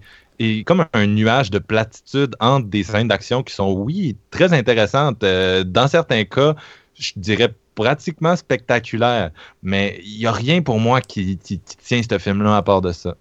[0.65, 5.23] comme un nuage de platitude entre des scènes d'action qui sont, oui, très intéressantes.
[5.23, 6.55] Euh, dans certains cas,
[6.95, 9.31] je dirais pratiquement spectaculaires.
[9.63, 13.15] Mais il n'y a rien pour moi qui, tient ce film-là à part de ça.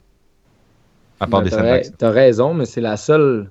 [1.21, 1.95] À part ben, des scènes d'action.
[1.97, 3.51] T'as raison, mais c'est la seule.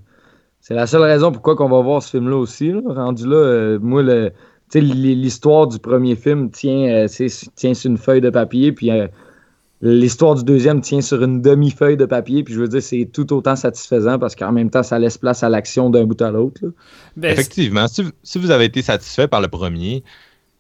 [0.59, 2.73] C'est la seule raison pourquoi qu'on va voir ce film-là aussi.
[2.73, 4.33] Rendu là, euh, moi, le,
[4.73, 9.07] l'histoire du premier film tient, euh, tient sur une feuille de papier, puis euh,
[9.81, 13.31] l'histoire du deuxième tient sur une demi-feuille de papier, puis je veux dire, c'est tout
[13.33, 16.61] autant satisfaisant parce qu'en même temps, ça laisse place à l'action d'un bout à l'autre.
[17.15, 20.03] Ben, Effectivement, si, si, vous avez été satisfait par le premier,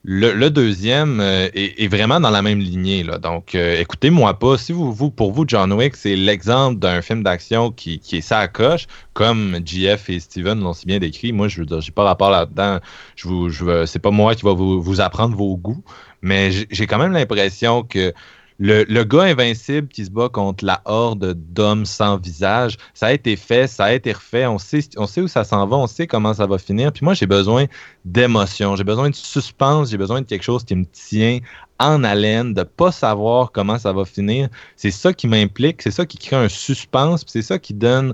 [0.09, 3.03] le, deuxième euh, est, vraiment dans la même lignée.
[3.03, 3.17] Là.
[3.17, 4.57] Donc, euh, écoutez-moi pas.
[4.57, 8.31] Si vous, vous, pour vous, John Wick, c'est l'exemple d'un film d'action qui, qui est
[8.31, 11.33] à coche, comme JF et Steven l'ont si bien décrit.
[11.33, 12.79] Moi, je veux dire, j'ai pas rapport là-dedans.
[13.17, 13.49] Je vous,
[13.85, 15.83] c'est pas moi qui va vous, vous apprendre vos goûts,
[16.21, 18.13] mais j'ai quand même l'impression que
[18.59, 23.35] le, gars invincible qui se bat contre la horde d'hommes sans visage, ça a été
[23.35, 26.07] fait, ça a été refait, on sait, on sait où ça s'en va, on sait
[26.07, 26.91] comment ça va finir.
[26.91, 27.65] Puis moi, j'ai besoin
[28.05, 31.39] d'émotion, j'ai besoin de suspense, j'ai besoin de quelque chose qui me tient
[31.79, 34.49] en haleine, de pas savoir comment ça va finir.
[34.75, 38.13] C'est ça qui m'implique, c'est ça qui crée un suspense, puis c'est ça qui donne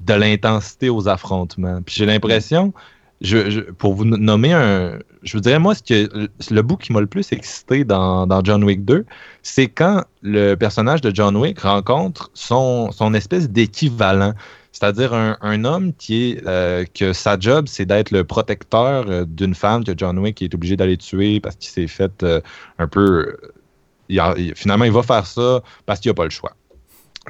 [0.00, 1.82] de l'intensité aux affrontements.
[1.82, 2.72] Puis j'ai l'impression,
[3.78, 7.06] pour vous nommer un, je vous dirais, moi, ce que, le bout qui m'a le
[7.06, 9.04] plus excité dans, John Wick 2,
[9.42, 14.34] c'est quand le personnage de John Wick rencontre son, son espèce d'équivalent.
[14.72, 19.54] C'est-à-dire un, homme qui est euh, que sa job, c'est d'être le protecteur euh, d'une
[19.54, 22.40] femme que John Wick est obligé d'aller tuer parce qu'il s'est fait euh,
[22.78, 23.36] un peu.
[24.54, 26.56] finalement, il va faire ça parce qu'il n'a pas le choix.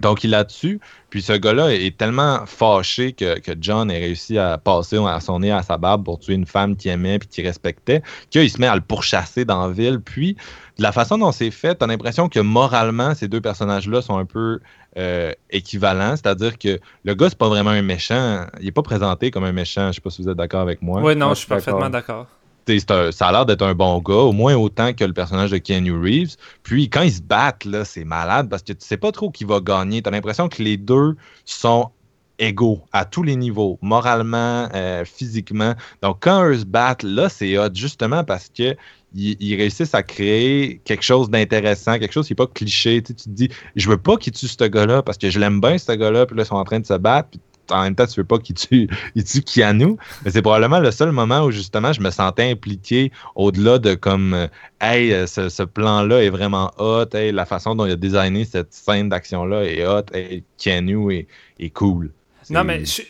[0.00, 0.80] Donc, il l'a dessus.
[1.10, 5.50] Puis ce gars-là est tellement fâché que, John ait réussi à passer à son nez
[5.50, 8.66] à sa barbe pour tuer une femme qu'il aimait puis qu'il respectait, qu'il se met
[8.66, 10.00] à le pourchasser dans la ville.
[10.00, 10.34] Puis,
[10.78, 14.24] de la façon dont c'est fait, t'as l'impression que moralement, ces deux personnages-là sont un
[14.24, 14.60] peu
[14.96, 16.16] euh, équivalents.
[16.16, 18.46] C'est-à-dire que le gars, c'est pas vraiment un méchant.
[18.60, 19.88] Il est pas présenté comme un méchant.
[19.88, 21.02] Je sais pas si vous êtes d'accord avec moi.
[21.02, 22.26] Oui, non, je suis parfaitement d'accord
[22.66, 25.92] ça a l'air d'être un bon gars, au moins autant que le personnage de Keanu
[25.92, 26.36] Reeves.
[26.62, 29.60] Puis quand ils se battent, c'est malade parce que tu sais pas trop qui va
[29.60, 30.02] gagner.
[30.02, 31.90] Tu as l'impression que les deux sont
[32.38, 35.74] égaux à tous les niveaux, moralement, euh, physiquement.
[36.02, 38.76] Donc quand eux se battent, là, c'est hot justement parce que
[39.14, 43.02] ils, réussissent à créer quelque chose d'intéressant, quelque chose qui n'est pas cliché.
[43.02, 45.76] Tu, te dis, je veux pas qu'ils tuent ce gars-là parce que je l'aime bien,
[45.76, 47.38] ce gars-là, puis là, ils sont en train de se battre
[47.70, 49.96] en même temps, tu veux pas qu'il tue, il tue Keanu.
[50.24, 54.34] Mais c'est probablement le seul moment où justement je me sentais impliqué au-delà de comme
[54.34, 54.46] euh,
[54.80, 58.74] Hey, euh, ce, plan-là est vraiment hot, hey, la façon dont il a designé cette
[58.74, 61.26] scène d'action-là est hot, hey, Keanu
[61.60, 62.10] est, cool.
[62.50, 63.02] Non, mais je,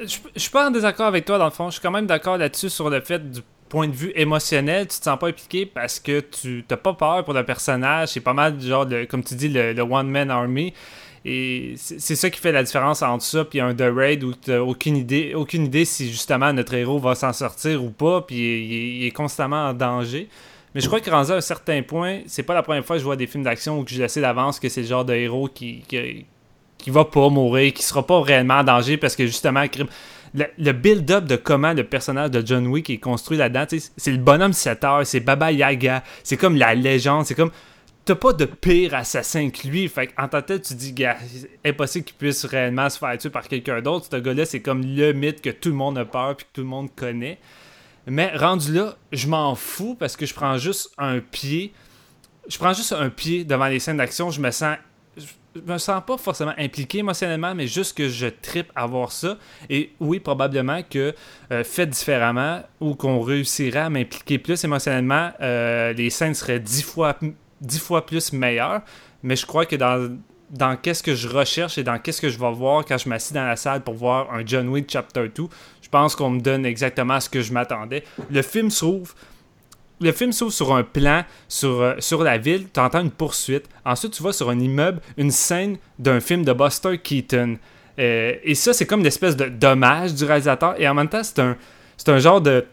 [0.00, 1.68] je, suis pas en désaccord avec toi dans le fond.
[1.68, 4.98] Je suis quand même d'accord là-dessus sur le fait du point de vue émotionnel, tu
[4.98, 8.08] te sens pas impliqué parce que tu t'as pas peur pour le personnage.
[8.08, 10.74] C'est pas mal genre, comme tu dis, le, le One-Man Army.
[11.24, 14.52] Et c'est ça qui fait la différence entre ça puis un The Raid où tu
[14.56, 19.06] aucune idée, aucune idée si justement notre héros va s'en sortir ou pas, puis il,
[19.06, 20.28] est constamment en danger.
[20.74, 23.00] Mais je crois que rendu à un certain point, c'est pas la première fois que
[23.00, 25.46] je vois des films d'action où je sais d'avance que c'est le genre de héros
[25.46, 29.64] qui, qui, va pas mourir, qui sera pas réellement en danger parce que justement,
[30.34, 33.66] le, build-up de comment le personnage de John Wick est construit là-dedans,
[33.96, 37.52] c'est le bonhomme 7 heures, c'est Baba Yaga, c'est comme la légende, c'est comme
[38.04, 39.88] t'as pas de pire assassin que lui.
[39.88, 41.16] Fait en ta tête, tu dis, gars,
[41.64, 44.06] impossible qu'il puisse réellement se faire tuer par quelqu'un d'autre.
[44.10, 46.62] Ce gars-là, c'est comme le mythe que tout le monde a peur puis que tout
[46.62, 47.38] le monde connaît.
[48.06, 51.72] Mais rendu là, je m'en fous parce que je prends juste un pied.
[52.48, 54.30] Je prends juste un pied devant les scènes d'action.
[54.30, 54.76] Je me sens.
[55.54, 59.36] Je me sens pas forcément impliqué émotionnellement, mais juste que je tripe à voir ça.
[59.68, 61.14] Et oui, probablement que
[61.52, 66.82] euh, fait différemment ou qu'on réussirait à m'impliquer plus émotionnellement, euh, les scènes seraient dix
[66.82, 67.18] fois
[67.62, 68.82] dix fois plus meilleur.
[69.22, 70.18] Mais je crois que dans,
[70.50, 73.34] dans qu'est-ce que je recherche et dans qu'est-ce que je vais voir quand je m'assieds
[73.34, 75.44] dans la salle pour voir un John Wick Chapter 2,
[75.80, 78.04] je pense qu'on me donne exactement ce que je m'attendais.
[78.30, 79.14] Le film s'ouvre.
[80.00, 83.68] Le film s'ouvre sur un plan sur, euh, la ville, tu entends une poursuite.
[83.84, 87.56] Ensuite, tu vois sur un immeuble une scène d'un film de Buster Keaton.
[87.98, 90.74] Euh, et ça, c'est comme une espèce de dommage du réalisateur.
[90.80, 91.56] Et en même temps, c'est un,
[91.96, 92.66] c'est un genre de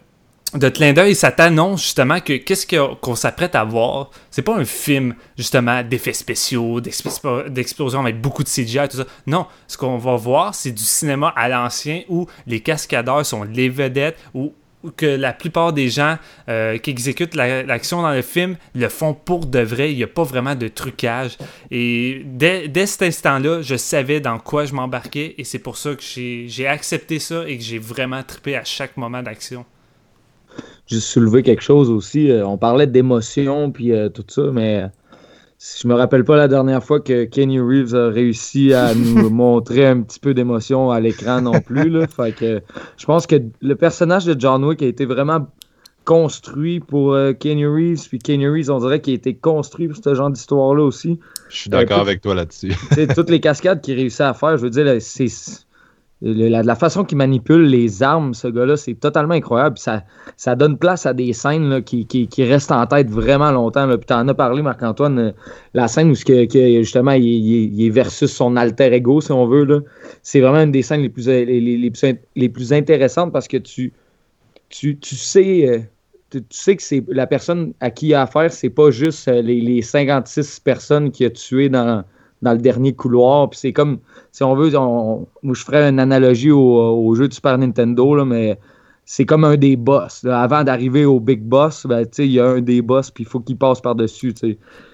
[0.56, 4.10] de clin d'œil, ça t'annonce justement que qu'est-ce qu'on s'apprête à voir.
[4.32, 9.06] C'est pas un film justement d'effets spéciaux, d'explosions avec beaucoup de CGI, tout ça.
[9.28, 13.70] Non, ce qu'on va voir, c'est du cinéma à l'ancien où les cascadeurs sont les
[13.70, 14.54] vedettes, où,
[14.96, 19.46] que la plupart des gens euh, qui exécutent l'action dans le film le font pour
[19.46, 19.92] de vrai.
[19.92, 21.38] Il n'y a pas vraiment de trucage.
[21.70, 25.94] Et dès, dès cet instant-là, je savais dans quoi je m'embarquais et c'est pour ça
[25.94, 29.66] que j'ai accepté ça et que j'ai vraiment trippé à chaque moment d'action
[30.90, 32.32] juste soulever quelque chose aussi.
[32.32, 34.86] Euh, on parlait d'émotion puis euh, tout ça, mais
[35.60, 39.86] je me rappelle pas la dernière fois que Kenny Reeves a réussi à nous montrer
[39.86, 41.90] un petit peu d'émotion à l'écran non plus.
[41.90, 42.08] Là.
[42.08, 42.62] Fait que
[42.98, 45.48] je pense que le personnage de John Wick a été vraiment
[46.06, 50.04] construit pour euh, Kenny Reeves, puis Kenny Reeves, on dirait qu'il a été construit pour
[50.04, 51.20] ce genre d'histoire-là aussi.
[51.50, 52.74] Je suis d'accord avec toi là-dessus.
[53.16, 55.28] toutes les cascades qu'il réussit à faire, je veux dire, c'est
[56.22, 59.78] la, façon qu'il manipule les armes, ce gars-là, c'est totalement incroyable.
[59.78, 60.04] Ça,
[60.36, 63.88] ça donne place à des scènes qui, restent en tête vraiment longtemps.
[63.88, 65.32] Puis tu en as parlé, Marc-Antoine, euh,
[65.74, 69.86] la scène où justement il, est versus son alter ego, si on veut.
[70.22, 73.94] C'est vraiment une des scènes les plus, les, plus, intéressantes parce que tu,
[74.70, 75.70] tu, sais.
[75.70, 75.80] Euh,
[76.30, 79.62] tu, que c'est la personne à qui il a affaire, c'est pas juste euh, les,
[79.62, 82.04] les 56 personnes qu'il a tuées dans,
[82.42, 83.50] dans le dernier couloir.
[83.50, 84.00] Puis c'est comme,
[84.32, 88.60] si on veut, moi je ferais une analogie au, jeu du Super Nintendo, là, mais
[89.06, 90.26] c'est comme un des boss.
[90.26, 93.40] Avant d'arriver au big boss, ben, il y a un des boss, puis il faut
[93.40, 94.34] qu'il passe par-dessus.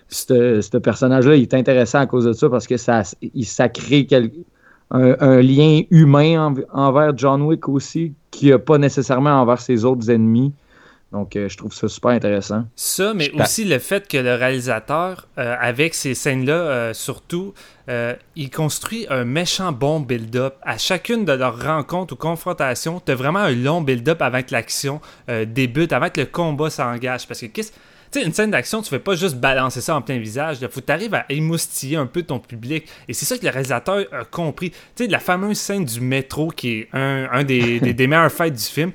[0.08, 4.08] ce personnage-là, il est intéressant à cause de ça parce que ça, il, ça crée
[4.92, 10.54] un, lien humain envers John Wick aussi, qui n'a pas nécessairement envers ses autres ennemis.
[11.16, 12.66] Donc, euh, je trouve ça super intéressant.
[12.76, 17.54] Ça, mais aussi le fait que le réalisateur, euh, avec ces scènes-là, euh, surtout,
[18.36, 20.56] il construit un méchant bon build-up.
[20.64, 24.52] À chacune de leurs rencontres ou confrontations, tu as vraiment un long build-up avant que
[24.52, 25.00] l'action
[25.48, 27.28] débute, avant que le combat s'engage.
[27.28, 27.72] Parce que, qu'est-ce
[28.12, 30.58] tu sais, une scène d'action, tu fais pas juste balancer ça en plein visage.
[30.62, 32.88] Il faut que tu arrives à émoustiller un peu ton public.
[33.08, 34.72] Et c'est ça que le réalisateur a compris.
[34.72, 38.54] Tu sais, la fameuse scène du métro, qui est un, des, des, des meilleurs fights
[38.54, 38.92] du film.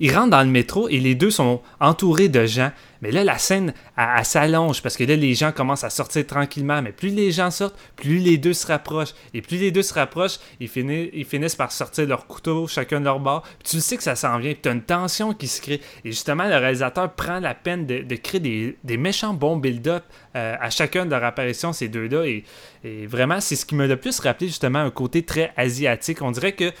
[0.00, 2.72] Ils rentrent dans le métro et les deux sont entourés de gens.
[3.00, 3.74] Mais là, la scène,
[4.22, 6.82] s'allonge parce que là, les gens commencent à sortir tranquillement.
[6.82, 9.14] Mais plus les gens sortent, plus les deux se rapprochent.
[9.34, 13.20] Et plus les deux se rapprochent, ils finissent, par sortir leur couteau, chacun de leur
[13.20, 13.44] bord.
[13.62, 14.54] tu le sais que ça s'en vient.
[14.60, 15.80] Tu as une tension qui se crée.
[16.04, 20.02] Et justement, le réalisateur prend la peine de, créer des, méchants bons build-up
[20.34, 22.26] euh, à chacun de leur apparition, ces deux-là.
[22.26, 22.44] Et,
[22.82, 26.22] et vraiment, c'est ce qui me le plus rappelé justement un côté très asiatique.
[26.22, 26.72] On dirait que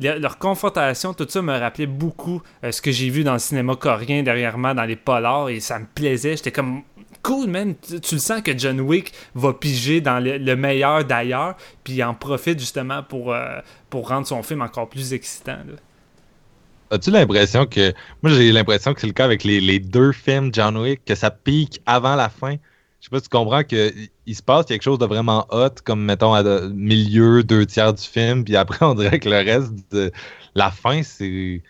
[0.00, 3.76] leur confrontation, tout ça me rappelait beaucoup euh, ce que j'ai vu dans le cinéma
[3.76, 6.36] coréen derrière moi, dans les polars, et ça me plaisait.
[6.36, 6.82] J'étais comme
[7.22, 7.74] cool, man.
[8.02, 12.58] Tu, le sens que John Wick va piger dans le, meilleur d'ailleurs, puis en profite
[12.58, 15.58] justement pour, euh, pour rendre son film encore plus excitant.
[16.90, 17.92] As-tu l'impression que.
[18.22, 21.14] Moi, j'ai l'impression que c'est le cas avec les, les, deux films John Wick, que
[21.14, 22.56] ça pique avant la fin?
[23.06, 26.02] Je sais pas si tu comprends qu'il se passe quelque chose de vraiment hot, comme
[26.02, 30.10] mettons à milieu, deux tiers du film, puis après on dirait que le reste de
[30.56, 31.62] la fin, c'est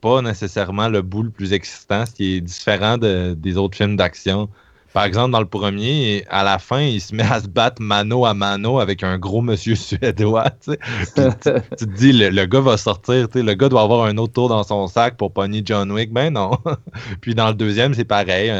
[0.00, 4.48] pas nécessairement le bout le plus excitant, ce qui est différent des autres films d'action.
[4.92, 8.26] Par exemple, dans le premier, à la fin, il se met à se battre mano
[8.26, 10.50] à mano avec un gros monsieur suédois.
[10.64, 10.76] Tu,
[11.14, 14.88] te dis, le, gars va sortir, le gars doit avoir un autre tour dans son
[14.88, 16.12] sac pour pogner John Wick.
[16.12, 16.58] Ben non.
[17.20, 18.52] Puis dans le deuxième, c'est pareil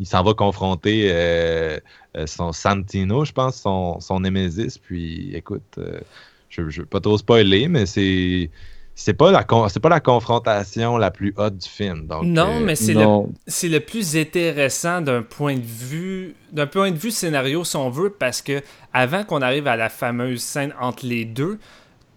[0.00, 1.78] il s'en va confronter euh,
[2.16, 4.78] euh, son Santino, je pense, son, son Némésis.
[4.78, 6.00] Puis écoute, euh,
[6.48, 8.50] je ne veux pas trop spoiler, mais c'est.
[8.96, 12.06] C'est pas, la c'est pas la confrontation la plus haute du film.
[12.06, 16.98] Donc, non, mais c'est le, le, plus intéressant d'un point de vue d'un point de
[16.98, 18.60] vue scénario, si on veut, parce que
[18.92, 21.58] avant qu'on arrive à la fameuse scène entre les deux,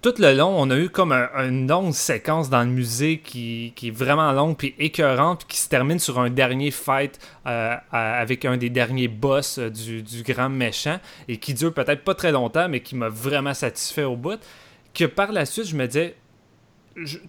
[0.03, 3.89] tout le long, on a eu comme une longue séquence dans le musée qui, est
[3.89, 8.69] vraiment longue puis écœurante, qui se termine sur un dernier fight euh, avec un des
[8.69, 10.99] derniers boss euh, du, grand méchant
[11.29, 14.39] et qui dure peut-être pas très longtemps, mais qui m'a vraiment satisfait au bout.
[14.93, 16.17] Que par la suite, je me disais,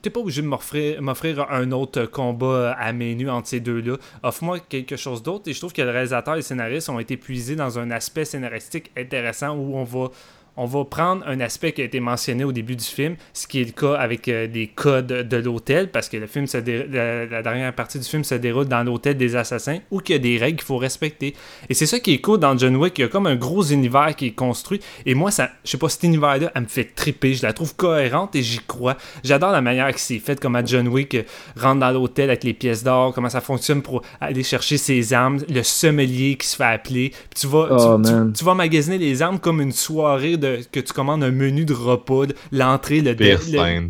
[0.03, 3.99] t'es pas obligé de m'offrir un autre combat à menu entre ces deux-là.
[4.25, 5.49] Offre-moi quelque chose d'autre.
[5.49, 8.25] Et je trouve que le réalisateur et les scénaristes ont été puisés dans un aspect
[8.25, 10.11] scénaristique intéressant où on va
[10.57, 13.61] on va prendre un aspect qui a été mentionné au début du film, ce qui
[13.61, 17.43] est le cas avec euh, des codes de l'hôtel, parce que le film se la,
[17.43, 20.39] dernière partie du film se déroule dans l'hôtel des assassins, où il y a des
[20.39, 21.35] règles qu'il faut respecter.
[21.69, 23.63] Et c'est ça qui est cool dans John Wick, il y a comme un gros
[23.65, 26.85] univers qui est construit, et moi, ça, je sais pas, cet univers-là, elle me fait
[26.95, 28.97] triper, je la trouve cohérente et j'y crois.
[29.25, 31.23] J'adore la manière que c'est fait, comment John Wick euh,
[31.57, 35.41] rentre dans l'hôtel avec les pièces d'or, comment ça fonctionne pour aller chercher ses armes,
[35.49, 38.01] le sommelier qui se fait appeler, puis tu vas, oh,
[38.37, 40.37] tu, vas magasiner les armes comme une soirée
[40.73, 43.89] que tu commandes un menu de repas, l'entrée, le, le,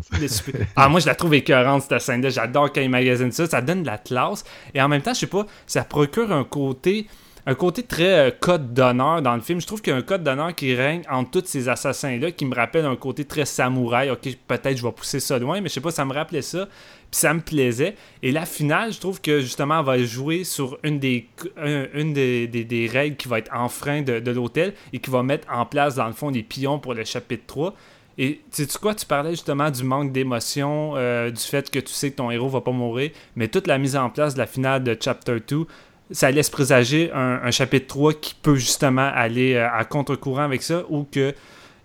[0.75, 2.29] Ah, moi, je la trouve écœurante, cette scène-là.
[2.29, 3.45] J'adore quand ils magasinent ça.
[3.45, 4.43] Ça donne de la classe.
[4.73, 7.07] Et en même temps, je sais pas, ça procure un côté
[7.47, 9.61] un côté très euh, code d'honneur dans le film.
[9.61, 12.45] Je trouve qu'il y a un code d'honneur qui règne entre tous ces assassins-là qui
[12.45, 14.09] me rappelle un côté très samouraï.
[14.09, 16.67] Ok, peut-être je vais pousser ça loin, mais je sais pas, ça me rappelait ça.
[17.11, 17.95] Puis ça me plaisait.
[18.23, 21.27] Et la finale, je trouve que justement, elle va jouer sur une des,
[22.91, 25.95] règles qui va être en frein de, de l'hôtel et qui va mettre en place,
[25.95, 27.75] dans le fond, des pions pour le chapitre 3.
[28.17, 31.91] Et sais tu quoi, tu parlais justement du manque d'émotion, euh, du fait que tu
[31.91, 34.47] sais que ton héros va pas mourir, mais toute la mise en place de la
[34.47, 35.65] finale de Chapter 2,
[36.11, 40.83] ça laisse présager un, chapitre 3 qui peut justement aller euh, à contre-courant avec ça
[40.89, 41.33] ou que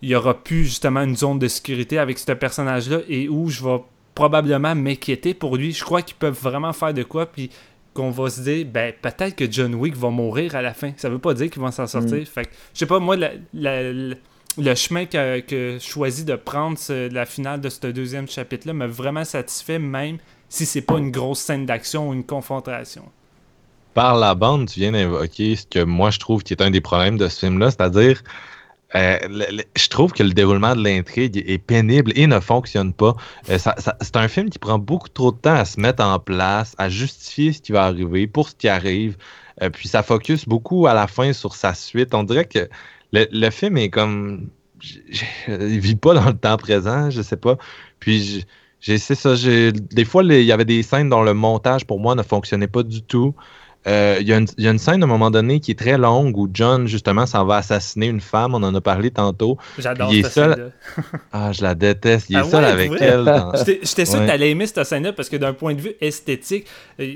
[0.03, 3.63] il y aura plus justement une zone de sécurité avec ce personnage-là et où je
[3.63, 3.83] vais
[4.15, 5.73] probablement m'inquiéter pour lui.
[5.73, 7.51] Je crois qu'ils peuvent vraiment faire de quoi puis
[7.93, 10.93] qu'on va se dire ben peut-être que John Wick va mourir à la fin.
[10.97, 12.19] Ça veut pas dire qu'il va s'en sortir.
[12.19, 12.27] Mm.
[12.27, 17.69] Fait je sais pas moi le chemin que, que choisi de prendre la finale de
[17.69, 20.19] ce deuxième chapitre-là m'a vraiment satisfait, même
[20.49, 23.05] si c'est pas une grosse scène d'action ou une confrontation
[23.95, 26.81] par la bande, tu viens d'invoquer ce que moi je trouve qui est un des
[26.81, 28.23] problèmes de ce film-là, c'est-à-dire
[28.97, 29.19] euh,
[29.77, 33.15] je trouve que le déroulement de l'intrigue est pénible et ne fonctionne pas.
[33.49, 33.59] Euh,
[34.01, 36.89] c'est un film qui prend beaucoup trop de temps à se mettre en place, à
[36.89, 39.17] justifier ce qui va arriver pour ce qui arrive.
[39.63, 42.15] Euh, puis ça focus beaucoup à la fin sur sa suite.
[42.15, 42.69] On dirait que
[43.13, 44.49] le, film est comme.
[45.49, 47.59] Il vit pas dans le temps présent, je sais pas.
[48.01, 48.45] Puis
[48.81, 49.35] j'ai ça.
[49.35, 52.83] Des fois, il y avait des scènes dont le montage pour moi ne fonctionnait pas
[52.83, 53.35] du tout.
[53.87, 56.37] Euh, il y, y, a une scène à un moment donné qui est très longue
[56.37, 58.55] où John, justement, s'en va assassiner une femme.
[58.55, 59.57] On en a parlé tantôt.
[59.79, 60.73] J'adore cette scène
[61.33, 62.29] Ah, je la déteste.
[62.29, 63.25] Il est ah seul avec elle.
[63.25, 63.53] Dans...
[63.55, 66.67] J'étais sûr que tu allais aimer cette scène-là parce que d'un point de vue esthétique,
[67.01, 67.15] euh,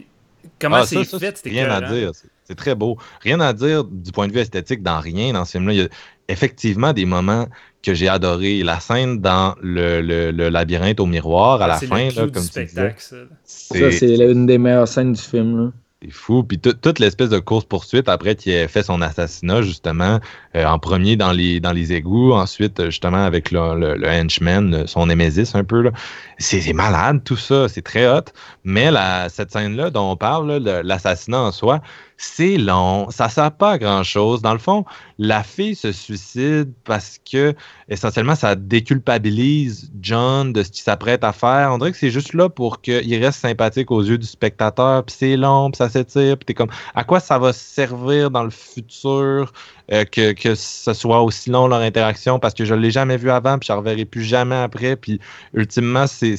[0.59, 2.13] comment ah, c'est fait, c'était Rien à dire.
[2.45, 2.97] C'est très beau.
[3.21, 5.73] Rien à dire du point de vue esthétique dans rien dans ce film-là.
[5.75, 5.89] Il y a
[6.29, 7.47] effectivement des moments
[7.83, 8.63] que j'ai adoré.
[8.63, 12.95] La scène dans le, le, labyrinthe au miroir à la fin, là, comme tu disais.
[12.97, 15.67] Ça, c'est une des meilleures scènes du film.
[15.67, 15.73] Là.
[16.05, 16.45] C'est fou.
[16.45, 20.21] Puis toute l'espèce de course-poursuite après qui a fait son assassinat, justement,
[20.57, 25.65] euh, en premier dans les, égouts, ensuite, justement, avec le, le, henchman, son némésis un
[25.65, 25.91] peu.
[26.39, 27.69] C'est malade, tout ça.
[27.69, 28.25] C'est très hot.
[28.65, 28.91] Mais
[29.29, 31.81] cette scène-là dont on parle, l'assassinat en soi,
[32.17, 34.41] c'est long, ça sert pas à grand chose.
[34.41, 34.85] Dans le fond,
[35.19, 37.55] la fille se suicide parce que
[37.89, 41.73] essentiellement ça déculpabilise John de ce qu'il s'apprête à faire.
[41.73, 45.05] On dirait que c'est juste là pour qu'il reste sympathique aux yeux du spectateur.
[45.05, 46.37] Puis c'est long, puis ça s'étire.
[46.39, 49.53] Puis t'es comme, à quoi ça va servir dans le futur?
[49.93, 53.59] Euh, que, ce soit aussi long leur interaction parce que je l'ai jamais vu avant,
[53.59, 54.97] puis je ne reverrai plus jamais après.
[54.97, 55.21] Puis
[55.53, 56.37] ultimement, c'est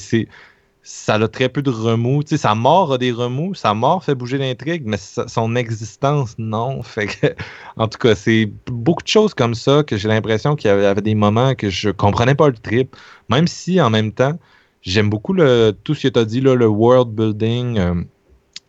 [0.82, 2.22] ça a très peu de remous.
[2.26, 6.82] Sa mort a des remous, sa mort fait bouger l'intrigue, mais son existence, non.
[7.76, 11.02] En tout cas, c'est beaucoup de choses comme ça que j'ai l'impression qu'il y avait
[11.02, 12.94] des moments que je comprenais pas le trip,
[13.28, 14.38] même si en même temps,
[14.82, 17.78] j'aime beaucoup le, tout ce que tu as dit, là, le world building.
[17.78, 17.94] Euh,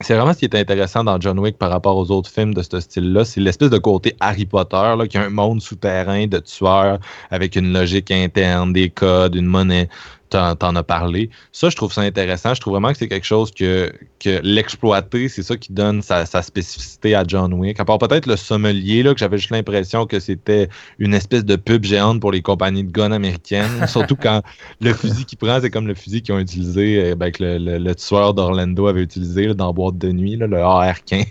[0.02, 2.62] c'est vraiment ce qui est intéressant dans John Wick par rapport aux autres films de
[2.62, 3.26] ce style-là.
[3.26, 7.00] C'est l'espèce de côté Harry Potter, là, qui a un monde souterrain de tueurs
[7.32, 9.90] avec une logique interne, des codes, une monnaie
[10.30, 11.30] t'en as parlé.
[11.52, 12.54] Ça, je trouve ça intéressant.
[12.54, 16.26] Je trouve vraiment que c'est quelque chose que, que l'exploiter, c'est ça qui donne sa,
[16.42, 17.80] spécificité à John Wick.
[17.80, 20.70] À part peut-être le sommelier, là, que j'avais juste l'impression que c'était
[21.00, 23.68] une espèce de pub géante pour les compagnies de guns américaines.
[23.88, 24.42] Surtout quand
[24.82, 27.96] le fusil qu'il prend, c'est comme le fusil qu'ils ont utilisé, euh, ben, que le,
[27.96, 31.28] tueur d'Orlando avait utilisé dans Boîte de nuit, le AR-15.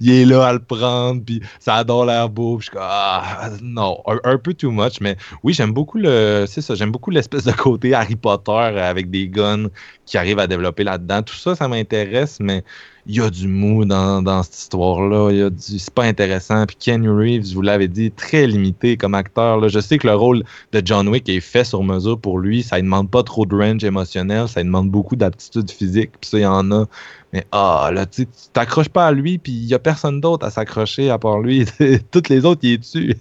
[0.00, 2.58] il est là à le prendre, puis ça adore l'air beau.
[2.58, 6.44] je suis comme, ah, non, un, un, peu too much, mais oui, j'aime beaucoup le,
[6.46, 9.68] c'est ça, j'aime beaucoup l'espèce de côté Harry Potter avec des guns
[10.06, 11.22] qui arrivent à développer là-dedans.
[11.22, 12.62] Tout ça, ça m'intéresse, mais
[13.06, 15.50] il y a du mou dans, cette histoire-là.
[15.58, 16.64] C'est pas intéressant.
[16.66, 19.68] Puis Ken Reeves, vous l'avez dit, très limité comme acteur.
[19.68, 20.42] Je sais que le rôle
[20.72, 22.62] de John Wick est fait sur mesure pour lui.
[22.62, 24.48] Ça ne demande pas trop de range émotionnel.
[24.48, 26.12] Ça demande beaucoup d'aptitude physique.
[26.20, 26.86] Puis ça, il y en a.
[27.32, 30.50] Mais ah, là, tu t'accroches pas à lui, puis il y a personne d'autre à
[30.50, 31.66] s'accrocher à part lui.
[32.10, 33.16] Toutes les autres, il est dessus.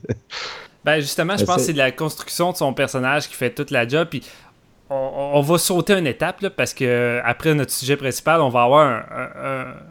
[0.85, 3.71] Ben justement, je pense que c'est de la construction de son personnage qui fait toute
[3.71, 4.07] la job.
[4.09, 4.21] Puis
[5.33, 9.05] on, va sauter une étape parce que après notre sujet principal, on va avoir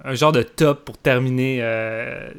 [0.05, 2.31] un, genre de top pour terminer, euh,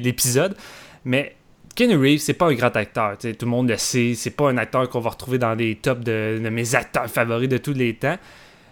[0.00, 0.56] l'épisode.
[1.04, 1.36] Mais
[1.74, 3.16] Kenny Reeves, c'est pas un grand acteur.
[3.18, 4.14] Tout le monde le sait.
[4.14, 7.58] C'est pas un acteur qu'on va retrouver dans les tops de mes acteurs favoris de
[7.58, 8.18] tous les temps.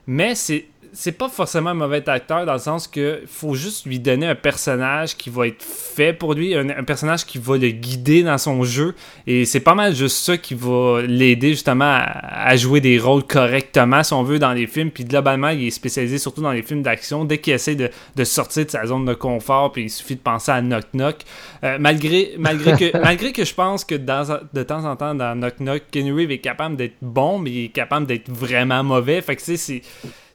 [0.06, 0.66] Mais c'est
[0.96, 4.34] c'est pas forcément un mauvais acteur dans le sens que faut juste lui donner un
[4.34, 8.64] personnage qui va être fait pour lui, un, personnage qui va le guider dans son
[8.64, 8.94] jeu.
[9.26, 14.02] Et c'est pas mal juste ça qui va l'aider justement à, jouer des rôles correctement,
[14.02, 14.90] si on veut, dans les films.
[14.90, 17.26] Puis globalement, il est spécialisé surtout dans les films d'action.
[17.26, 17.90] Dès qu'il essaie de,
[18.24, 21.16] sortir de sa zone de confort, puis il suffit de penser à Knock Knock.
[21.62, 25.38] Euh, malgré, malgré, que, malgré que je pense que dans, de temps en temps, dans
[25.38, 29.20] Knock Knock, Kenny Reeves est capable d'être bon, mais il est capable d'être vraiment mauvais.
[29.20, 29.82] Fait que c'est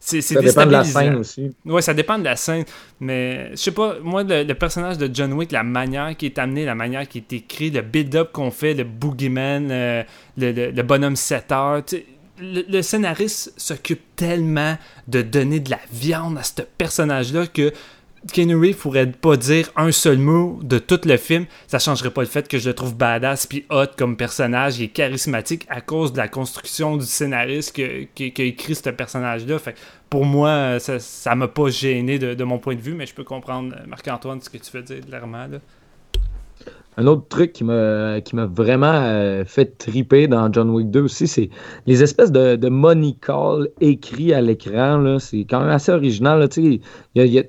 [0.02, 1.56] ça dépend de la scène aussi.
[1.66, 2.66] Ouais, ça dépend de la scène.
[3.00, 6.66] Mais je sais pas, moi, le, personnage de John Wick, la manière qui est amenée,
[6.66, 10.04] la manière qui est écrite, le build-up qu'on fait, le boogeyman, euh,
[10.38, 11.84] le, le, bonhomme 7 heures,
[12.40, 14.78] le, le, scénariste s'occupe tellement
[15.08, 17.72] de donner de la viande à ce personnage-là que
[18.32, 22.22] Keanu Reeves pourrait pas dire un seul mot de tout le film, ça changerait pas
[22.22, 25.82] le fait que je le trouve badass puis hot comme personnage, il est charismatique à
[25.82, 29.58] cause de la construction du scénariste qui, écrit ce personnage-là.
[29.58, 29.76] Fait
[30.10, 33.24] pour moi, ça, ça m'a pas gêné de, mon point de vue, mais je peux
[33.24, 35.48] comprendre, Marc-Antoine, ce que tu veux dire clairement.
[36.98, 41.02] Un autre truc qui m'a qui m'a vraiment euh, fait triper dans John Wick 2
[41.02, 41.50] aussi, c'est
[41.88, 45.18] les espèces de, de money call écrits à l'écran.
[45.18, 46.48] C'est quand même assez original.
[46.58, 46.82] Il
[47.16, 47.44] y a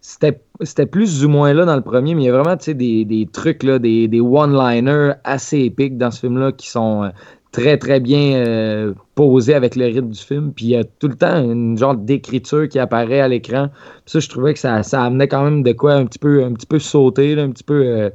[0.00, 3.28] c'était plus ou moins là dans le premier, mais il y a vraiment des, des
[3.30, 7.08] trucs, là, des, des one-liners assez épiques dans ce film-là qui sont euh,
[7.52, 10.52] très très bien euh, posés avec le rythme du film.
[10.52, 13.68] Puis il y a tout le temps une genre d'écriture qui apparaît à l'écran.
[14.06, 16.52] ça, je trouvais que ça, ça amenait quand même de quoi un petit peu, un
[16.52, 17.82] petit peu sauter, un petit peu.
[17.86, 18.10] Euh,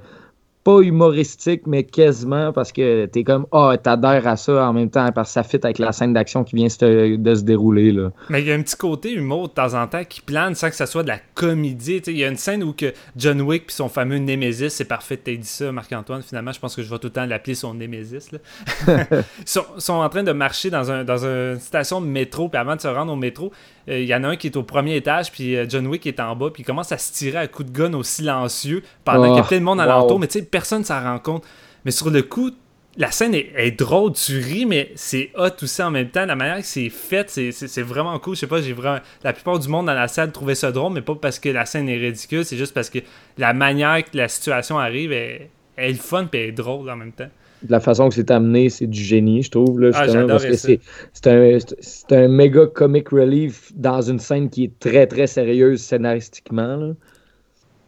[0.64, 4.90] pas humoristique, mais quasiment parce que t'es comme Ah, oh, t'adhères à ça en même
[4.90, 7.92] temps parce que ça fit avec la scène d'action qui vient de se dérouler.
[7.92, 8.12] Là.
[8.30, 10.70] Mais il y a un petit côté humour de temps en temps qui plane sans
[10.70, 12.02] que ça soit de la comédie.
[12.08, 15.18] Il y a une scène où que John Wick puis son fameux Nemesis, c'est parfait,
[15.18, 16.22] t'as dit ça, Marc-Antoine.
[16.22, 18.30] Finalement, je pense que je vais tout le temps l'appeler son Nemesis.
[18.32, 19.06] Là.
[19.46, 22.76] sont, sont, en train de marcher dans, un, dans une station de métro, puis avant
[22.76, 23.52] de se rendre au métro,
[23.90, 26.06] euh, il y en a un qui est au premier étage, puis euh, John Wick
[26.08, 28.84] est en bas, puis il commence à se tirer à coups de gun au silencieux
[29.04, 29.84] pendant qu'il y a Oh, plein de monde wow.
[29.84, 31.44] alentour, mais tu sais, personne s'en rend compte.
[31.86, 32.52] Mais sur le coup,
[32.96, 36.26] la scène est, est drôle, tu ris, mais c'est hot aussi en même temps.
[36.26, 38.36] La manière que c'est fait, c'est- vraiment cool.
[38.36, 39.00] Je sais pas, j'ai vraiment.
[39.24, 41.66] La plupart du monde dans la salle trouvait ça drôle, mais pas parce que la
[41.66, 43.00] scène est ridicule, c'est juste parce que
[43.38, 47.30] la manière que la situation arrive est, est fun et est drôle en même temps.
[47.64, 49.80] De la façon que c'est amené, c'est du génie, je trouve.
[49.80, 50.82] Là, Ah, justement, parce que c'est
[51.14, 55.82] c'est un, c'est un méga comic relief dans une scène qui est très très sérieuse
[55.82, 56.76] scénaristiquement.
[56.78, 56.94] là.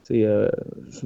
[0.07, 0.47] C'est euh,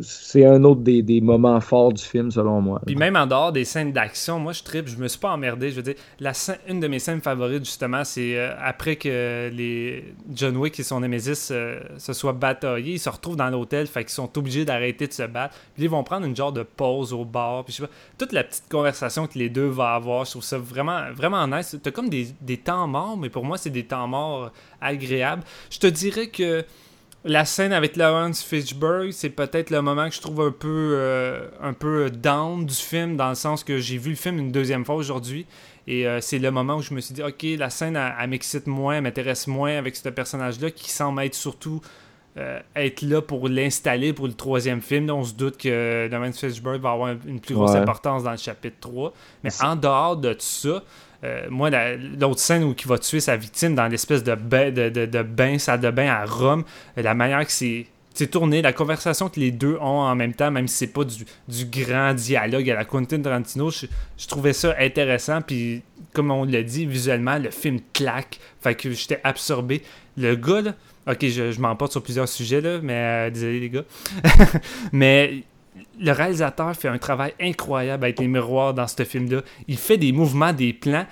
[0.02, 2.82] c'est un autre des, moments forts du film, selon moi.
[2.86, 5.70] Puis même en dehors des scènes d'action, moi je tripe, je me suis pas emmerdé.
[5.70, 6.34] Je veux dire, la
[6.68, 10.04] une de mes scènes favorites justement, c'est euh, après que les
[10.34, 14.04] John Wick et son Nemesis euh, se soient bataillés, ils se retrouvent dans l'hôtel, fait
[14.04, 15.56] qu'ils sont obligés d'arrêter de se battre.
[15.76, 18.34] Puis ils vont prendre une genre de pause au bar, puis je sais pas, toute
[18.34, 21.78] la petite conversation que les deux vont avoir, je trouve ça vraiment vraiment nice.
[21.82, 24.52] T'as comme des, des temps morts, mais pour moi c'est des temps morts
[24.82, 25.44] agréables.
[25.70, 26.66] Je te dirais que
[27.26, 31.48] la scène avec Lawrence Fishburne, c'est peut-être le moment que je trouve un peu, euh,
[31.62, 34.86] un peu down du film, dans le sens que j'ai vu le film une deuxième
[34.86, 35.46] fois aujourd'hui.
[35.88, 38.30] Et euh, c'est le moment où je me suis dit, ok, la scène, elle, elle
[38.30, 41.82] m'excite moins, elle m'intéresse moins avec ce personnage-là, qui semble être surtout
[42.38, 45.08] euh, être là pour l'installer pour le troisième film.
[45.08, 47.78] Là, on se doute que Lawrence Fishburne va avoir une plus grosse Ouais.
[47.80, 49.14] importance dans le chapitre 3.
[49.44, 50.84] Mais en dehors de ça,
[51.24, 54.72] euh, moi, la- l'autre scène où il va tuer sa victime dans l'espèce de bain,
[54.72, 56.64] de, de, bain, salle de bain à Rome,
[56.98, 57.86] euh, la manière que c'est
[58.32, 61.66] tourné, la conversation que les deux ont en même temps, même si c'est pas du,
[61.66, 63.86] grand dialogue à la Quentin Tarantino, je,
[64.18, 65.42] je trouvais ça intéressant.
[65.42, 65.84] Puis,
[66.14, 68.40] comme on l'a dit, visuellement, le film claque.
[68.62, 69.84] Fait que j'étais absorbé.
[70.18, 70.74] Le gars, là,
[71.08, 73.86] ok, je, je m'emporte sur plusieurs sujets, là, mais euh, désolé les gars.
[74.92, 75.44] mais
[76.00, 79.42] le réalisateur fait un travail incroyable avec les miroirs dans ce film-là.
[79.68, 81.06] Il fait des mouvements, des plans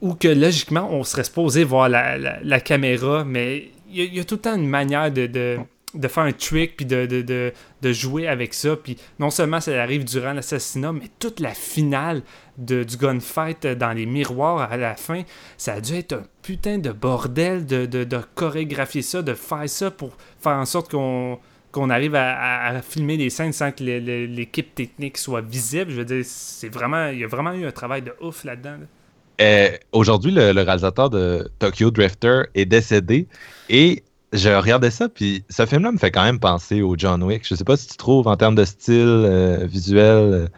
[0.00, 4.34] où que logiquement on serait supposé voir la, la- caméra, mais il y, a- tout
[4.36, 5.58] le temps une manière de, de,
[5.94, 7.52] de faire un trick puis de, de,
[7.82, 8.74] de, jouer avec ça.
[8.76, 12.22] Puis non seulement ça arrive durant l'assassinat, mais toute la finale
[12.58, 15.22] du gunfight dans les miroirs à la fin,
[15.56, 19.68] ça a dû être un putain de bordel de, de, de chorégraphier ça, de faire
[19.68, 21.38] ça pour faire en sorte qu'on
[21.72, 25.90] qu'on arrive à, à- à filmer les scènes sans que l'équipe technique soit visible.
[25.90, 28.72] Je veux dire, c'est vraiment, il y a vraiment eu un travail de ouf là-dedans.
[28.80, 28.86] là.
[29.40, 33.28] Euh, Aujourd'hui, le, le réalisateur de Tokyo Drifter est décédé
[33.68, 37.46] et je regardais ça, puis ce film-là me fait quand même penser au John Wick.
[37.46, 39.98] Je sais pas si tu trouves en termes de style euh, visuel.
[40.34, 40.48] euh,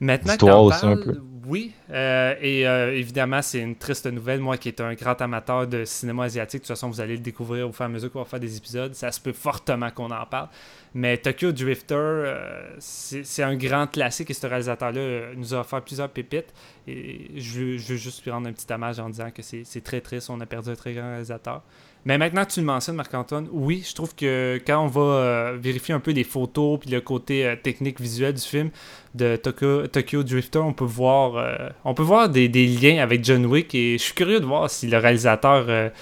[0.00, 1.14] Maintenant t'en aussi un peu.
[1.48, 1.72] Oui.
[1.90, 4.40] Euh, et euh, évidemment, c'est une triste nouvelle.
[4.40, 7.22] Moi qui est un grand amateur de cinéma asiatique, de toute façon, vous allez le
[7.22, 8.94] découvrir au fur et à mesure qu'on va faire des épisodes.
[8.94, 10.48] Ça se peut fortement qu'on en parle.
[10.94, 16.10] Mais Tokyo Drifter, euh, c'est un grand classique et ce réalisateur-là nous a offert plusieurs
[16.10, 16.52] pépites.
[16.86, 19.82] Et je veux, je veux juste lui rendre un petit hommage en disant que c'est
[19.82, 20.28] très triste.
[20.28, 21.62] On a perdu un très grand réalisateur.
[22.04, 25.58] Mais maintenant que tu le mentionnes, Marc-Antoine, oui, je trouve que quand on va euh,
[25.60, 28.70] vérifier un peu les photos puis le côté euh, technique visuel du film
[29.14, 33.74] de Tokyo, Drifter, on peut voir, euh, on peut voir des, liens avec John Wick
[33.74, 35.92] et je suis curieux de voir si le réalisateur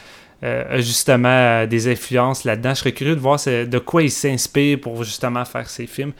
[0.42, 2.70] a justement des influences là-dedans.
[2.70, 6.12] Je serais curieux de voir de quoi il s'inspire pour justement faire ses films.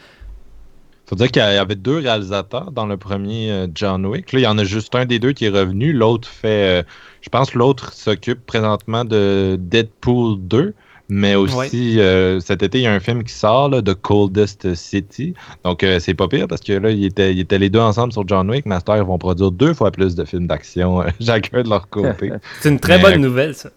[1.07, 4.33] Faut dire qu'il y avait deux réalisateurs dans le premier euh, John Wick.
[4.33, 5.93] Là, il y en a juste un des deux qui est revenu.
[5.93, 6.81] L'autre fait.
[6.81, 6.83] euh,
[7.21, 10.73] je pense que l'autre s'occupe présentement de Deadpool 2.
[11.09, 14.73] Mais aussi, euh, cet été, il y a un film qui sort, là, The Coldest
[14.75, 15.33] City.
[15.63, 18.11] Donc, euh, c'est pas pire parce que là, ils étaient, ils étaient les deux ensemble
[18.11, 18.65] sur John Wick.
[18.65, 22.33] Master, ils vont produire deux fois plus de films d'action, chacun de leur côté.
[22.59, 23.69] C'est une très Mais- bonne nouvelle, ça.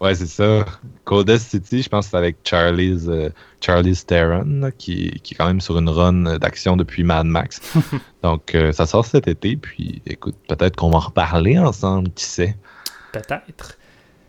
[0.00, 0.64] Ouais, c'est ça.
[1.04, 3.30] Coldest City, je pense que c'est avec Charlie's, euh,
[3.60, 7.60] Charlie's Theron, là, qui, qui est quand même sur une run d'action depuis Mad Max.
[8.22, 12.24] Donc, euh, ça sort cet été, puis écoute, peut-être qu'on va en reparler ensemble, qui
[12.24, 12.56] sait?
[13.12, 13.76] Peut-être.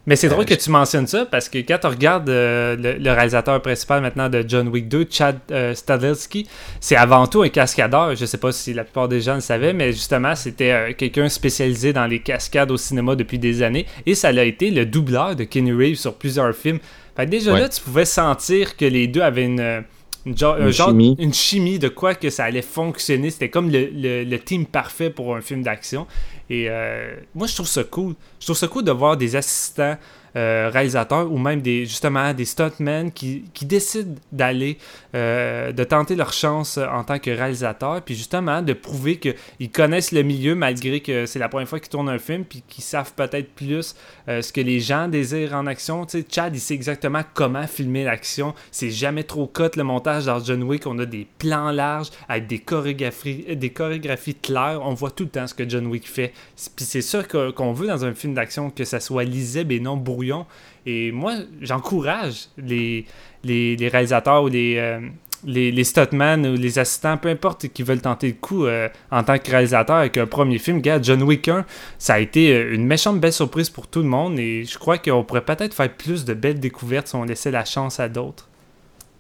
[0.08, 2.94] Mais c'est drôle Euh, que tu mentionnes ça parce que quand tu regardes euh, le,
[2.94, 6.48] le réalisateur principal maintenant de John Wick 2, Chad euh, Stahelski,
[6.80, 8.16] c'est avant tout un cascadeur.
[8.16, 11.30] Je sais pas si la plupart des gens le savaient, mais justement, c'était euh, quelqu'un
[11.30, 13.86] spécialisé dans les cascades au cinéma depuis des années.
[14.06, 16.80] Et ça l'a été le doubleur de Kenny Reeves sur plusieurs films.
[17.16, 17.60] Fait que déjà Ouais.
[17.60, 19.84] là, tu pouvais sentir que les deux avaient une.
[20.26, 21.16] une genre, un Une genre- chimie.
[21.20, 23.30] une chimie de quoi que ça allait fonctionner.
[23.30, 26.08] C'était comme le, le- le team parfait pour un film d'action.
[26.50, 28.16] Et euh, moi, je trouve ça cool.
[28.40, 29.98] Je trouve ça cool de voir des assistants
[30.36, 34.78] euh, réalisateurs ou même des justement des stuntmen qui, qui décident d'aller,
[35.16, 40.12] euh, de tenter leur chance en tant que réalisateur, puis justement de prouver qu'ils connaissent
[40.12, 43.14] le milieu malgré que c'est la première fois qu'ils tournent un film, puis qu'ils savent
[43.14, 43.96] peut-être plus
[44.28, 46.06] euh, ce que les gens désirent en action.
[46.06, 48.54] Tu sais, Chad, il sait exactement comment filmer l'action.
[48.72, 50.86] C'est jamais trop cut le montage dans John Wick.
[50.88, 54.82] On a des plans larges avec des chorégraphies, des chorégraphies claires.
[54.84, 56.34] On voit tout le temps ce que John Wick fait.
[56.76, 59.98] Puis c'est ça qu'on veut dans un film d'action, que ça soit lisible et non
[60.86, 63.06] Et moi, j'encourage les,
[63.44, 65.00] réalisateurs ou les, euh,
[65.46, 69.24] les, les stuntmen ou les assistants, peu importe, qui veulent tenter le coup euh, en
[69.24, 70.78] tant que réalisateur avec un premier film.
[70.78, 71.66] Regarde, John Wick 1,
[71.98, 74.98] ça a été euh, une méchante belle surprise pour tout le monde et je crois
[74.98, 78.49] qu'on pourrait peut-être faire plus de belles découvertes si on laissait la chance à d'autres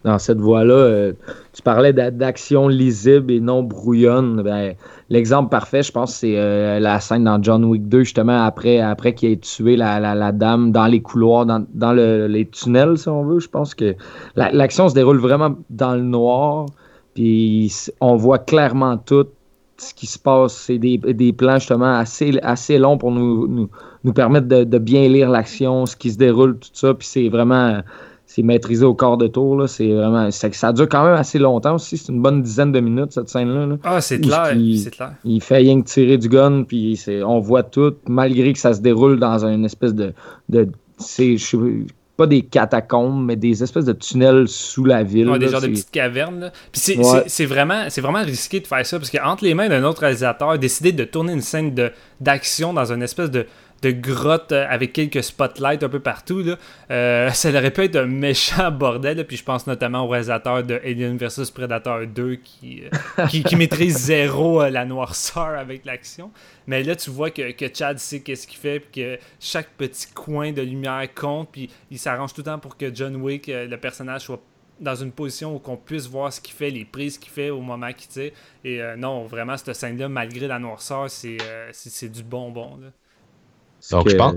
[0.04, 0.74] dans cette voie-là.
[0.74, 1.14] Euh,
[1.54, 4.42] tu parlais d'action lisible et non brouillonne.
[4.42, 4.76] Ben,
[5.10, 9.14] L'exemple parfait, je pense, c'est euh, la scène dans John Wick 2, justement, après, après
[9.14, 13.24] qu'il ait tué la, la, dame dans les couloirs, dans, dans les tunnels, si on
[13.24, 13.40] veut.
[13.40, 13.96] Je pense que
[14.36, 16.68] l'action se déroule vraiment dans le noir.
[17.16, 19.28] Puis on voit clairement tout
[19.78, 20.54] ce qui se passe.
[20.54, 23.70] C'est des, des, plans, justement, assez, assez longs pour nous, nous,
[24.04, 26.94] nous permettre de, de bien lire l'action, ce qui se déroule, tout ça.
[26.94, 27.82] Puis c'est vraiment
[28.40, 29.68] c'est maîtrisé au quart de tour.
[29.68, 30.30] C'est vraiment.
[30.32, 31.98] Ça, dure quand même assez longtemps aussi.
[31.98, 33.78] C'est une bonne dizaine de minutes, cette scène-là.
[33.84, 34.90] Ah, c'est clair, il,
[35.26, 38.82] Il fait rien que tirer du gun, puis on voit tout, malgré que ça se
[38.82, 40.14] déroule dans une espèce de.
[40.48, 41.38] de c'est
[42.18, 45.32] pas des catacombes, mais des espèces de tunnels sous la ville.
[45.40, 46.52] des genres de petites cavernes.
[46.72, 46.98] Puis
[47.28, 50.92] c'est vraiment, vraiment risqué de faire ça, parce qu'entre les mains d'un autre réalisateur, décider
[50.92, 51.74] de tourner une scène
[52.20, 53.46] d'action dans une espèce de
[53.82, 56.40] de grotte euh, avec quelques spotlights un peu partout.
[56.40, 56.58] Là.
[56.92, 59.26] Euh, ça aurait pu être un méchant bordel.
[59.26, 62.84] Puis je pense notamment au réalisateur de Alien vs Predator 2 qui,
[63.20, 66.32] euh, qui, maîtrise zéro la noirceur avec l'action.
[66.68, 70.08] Mais là, tu vois que, que Chad sait qu'est-ce qu'il fait, puis que chaque petit
[70.14, 73.76] coin de lumière compte, puis il s'arrange tout le temps pour que John Wick, le
[73.78, 74.42] personnage, soit
[74.80, 77.60] dans une position où qu'on puisse voir ce qu'il fait, les prises qu'il fait au
[77.60, 78.32] moment qu'il tire.
[78.64, 82.78] Et non, vraiment, cette scène-là, malgré la noirceur, c'est du bonbon.
[82.82, 82.90] Là.
[83.92, 84.36] Donc, je pense,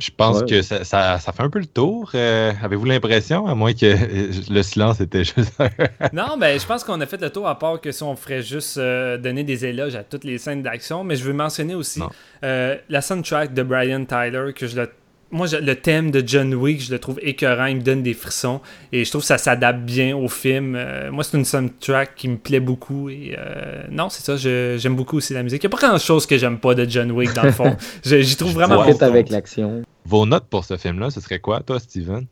[0.00, 2.10] je pense que ça, ça, fait un peu le tour.
[2.14, 5.52] Euh, avez-vous l'impression, à moins que le silence était juste.
[6.12, 8.42] non, ben, je pense qu'on a fait le tour, à part que si on ferait
[8.42, 11.04] juste euh, donner des éloges à toutes les scènes d'action.
[11.04, 12.00] Mais je veux mentionner aussi
[12.44, 14.88] euh, la soundtrack de Brian Tyler, que je le
[15.30, 18.60] moi, le thème de John Wick, je le trouve écœurant, il me donne des frissons
[18.92, 20.74] et je trouve que ça s'adapte bien au film.
[20.76, 24.96] Euh, moi, c'est une soundtrack qui me plaît beaucoup et euh, non, c'est ça, j'aime
[24.96, 25.62] beaucoup aussi la musique.
[25.62, 27.76] Il n'y a pas grand chose que j'aime pas de John Wick dans le fond.
[28.04, 29.82] J'y trouve vraiment bon avec l'action.
[30.04, 32.26] Vos notes pour ce film-là, ce serait quoi, toi, Steven?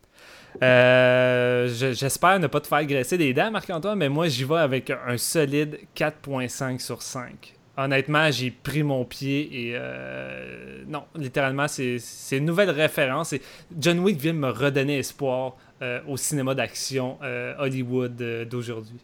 [0.62, 4.90] Euh, J'espère ne pas te faire graisser des dents, Marc-Antoine, mais moi, j'y vais avec
[4.90, 12.00] un solide 4.5 sur 5 honnêtement, j'ai pris mon pied et euh, non, littéralement, c'est
[12.32, 13.34] une nouvelle référence.
[13.78, 18.16] John Wick vient me redonner espoir euh, au cinéma d'action euh, Hollywood
[18.50, 18.98] d'aujourd'hui.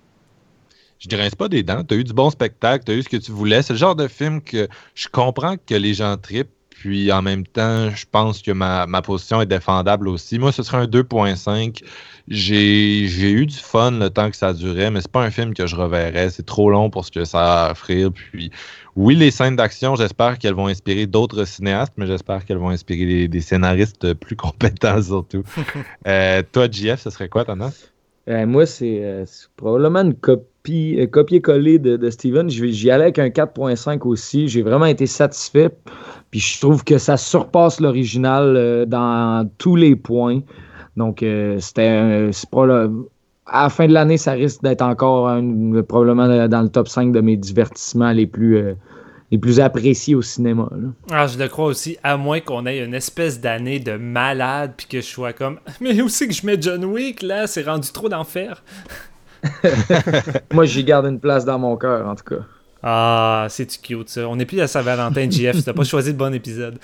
[0.99, 1.85] Je grince pas des dents.
[1.85, 3.63] Tu as eu du bon spectacle, tu as eu ce que tu voulais.
[3.63, 7.47] C'est le genre de film que je comprends que les gens tripent, puis en même
[7.47, 10.39] temps, je pense que ma position est défendable aussi.
[10.39, 11.83] Moi, ce serait un 2.5.
[12.29, 15.67] J'ai eu du fun le temps que ça durait, mais c'est pas un film que
[15.67, 16.31] je reverrais.
[16.31, 18.11] C'est trop long pour ce que ça a à offrir.
[18.13, 18.51] Puis,
[18.97, 23.29] oui, les scènes d'action, j'espère qu'elles vont inspirer d'autres cinéastes, mais j'espère qu'elles vont inspirer
[23.29, 25.43] des, scénaristes plus compétents surtout.
[26.07, 27.93] euh, toi, JF, ce serait quoi ta note?
[28.29, 32.49] Euh, moi, euh, c'est probablement une copie, euh, copier-coller de, de, Steven.
[32.49, 34.49] J'y allais avec un 4.5 aussi.
[34.49, 35.71] J'ai vraiment été satisfait.
[36.31, 40.41] Puis je trouve que ça surpasse l'original dans tous les points.
[40.97, 42.31] Donc, euh, c'était
[43.47, 45.31] à la fin de l'année, ça risque d'être encore
[45.89, 48.75] probablement dans le top 5 de mes divertissements les plus, euh,
[49.31, 50.69] les plus appréciés au cinéma.
[51.11, 54.87] Ah, je le crois aussi, à moins qu'on ait une espèce d'année de malade, puis
[54.87, 58.09] que je sois comme, mais aussi que je mets John Wick, là, c'est rendu trop
[58.09, 58.63] d'enfer.
[60.53, 62.43] Moi, j'y garde une place dans mon cœur, en tout cas.
[62.87, 64.29] Ah, c'est cute ça.
[64.29, 65.53] On n'est plus à Saint-Valentin, JF.
[65.53, 66.79] Tu n'as pas choisi le bon épisode.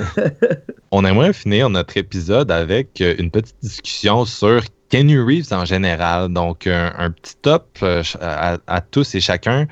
[0.92, 6.32] On aimerait finir notre épisode avec euh, une petite discussion sur Kenny Reeves en général.
[6.32, 9.66] Donc, un, petit top euh, à, tous et chacun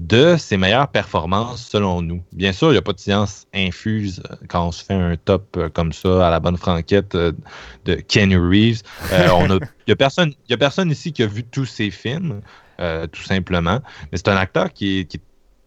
[0.00, 2.20] de ses meilleures performances selon nous.
[2.32, 5.14] Bien sûr, il n'y a pas de science infuse euh, quand on se fait un
[5.14, 8.82] top comme ça à la bonne franquette de Kenny Reeves.
[9.12, 12.40] Il n'y a, a personne ici qui a vu tous ses films.
[12.82, 13.78] Euh, tout simplement.
[14.10, 15.20] Mais c'est un acteur qui est,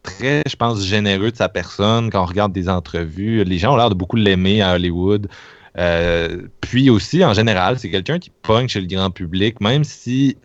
[0.04, 2.10] très, je pense, généreux de sa personne.
[2.12, 5.28] Quand on regarde des entrevues, les gens ont l'air de beaucoup l'aimer à Hollywood.
[5.78, 10.38] Euh, puis aussi, en général, c'est quelqu'un qui pogne chez le grand public, même si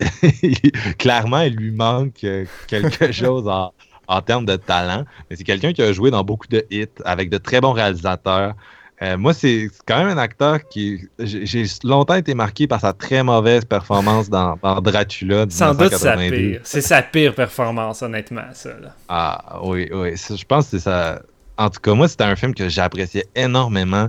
[0.97, 3.73] clairement il lui manque euh, quelque chose en,
[4.07, 5.05] en termes de talent.
[5.29, 8.55] Mais c'est quelqu'un qui a joué dans beaucoup de hits avec de très bons réalisateurs.
[9.01, 11.07] Euh, moi, c'est quand même un acteur qui.
[11.17, 15.45] J'ai longtemps été marqué par sa très mauvaise performance dans, Dracula.
[15.49, 16.61] Sans doute sa pire.
[16.63, 18.69] C'est sa pire performance, honnêtement, ça.
[19.09, 20.15] Ah, oui, oui.
[20.15, 21.21] Je pense que c'est ça.
[21.57, 24.07] En tout cas, moi, c'était un film que j'appréciais énormément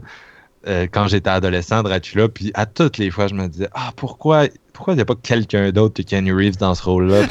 [0.66, 2.28] euh, quand j'étais adolescent, Dracula.
[2.28, 5.14] Puis à toutes les fois, je me disais, ah, pourquoi pourquoi il n'y a pas
[5.14, 7.26] quelqu'un d'autre que Kenny Reeves dans ce rôle-là?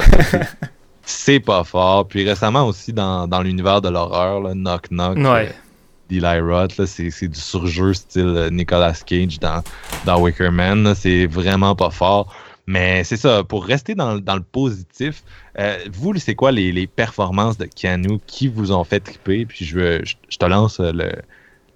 [1.04, 2.08] c'est pas fort.
[2.08, 5.18] Puis récemment aussi, dans, dans l'univers de l'horreur, Knock Knock.
[5.18, 5.52] Ouais
[6.20, 6.84] d'Eli Roth.
[6.86, 9.62] C'est du surjeu style Nicolas Cage dans,
[10.04, 10.94] dans Wicker Man.
[10.94, 12.34] C'est vraiment pas fort.
[12.66, 15.24] Mais c'est ça, pour rester dans, le positif,
[15.58, 19.46] euh, vous, c'est quoi les, performances de Keanu qui vous ont fait triper?
[19.46, 21.12] Puis je, je, te lance le,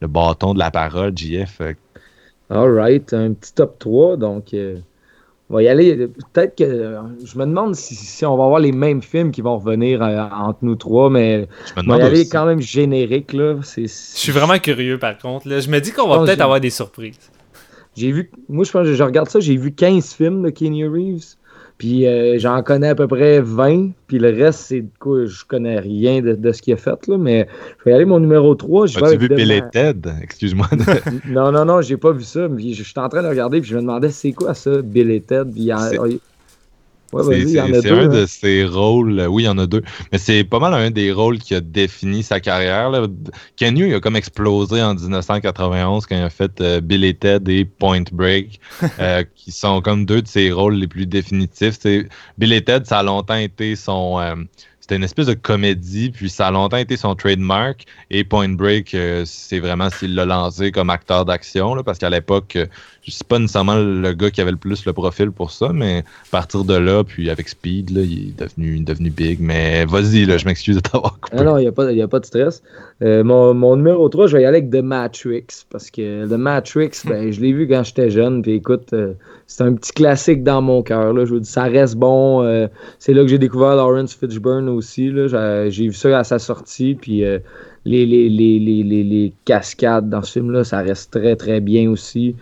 [0.07, 1.61] bâton de la parole, JF.
[2.51, 4.17] Alright, un petit top 3.
[4.17, 4.79] Donc, euh,
[5.55, 6.09] va y aller.
[6.33, 6.97] Peut-être que.
[7.25, 10.59] Je me demande si, on va avoir les mêmes films qui vont revenir euh, entre
[10.63, 13.33] nous trois, mais on va y aller quand même générique.
[13.33, 13.57] Là.
[13.77, 15.49] Je suis vraiment curieux par contre.
[15.49, 17.31] Je me dis qu'on va peut-être avoir des surprises.
[17.97, 21.36] J'ai vu, moi je pense je regarde ça, j'ai vu 15 films de Kenny Reeves.
[21.79, 23.91] Puis euh, j'en connais à peu près 20.
[24.07, 27.07] Puis le reste, c'est de quoi je connais rien de, ce qu'il a fait.
[27.07, 27.49] Là, mais
[27.81, 28.97] je vais aller mon numéro 3.
[28.97, 30.09] As-tu vu Bill et Ted?
[30.23, 30.69] Excuse-moi.
[31.29, 32.49] non, non, non, j'ai pas vu ça.
[32.49, 33.61] Mais je, suis en train de regarder.
[33.61, 35.51] Puis je me demandais c'est quoi ça, Bill et Ted?
[35.53, 35.71] Puis,
[37.13, 37.69] c'est un
[38.09, 38.27] de hein.
[38.27, 39.27] ses rôles.
[39.29, 39.83] Oui, il y en a deux.
[40.13, 42.91] Mais c'est pas mal un des rôles qui a défini sa carrière.
[42.91, 43.07] Là.
[43.61, 47.65] il a comme explosé en 1991 quand il a fait euh, Bill et Ted et
[47.65, 48.61] Point Break,
[49.01, 51.79] euh, qui sont comme deux de ses rôles les plus définitifs.
[52.39, 54.19] Bill et Ted, ça a longtemps été son.
[54.21, 54.35] Euh,
[54.87, 57.87] c'était une espèce de comédie, puis ça a longtemps été son trademark.
[58.09, 62.55] Et Point Break, euh, c'est vraiment s'il l'a lancé comme acteur d'action, parce qu'à l'époque,
[62.55, 62.67] euh,
[63.07, 65.99] je sais pas nécessairement le gars qui avait le plus le profil pour ça, mais
[65.99, 69.39] à partir de là, puis avec Speed, là, il, est devenu, devenu big.
[69.41, 71.37] Mais vas-y, là, je m'excuse de t'avoir coupé.
[71.39, 72.63] Ah non, il n'y a, pas, a pas de stress.
[73.03, 76.91] Euh, mon, numéro 3, je vais y aller avec The Matrix, parce que The Matrix,
[77.05, 78.93] ben, je l'ai vu quand j'étais jeune, puis écoute,
[79.47, 81.15] c'est un petit classique dans mon cœur.
[81.15, 82.69] Je vous dis, ça reste bon.
[82.99, 85.13] c'est là que j'ai découvert Lawrence Fitchburn aussi.
[85.69, 87.39] J'ai vu ça à sa sortie, puis euh,
[87.85, 92.35] les, les, cascades dans ce film-là, ça reste très, très bien aussi.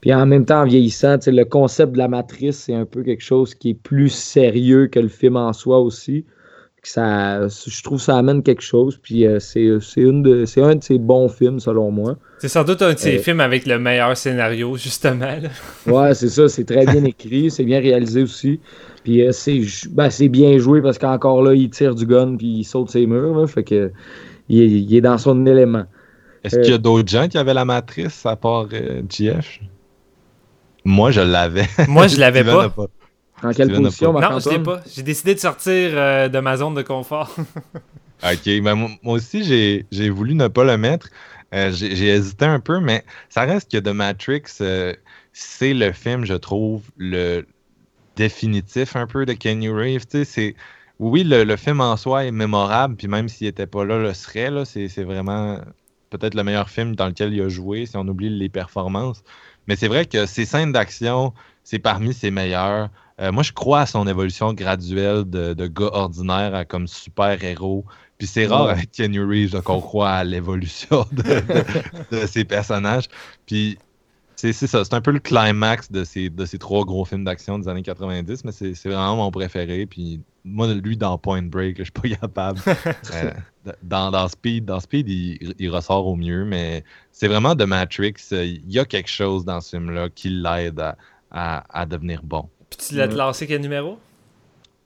[0.00, 3.22] Puis en même temps, en vieillissant, le concept de la matrice, c'est un peu quelque
[3.22, 6.24] chose qui est plus sérieux que le film en soi aussi.
[6.82, 8.98] Ça, je trouve que ça amène quelque chose.
[9.02, 12.16] Puis euh, c'est un de ses bons films, selon moi.
[12.38, 15.36] C'est sans doute un de ses euh, films avec le meilleur scénario, justement.
[15.86, 16.48] Ouais, c'est ça.
[16.48, 17.50] C'est très bien écrit.
[17.50, 18.60] c'est bien réalisé aussi.
[19.04, 19.32] Puis euh,
[19.90, 23.06] ben, c'est bien joué parce qu'encore là, il tire du gun puis il saute ses
[23.06, 23.48] murs.
[23.48, 23.90] fait que
[24.48, 25.84] il est, dans son élément.
[26.42, 29.60] Est-ce qu'il y a d'autres gens qui avaient la matrice à part euh, GF?
[30.84, 31.68] Moi, je l'avais.
[31.88, 32.72] Moi, je l'avais pas.
[33.42, 34.80] En quelle position, Non, je l'ai pas.
[34.92, 35.92] J'ai décidé de sortir
[36.30, 37.34] de ma zone de confort.
[38.22, 39.44] ok, ben, moi aussi,
[39.90, 41.08] j'ai voulu ne pas le mettre.
[41.52, 44.42] j'ai hésité un peu, mais ça reste que The Matrix,
[45.32, 47.46] c'est le film, je trouve, le,
[48.20, 50.04] définitif un peu de Kenny Reeves.
[50.24, 50.54] C'est,
[50.98, 54.50] oui, le, film en soi est mémorable, puis même s'il n'était pas là, le serait.
[54.50, 55.58] Là, c'est, vraiment
[56.10, 59.22] peut-être le meilleur film dans lequel il a joué, si on oublie les performances.
[59.70, 61.32] Mais c'est vrai que ses scènes d'action,
[61.62, 62.88] c'est parmi ses meilleurs.
[63.20, 67.84] Euh, moi, je crois à son évolution graduelle de, gars ordinaire à comme super-héros.
[68.18, 71.22] Puis c'est rare avec Kenny Reeves qu'on croit à l'évolution de,
[72.10, 73.04] de, ses personnages.
[73.46, 73.78] Puis
[74.40, 77.58] c'est ça, c'est un peu le climax de ces, de ces trois gros films d'action
[77.58, 79.84] des années 90, mais c'est vraiment mon préféré.
[79.86, 82.60] Puis moi, lui, dans Point Break, je suis pas capable.
[83.14, 83.30] Euh,
[83.82, 88.14] dans, dans, Speed, dans Speed il, ressort au mieux, mais c'est vraiment de Matrix.
[88.30, 90.80] Il y a quelque chose dans ce film-là qui l'aide
[91.30, 92.48] à, à, devenir bon.
[92.70, 93.98] Puis tu l'as lancé quel numéro?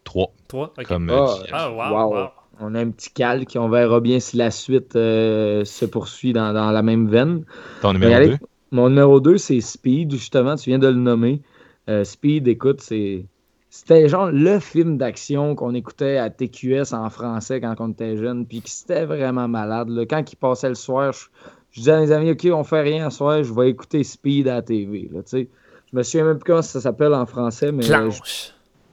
[0.03, 0.33] Trois.
[0.49, 0.85] Trois, ok.
[0.85, 2.29] Comme, euh, ah, ah wow,
[2.61, 6.53] On a un petit calque, on verra bien si la suite euh, se poursuit dans,
[6.53, 7.45] dans, la même veine.
[7.81, 8.39] Ton numéro 2?
[8.75, 11.41] Mon numéro 2, c'est Speed, justement, tu viens de le nommer.
[11.89, 13.25] Euh, Speed, écoute, c'est.
[13.71, 18.45] C'était genre le film d'action qu'on écoutait à TQS en français quand on était jeune,
[18.47, 19.89] puis c'était vraiment malade.
[20.11, 23.19] Quand il passait le soir, je, disais à mes amis, OK, on fait rien ce
[23.19, 25.09] soir, je vais écouter Speed à la TV.
[25.13, 25.47] Là, je
[25.93, 27.85] me souviens même plus comment ça s'appelle en français, mais.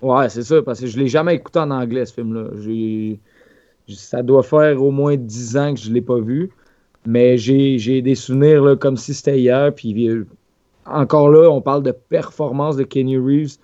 [0.03, 2.51] Ouais, c'est ça, parce que je l'ai jamais écouté en anglais, ce film-là.
[3.87, 6.51] Ça doit faire au moins 10 ans que je ne l'ai pas vu.
[7.05, 9.73] Mais j'ai des souvenirs là, comme si c'était hier.
[9.73, 10.25] Puis euh,
[10.85, 13.57] encore là, on parle de performance de Kenny Reeves.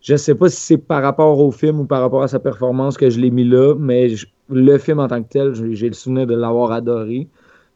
[0.00, 2.38] Je ne sais pas si c'est par rapport au film ou par rapport à sa
[2.38, 4.08] performance que je l'ai mis là, mais
[4.48, 7.28] le film en tant que tel, j'ai le souvenir de l'avoir adoré.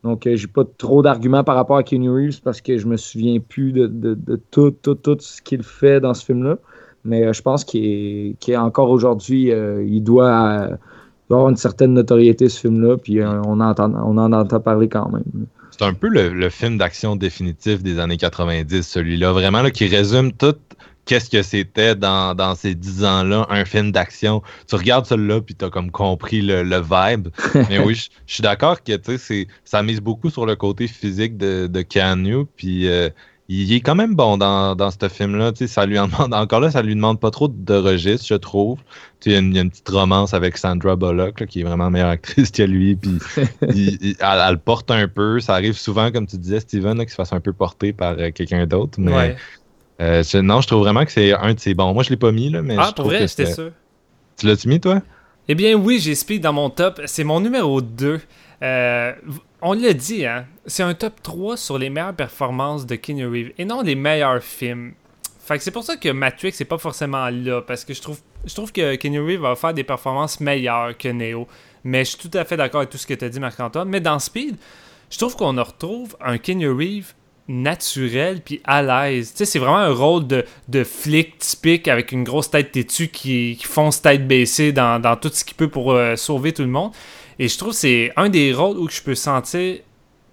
[0.03, 2.97] Donc, euh, j'ai pas trop d'arguments par rapport à Kenny Reeves parce que je me
[2.97, 4.17] souviens plus de,
[4.51, 6.59] tout, tout, tout ce qu'il fait dans ce film-là.
[7.05, 10.79] Mais euh, je pense qu'il est, encore aujourd'hui, il doit
[11.35, 14.89] doit avoir une certaine notoriété ce film-là, puis euh, on, entend, on en entend parler
[14.89, 15.47] quand même.
[15.71, 20.33] C'est un peu le, film d'action définitif des années 90, celui-là, vraiment, là, qui résume
[20.33, 20.55] tout
[21.05, 24.43] qu'est-ce que c'était dans, ces dix ans-là, un film d'action.
[24.69, 27.29] Tu regardes celui-là, puis tu as comme compris le, vibe.
[27.69, 28.93] Mais oui, je, suis d'accord que
[29.65, 31.85] ça mise beaucoup sur le côté physique de, de
[32.57, 32.89] puis...
[32.89, 33.11] Euh,
[33.49, 35.53] il est quand même bon dans, dans ce film-là.
[35.67, 38.79] Ça lui en demande, encore là, ça lui demande pas trop de registre, je trouve.
[39.27, 42.63] Il y, a une, petite romance avec Sandra Bullock, qui est vraiment meilleure actrice que
[42.63, 42.97] lui.
[42.97, 43.19] Puis
[43.61, 45.41] elle, elle, porte un peu.
[45.41, 48.31] Ça arrive souvent, comme tu disais, Steven, qu'il se fasse un peu porter par euh,
[48.31, 48.99] quelqu'un d'autre.
[48.99, 49.37] Mais
[50.01, 51.95] euh, non, je trouve vraiment que c'est un de ses bons.
[51.95, 53.71] Moi, je l'ai pas mis, là, mais ah, je pour vrai, j'étais sûr.
[54.37, 55.01] Tu l'as-tu mis, toi?
[55.49, 57.01] Eh bien, oui, j'ai Speed dans mon top.
[57.07, 58.21] C'est mon numéro 2.
[58.63, 59.13] Euh,
[59.67, 63.53] on l'a dit, hein, c'est un top 3 sur les meilleures performances de Keanu Reeves
[63.57, 64.93] et non les meilleurs films.
[65.41, 68.73] Fait que c'est pour ça que Matrix n'est pas forcément là, parce que je trouve,
[68.73, 71.49] que Keanu Reeves va faire des performances meilleures que Neo.
[71.83, 73.89] Mais je suis tout à fait d'accord avec tout ce que tu as dit, Marc-Antoine.
[73.89, 74.57] Mais dans Speed,
[75.11, 77.15] je trouve qu'on retrouve un Keanu Reeves
[77.49, 79.33] naturel puis à l'aise.
[79.33, 83.59] Tu sais, c'est vraiment un rôle de, flic typique avec une grosse tête têtue qui,
[83.63, 86.93] fonce tête baissée dans, dans tout ce qu'il peut pour euh, sauver tout le monde.
[87.39, 89.79] Et je trouve que c'est un des rôles où je peux sentir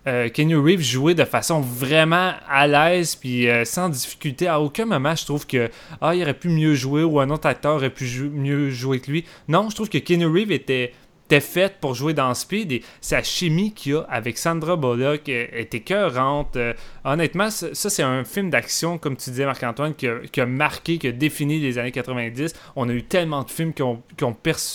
[0.07, 4.47] euh, Kenny Reeves jouer de façon vraiment à l'aise puis euh, sans difficulté.
[4.47, 5.69] À aucun moment, je trouve que
[6.01, 9.11] ah, il aurait pu mieux jouer ou un autre acteur aurait pu mieux jouer que
[9.11, 9.25] lui.
[9.47, 10.93] Non, je trouve que Kenny Reeves était
[11.31, 15.29] était faite pour jouer dans Speed et sa chimie qu'il y a avec Sandra Bullock
[15.29, 16.57] est écœurante.
[16.57, 16.73] Euh,
[17.05, 21.13] honnêtement, ça, c'est un film d'action, comme tu disais, Marc-Antoine, qui, a, marqué, qui a
[21.13, 22.53] défini les années 90.
[22.75, 24.03] On a eu tellement de films qui ont,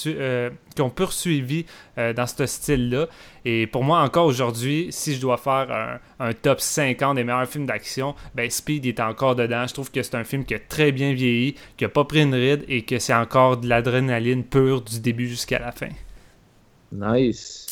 [0.07, 0.51] euh,
[0.95, 1.67] poursuivi
[1.99, 3.07] euh, dans ce style-là.
[3.45, 7.67] Et pour moi, encore aujourd'hui, si je dois faire un, top 50 des meilleurs films
[7.67, 9.67] d'action, ben Speed est encore dedans.
[9.67, 12.23] Je trouve que c'est un film qui a très bien vieilli, qui a pas pris
[12.23, 15.89] une ride et que c'est encore de l'adrénaline pure du début jusqu'à la fin.
[16.97, 17.67] Nice.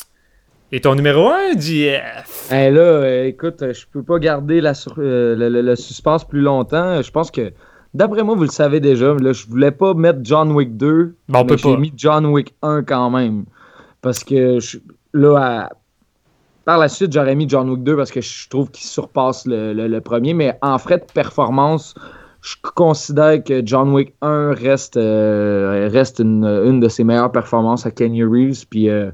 [0.71, 2.49] Et ton numéro 1, JF?
[2.51, 7.01] Eh là, euh, écoute, je peux pas garder la euh, le, suspense plus longtemps.
[7.01, 7.53] Je pense que,
[7.93, 11.45] d'après moi, vous le savez déjà, là, je voulais pas mettre John Wick 2, bon,
[11.45, 13.45] mais j'ai mis John Wick 1 quand même.
[14.01, 14.57] Parce que,
[15.13, 15.69] là,
[16.65, 19.99] par la suite, j'aurais mis John Wick 2 parce que je trouve qu'il surpasse le,
[19.99, 20.33] premier.
[20.33, 21.93] Mais en frais de performance,
[22.45, 27.91] je considère que John Wick 1 reste, euh, reste une, de ses meilleures performances à
[27.91, 28.67] Kenny Reeves.
[28.69, 29.09] Puis euh,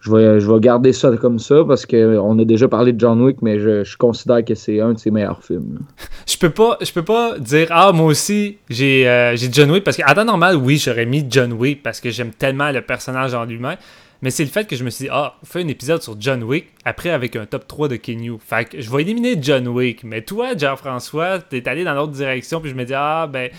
[0.00, 3.22] je, vais, je vais garder ça comme ça parce qu'on a déjà parlé de John
[3.22, 5.78] Wick, mais je, considère que c'est un de ses meilleurs films.
[6.26, 9.96] Je peux pas, je peux pas dire Ah, moi aussi, j'ai euh, John Wick parce
[9.96, 13.44] qu'à temps normal, oui, j'aurais mis John Wick parce que j'aime tellement le personnage en
[13.44, 13.76] lui-même.
[14.22, 16.16] Mais c'est le fait que je me suis dit, ah, on fait un épisode sur
[16.18, 18.38] John Wick, après avec un top 3 de Kenyu.
[18.38, 20.04] Fait que je vais éliminer John Wick.
[20.04, 23.50] Mais toi, Jean-François, t'es allé dans l'autre direction, puis je me dis, ah, ben,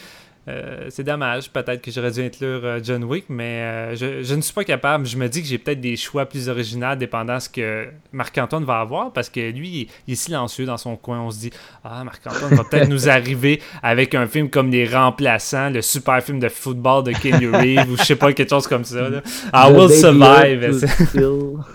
[0.49, 4.41] euh, c'est dommage, peut-être que j'aurais dû inclure euh, John Wick, mais euh, je, ne
[4.41, 5.06] suis pas capable.
[5.06, 8.65] Je me dis que j'ai peut-être des choix plus originaux dépendant de ce que Marc-Antoine
[8.65, 11.22] va avoir, parce que lui, il est silencieux dans son coin.
[11.22, 11.52] On se dit,
[11.86, 16.40] ah, Marc-Antoine va peut-être nous arriver avec un film comme Les Remplaçants, le super film
[16.40, 19.07] de football de Kenny Reeves, ou je sais pas, quelque chose comme ça.
[19.53, 20.86] I Will Survive.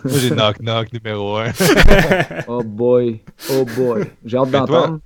[0.04, 1.52] j'ai Knock Knock numéro 1.
[2.48, 3.20] oh boy,
[3.50, 4.04] oh boy.
[4.26, 4.98] J'ai hâte d'entendre.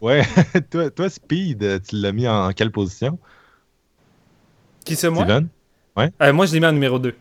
[0.00, 0.22] Ouais,
[0.70, 3.18] toi, toi, Speed, tu l'as mis en, quelle position?
[4.84, 5.24] Qui c'est moi?
[5.24, 5.48] Steven?
[5.96, 6.12] Ouais.
[6.22, 7.14] Euh, moi, je l'ai mis en numéro 2.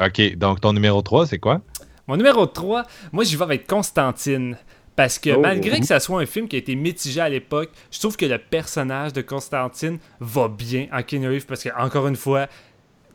[0.00, 1.60] Ok, donc ton numéro 3, c'est quoi?
[2.06, 4.56] Mon numéro 3, moi, j'y vais avec Constantine.
[4.96, 5.40] Parce que oh.
[5.40, 8.26] malgré que ça soit un film qui a été mitigé à l'époque, je trouve que
[8.26, 12.48] le personnage de Constantine va bien en Keanu Reeves parce que, encore une fois,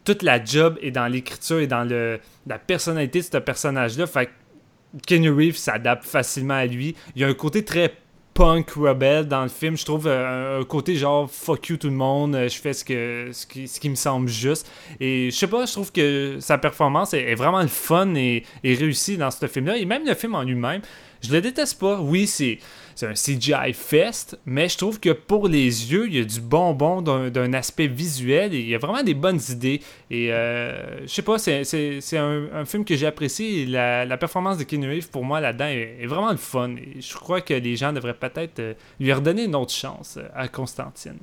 [0.05, 4.07] toute la job est dans l'écriture et dans le, la personnalité de ce personnage-là.
[4.07, 4.31] Fait que
[5.05, 6.95] Keanu Reeves s'adapte facilement à lui.
[7.15, 7.93] Il y a un côté très
[8.33, 9.77] punk rebelle dans le film.
[9.77, 12.83] Je trouve euh, un côté genre fuck you tout le monde, euh, je fais ce,
[12.83, 14.69] que, ce, qui, me semble juste.
[14.99, 18.75] Et je sais pas, je trouve que sa performance est, vraiment le fun et, et
[18.75, 19.77] réussie dans ce film-là.
[19.77, 20.81] Et même le film en lui-même,
[21.21, 21.99] je le déteste pas.
[21.99, 22.59] Oui, c'est
[22.95, 26.41] c'est un CGI fest, mais je trouve que pour les yeux, il y a du
[26.41, 29.81] bonbon d'un aspect visuel et il y a vraiment des bonnes idées.
[30.09, 33.65] Et euh, je sais pas, c'est un, film que j'ai apprécié.
[33.65, 36.75] La, la, performance de Keanu Reeves, pour moi, là-dedans, est, vraiment le fun.
[36.75, 40.27] Et je crois que les gens devraient peut-être euh, lui redonner une autre chance euh,
[40.35, 41.17] à Constantine.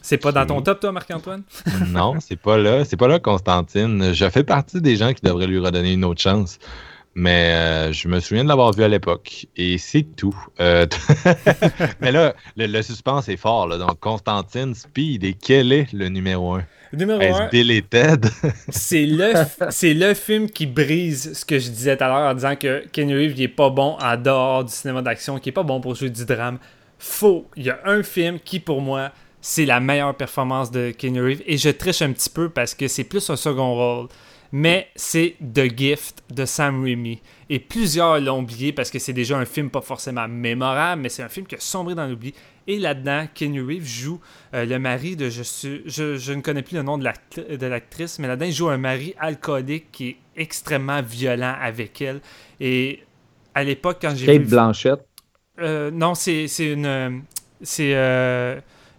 [0.00, 1.42] C'est pas dans ton top, toi, Marc-Antoine?
[1.88, 2.84] non, c'est pas là.
[2.84, 4.14] C'est pas là, Constantine.
[4.14, 6.58] Je fais partie des gens qui devraient lui redonner une autre chance.
[7.20, 9.48] Mais euh, je me souviens de l'avoir vu à l'époque.
[9.56, 10.36] Et c'est tout.
[10.60, 10.86] Euh,
[12.00, 13.66] mais là, le, suspense est fort.
[13.66, 13.76] Là.
[13.76, 16.64] Donc, Constantine, Speed, et quel est le numéro 1?
[16.92, 17.48] Le numéro 1.
[17.48, 18.28] Bill Ted.
[18.68, 19.32] c'est le,
[19.70, 22.86] c'est le film qui brise ce que je disais tout à l'heure en disant que
[22.92, 25.96] Kenny Reeves n'est pas bon en dehors du cinéma d'action, qui n'est pas bon pour
[25.96, 26.58] jouer du drame.
[27.00, 27.50] Faux.
[27.56, 31.42] Il y a un film qui, pour moi, c'est la meilleure performance de Kenny Reeves.
[31.46, 34.08] Et je triche un petit peu parce que c'est plus un second rôle
[34.52, 37.20] mais c'est The Gift de Sam Raimi.
[37.50, 41.22] Et plusieurs l'ont oublié parce que c'est déjà un film pas forcément mémorable, mais c'est
[41.22, 42.34] un film qui a sombré dans l'oubli.
[42.66, 44.20] Et là-dedans, Kenny Reeves joue
[44.54, 45.30] euh, le mari de.
[45.30, 45.42] Je,
[45.86, 49.90] je, ne connais plus le nom de l'actrice, mais là-dedans, il joue un mari alcoolique
[49.90, 52.20] qui est extrêmement violent avec elle.
[52.60, 53.02] Et
[53.54, 55.00] à l'époque, quand j'ai Kate Blanchette.
[55.60, 57.22] Euh, non, c'est une.
[57.62, 57.94] C'est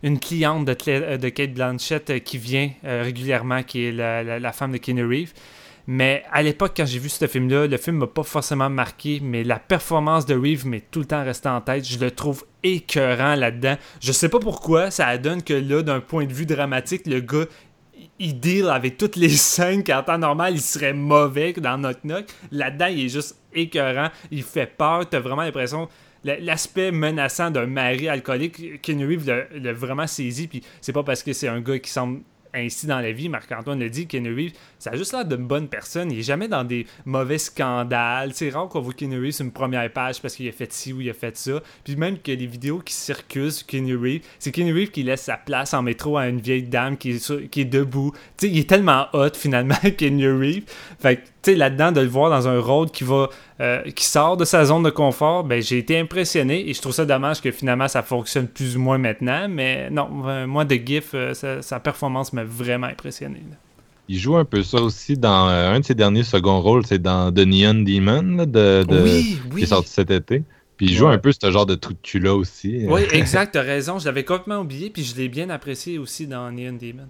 [0.03, 5.05] une cliente de, de Kate Blanchett qui vient régulièrement, qui est la, femme de Keanu
[5.05, 5.33] Reeves.
[5.91, 9.43] Mais à l'époque, quand j'ai vu ce film-là, le film m'a pas forcément marqué, mais
[9.43, 11.83] la performance de Reeves m'est tout le temps restée en tête.
[11.83, 13.75] Je le trouve écœurant là-dedans.
[13.99, 17.45] Je sais pas pourquoi, ça donne que là, d'un point de vue dramatique, le gars,
[18.19, 22.25] il deal avec toutes les scènes qu'en temps normal, il serait mauvais dans Knock Knock.
[22.51, 24.09] Là-dedans, il est juste écœurant.
[24.29, 25.09] Il fait peur.
[25.09, 25.89] T'as vraiment l'impression
[26.23, 30.47] l'aspect menaçant d'un mari alcoolique, Keanu Reeves l'a vraiment saisi.
[30.47, 32.21] Puis c'est pas parce que c'est un gars qui semble
[32.53, 33.29] ainsi dans la vie.
[33.29, 36.11] Marc-Antoine le dit, Keanu Reeves, ça a juste l'air d'une bonne personne.
[36.11, 38.31] Il est jamais dans des mauvais scandales.
[38.33, 40.93] C'est rare qu'on voit Keanu Reeves sur une première page parce qu'il a fait ci
[40.93, 41.61] ou il a fait ça.
[41.83, 45.23] Puis même que les vidéos qui circulent sur Keanu Reeves, c'est Keanu Reeves qui laisse
[45.23, 48.13] sa place en métro à une vieille dame qui est, qui est debout.
[48.37, 50.63] sais il est tellement hot finalement, Keanu Reeves.
[50.99, 53.29] Fait tu sais, là-dedans, de le voir dans un rôle qui va
[53.61, 56.93] euh, qui sort de sa zone de confort, ben, j'ai été impressionné et je trouve
[56.93, 59.47] ça dommage que finalement ça fonctionne plus ou moins maintenant.
[59.49, 63.41] Mais non, euh, moi, de GIF, euh, sa, performance m'a vraiment impressionné.
[64.07, 67.31] Il joue un peu ça aussi dans un de ses derniers second rôles, c'est dans
[67.33, 68.83] The Neon Demon de,
[69.55, 70.43] qui est sorti cet été.
[70.77, 72.85] Puis il joue un peu ce genre de truc de là aussi.
[72.87, 73.99] Oui, exact, t'as raison.
[73.99, 77.07] Je l'avais complètement oublié, puis je l'ai bien apprécié aussi dans Neon Demon.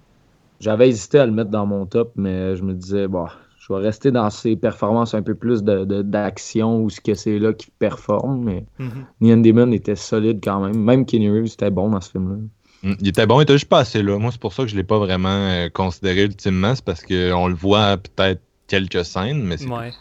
[0.60, 3.34] J'avais hésité à le mettre dans mon top, mais je me disais, bah,
[3.70, 7.38] je vais rester dans ses performances un peu plus d'action de, ou ce que c'est
[7.38, 8.44] là qui performe.
[8.44, 10.78] Mais mm Demon était solide quand même.
[10.78, 12.38] Même Kenny Reeves était bon dans ce film-là.
[12.84, 14.18] Mm, il était bon, il était juste pas assez là.
[14.18, 16.74] Moi, c'est pour ça que je l'ai pas vraiment euh, considéré ultimement.
[16.74, 19.68] C'est parce qu'on le voit peut-être quelques scènes, mais c'est.
[19.68, 19.92] Ouais.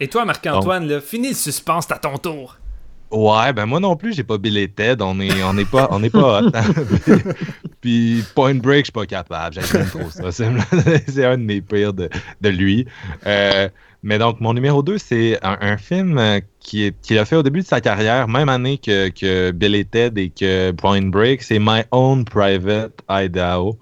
[0.00, 2.57] Et toi, Marc-Antoine, finis le suspense à ton tour.
[3.10, 5.02] Ouais, ben moi non plus, j'ai pas Bill Ted.
[5.02, 6.50] On est, on pas, on est pas hot.
[6.54, 6.64] Hein.
[7.80, 9.56] Puis Point Break, je suis pas capable.
[9.60, 10.30] J'aime trop ça.
[11.06, 12.10] C'est un de mes pires de,
[12.40, 12.86] de lui.
[13.26, 13.68] Euh,
[14.02, 17.66] mais donc, mon numéro 2, c'est un, film euh, qui, a fait au début de
[17.66, 21.42] sa carrière, même année que, que Bill Ted et que Point Break.
[21.42, 23.76] C'est My Own Private Idaho.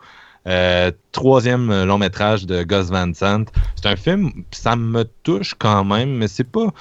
[0.47, 3.45] Euh, troisième long métrage de Gus Van Sant.
[3.75, 6.73] C'est un film, ça me touche quand même, mais c'est pas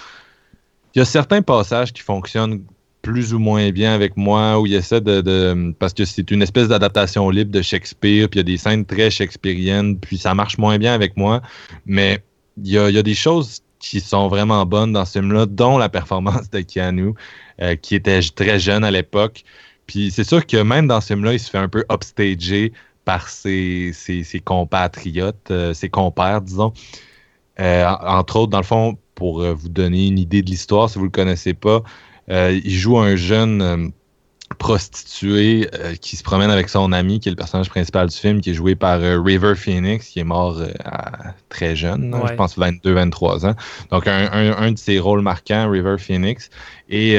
[0.96, 2.64] il y a certains passages qui fonctionnent
[3.02, 6.70] plus ou moins bien avec moi, où il essaie de, parce que c'est une espèce
[6.70, 10.58] d'adaptation libre de Shakespeare, puis il y a des scènes très shakespeariennes, puis ça marche
[10.58, 11.42] moins bien avec moi.
[11.86, 12.24] Mais
[12.58, 16.50] il y a, des choses qui sont vraiment bonnes dans ce film-là, dont la performance
[16.50, 17.14] de Keanu,
[17.62, 19.44] euh, qui était très jeune à l'époque.
[19.86, 22.74] Puis c'est sûr que même dans ce film-là, il se fait un peu upstager
[23.04, 23.94] par ses,
[24.44, 26.74] compatriotes, euh, ses compères, disons.
[27.60, 30.96] Euh, entre autres, dans le fond, pour euh, vous donner une idée de l'histoire, si
[30.96, 31.82] vous ne le connaissez pas,
[32.30, 33.88] euh, il joue un jeune euh,
[34.60, 35.68] prostitué
[36.02, 38.54] qui se promène avec son ami, qui est le personnage principal du film, qui est
[38.54, 40.62] joué par River Phoenix, qui est mort
[41.50, 43.56] très jeune, je pense 22-23 ans.
[43.90, 46.52] Donc, un, de ses rôles marquants, River Phoenix.
[46.90, 47.18] Et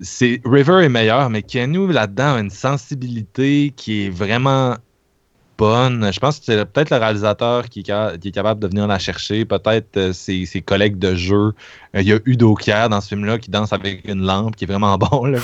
[0.00, 4.76] c'est River est meilleur, mais Keanu, là-dedans, a une sensibilité qui est vraiment
[5.58, 6.10] bonne.
[6.12, 9.96] Je pense que c'est peut-être le réalisateur qui, est capable de venir la chercher, peut-être
[9.96, 11.52] euh, ses, collègues de jeu.
[11.94, 14.64] Euh, il y a Udo Kier dans ce film-là qui danse avec une lampe, qui
[14.64, 15.34] est vraiment bon.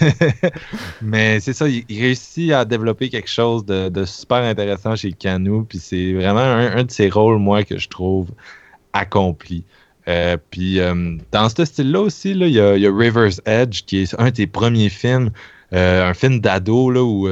[1.02, 5.78] Mais c'est ça, il, réussit à développer quelque chose de, super intéressant chez Canu, puis
[5.78, 8.30] c'est vraiment un, de ses rôles, moi, que je trouve
[8.92, 9.64] accompli.
[10.08, 10.80] Euh, puis
[11.32, 15.30] dans ce style-là aussi, il, y a, River's Edge, qui est un des premiers films,
[15.72, 17.28] un film d'ado où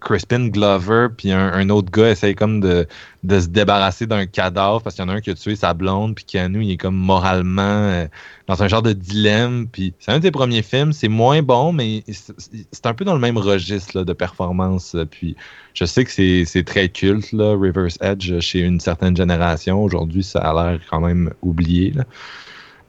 [0.00, 2.86] Crispin Glover puis un, autre gars essaye comme de,
[3.28, 6.16] se débarrasser d'un cadavre parce qu'il y en a un qui a tué sa blonde
[6.16, 8.06] puis Keanu il est comme moralement euh,
[8.48, 9.68] dans un genre de dilemme
[10.00, 13.38] c'est un des premiers films c'est moins bon mais c'est un peu dans le même
[13.38, 15.36] registre de performance puis
[15.74, 19.80] je sais que c'est très culte là, Reverse Edge chez une certaine génération.
[19.80, 21.94] Aujourd'hui ça a l'air quand même oublié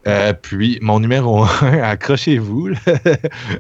[0.07, 1.47] euh, puis mon numéro 1
[1.83, 2.69] accrochez-vous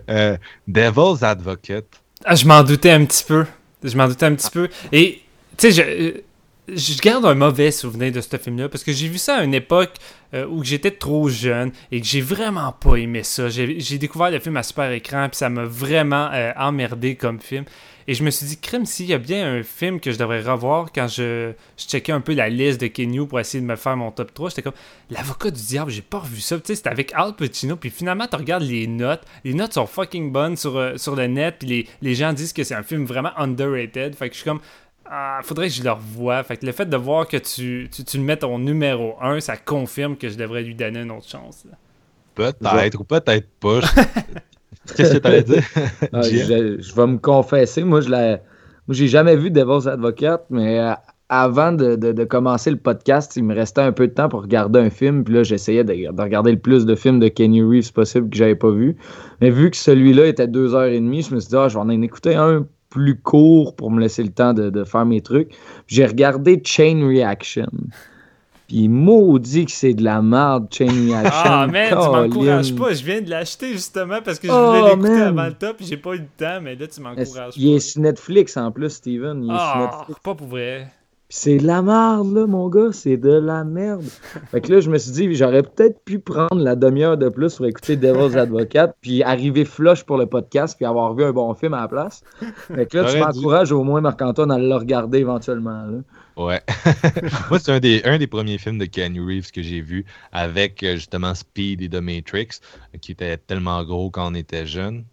[0.09, 0.37] euh,
[0.67, 3.45] Devil's Advocate ah, je m'en doutais un petit peu.
[3.83, 4.69] Je m'en doutais un petit peu.
[4.91, 5.21] Et,
[5.57, 6.21] tu sais, je,
[6.75, 9.53] je garde un mauvais souvenir de ce film-là parce que j'ai vu ça à une
[9.53, 9.93] époque
[10.33, 13.49] euh, où j'étais trop jeune et que j'ai vraiment pas aimé ça.
[13.49, 17.65] J'ai découvert le film à super écran puis ça m'a vraiment euh, emmerdé comme film.
[18.09, 20.41] Et je me suis dit, crème, s'il y a bien un film que je devrais
[20.41, 23.75] revoir quand je, je checkais un peu la liste de Kenyu pour essayer de me
[23.75, 24.73] faire mon top 3, j'étais comme,
[25.11, 26.57] L'avocat du diable, j'ai pas revu ça.
[26.57, 29.21] Tu sais, c'était avec Al Pacino, puis finalement, tu regardes les notes.
[29.43, 32.51] Les notes sont fucking bonnes sur, euh, sur le net, puis les, les gens disent
[32.51, 34.15] que c'est un film vraiment underrated.
[34.15, 34.61] Fait que je suis comme,
[35.05, 36.41] ah, faudrait que je le revoie.
[36.41, 39.55] Fait que le fait de voir que tu, tu, le mets au numéro 1, ça
[39.55, 41.63] confirme que je devrais lui donner une autre chance.
[42.33, 43.81] Peut-être ou peut-être pas.
[44.95, 45.63] Qu'est-ce que tu allais dire?
[46.13, 47.83] Ah, je, vais me confesser.
[47.83, 48.37] Moi, je l'ai.
[48.89, 50.79] j'ai jamais vu Devil's Advocate, mais
[51.29, 54.89] avant de, commencer le podcast, il me restait un peu de temps pour regarder un
[54.89, 55.23] film.
[55.23, 58.55] Puis là, j'essayais de, regarder le plus de films de Kenny Reeves possible que j'avais
[58.55, 58.97] pas vu.
[59.39, 61.75] Mais vu que celui-là était deux heures et demie, je me suis dit, ah, je
[61.75, 65.51] vais en écouter un plus court pour me laisser le temps de, faire mes trucs.
[65.85, 67.69] J'ai regardé Chain Reaction.
[68.69, 71.31] Puis maudit que c'est de la merde, Chain Reaction.
[71.43, 72.93] Ah, man, tu m'encourages pas.
[72.93, 75.77] Je viens de l'acheter justement parce que je voulais oh, l'écouter avant le top.
[75.79, 77.49] J'ai pas eu le temps, mais là, tu m'encourages pas.
[77.57, 79.43] Il est sur Netflix en plus, Steven?
[79.43, 80.19] Il est ah, Netflix.
[80.23, 80.87] pas pour vrai
[81.31, 82.91] c'est de la merde, là, mon gars.
[82.91, 84.03] C'est de la merde.
[84.51, 87.55] fait que là, je me suis dit, j'aurais peut-être pu prendre la demi-heure de plus
[87.55, 91.53] pour écouter Devil's Advocate, puis arriver flush pour le podcast, puis avoir vu un bon
[91.53, 92.23] film à la place.
[92.73, 95.83] Fait que là, tu m'encourages au moins, Marc-Antoine, à le regarder éventuellement.
[95.83, 95.99] Là.
[96.39, 96.61] Ouais.
[97.49, 100.81] Moi, c'est un des, un des premiers films de Kenny Reeves que j'ai vu avec
[100.83, 102.61] euh, justement Speed et The Matrix,
[103.01, 105.03] qui était tellement gros quand on était jeune.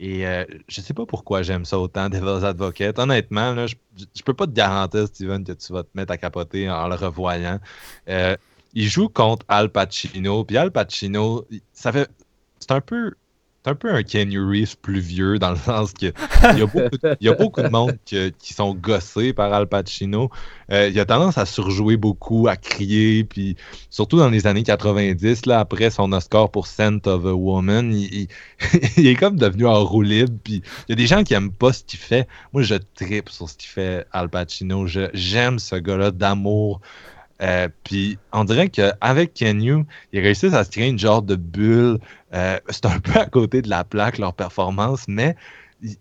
[0.00, 2.98] Et euh, je sais pas pourquoi j'aime ça autant, Devil's Advocate.
[2.98, 6.16] Honnêtement, là, je, je peux pas te garantir, Steven, que tu vas te mettre à
[6.16, 7.60] capoter en le revoyant.
[8.08, 8.34] Euh,
[8.72, 12.08] il joue contre Al Pacino, puis Al Pacino, ça fait.
[12.58, 13.12] C'est un peu
[13.68, 16.06] un peu un Kenny Reeves plus vieux, dans le sens que
[16.52, 16.58] il
[17.20, 20.30] y a beaucoup de, monde qui sont gossés par Al Pacino.
[20.72, 23.56] Euh, il a tendance à surjouer beaucoup, à crier, puis
[23.90, 27.92] surtout dans les années 90, là, après son Oscar pour Scent of a Woman,
[28.96, 31.52] il, est comme devenu en roue libre, puis il y a des gens qui aiment
[31.52, 32.26] pas ce qu'il fait.
[32.52, 34.86] Moi, je tripe sur ce qu'il fait, Al Pacino.
[34.86, 36.80] J'aime ce gars-là d'amour.
[37.40, 41.98] Euh, puis on dirait qu'avec Kenyu, ils réussissent à se créer une genre de bulle.
[42.34, 45.36] Euh, c'est un peu à côté de la plaque, leur performance, mais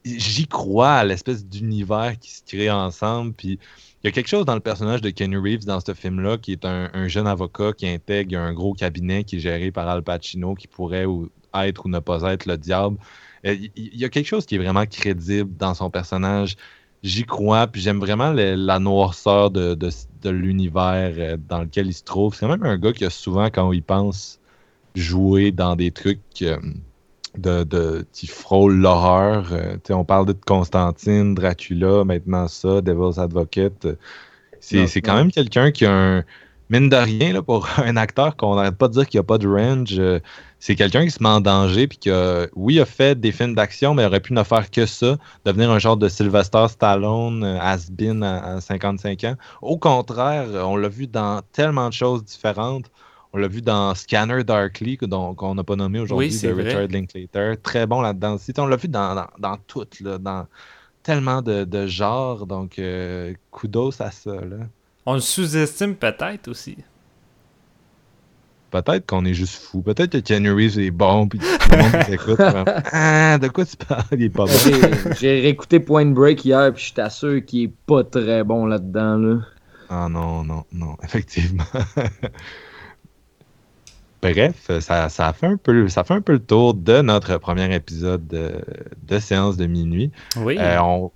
[0.04, 3.34] j'y crois à l'espèce d'univers qui se crée ensemble.
[3.34, 3.60] Puis
[4.04, 6.52] il y a quelque chose dans le personnage de Kenny Reeves dans ce film-là, qui
[6.54, 10.56] est un, jeune avocat qui intègre un gros cabinet qui est géré par Al Pacino,
[10.56, 11.06] qui pourrait
[11.54, 12.98] être ou ne pas être le diable.
[13.46, 16.56] Euh, il y a quelque chose qui est vraiment crédible dans son personnage
[17.04, 19.78] j'y crois, puis j'aime vraiment la noirceur de,
[20.26, 22.36] l'univers euh, dans lequel il se trouve.
[22.36, 24.40] C'est même un gars qui a souvent, quand il pense,
[24.96, 26.58] joué dans des trucs euh,
[27.38, 29.54] de, qui frôlent l'horreur.
[29.54, 33.88] Euh, on parle de Constantine, Dracula, maintenant ça, Devil's Advocate.
[34.60, 36.24] C'est quand même quelqu'un qui a un
[36.70, 39.24] mine de rien, là, pour un acteur qu'on n'arrête pas de dire qu'il n'y a
[39.24, 40.20] pas de range, euh,
[40.60, 43.56] c'est quelqu'un qui se met en danger puis qui a, oui, a fait des films
[43.56, 47.60] d'action, mais aurait pu ne faire que ça, devenir un genre de Sylvester Stallone, euh,
[47.60, 49.36] has-been à, 55 ans.
[49.62, 52.90] Au contraire, on l'a vu dans tellement de choses différentes.
[53.34, 57.54] On l'a vu dans Scanner Darkly, qu'on n'a pas nommé aujourd'hui, de Richard Linklater.
[57.62, 60.48] Très bon là-dedans On l'a vu dans, dans, tout, là, dans
[61.04, 62.48] tellement de, genres.
[62.48, 64.34] Donc, euh, kudos à ça.
[64.34, 64.58] Là.
[65.06, 66.78] On le sous-estime peut-être aussi.
[68.70, 69.82] Peut-être qu'on est juste fou.
[69.82, 72.40] Peut-être que Keanu Reeves est bon, puis tout le monde écoute.
[72.92, 74.04] ah, de quoi tu parles?
[74.12, 74.52] Il est pas bon.
[75.20, 79.18] J'ai réécouté Point Break hier, puis je t'assure qu'il est pas très bon là-dedans.
[79.18, 79.40] Là.
[79.90, 81.64] Ah non, non, non, effectivement.
[84.22, 87.74] Bref, ça, ça, fait un peu, ça fait un peu le tour de notre premier
[87.74, 90.12] épisode de, séance de minuit.
[90.36, 90.58] Oui.
[90.60, 91.12] Euh, on,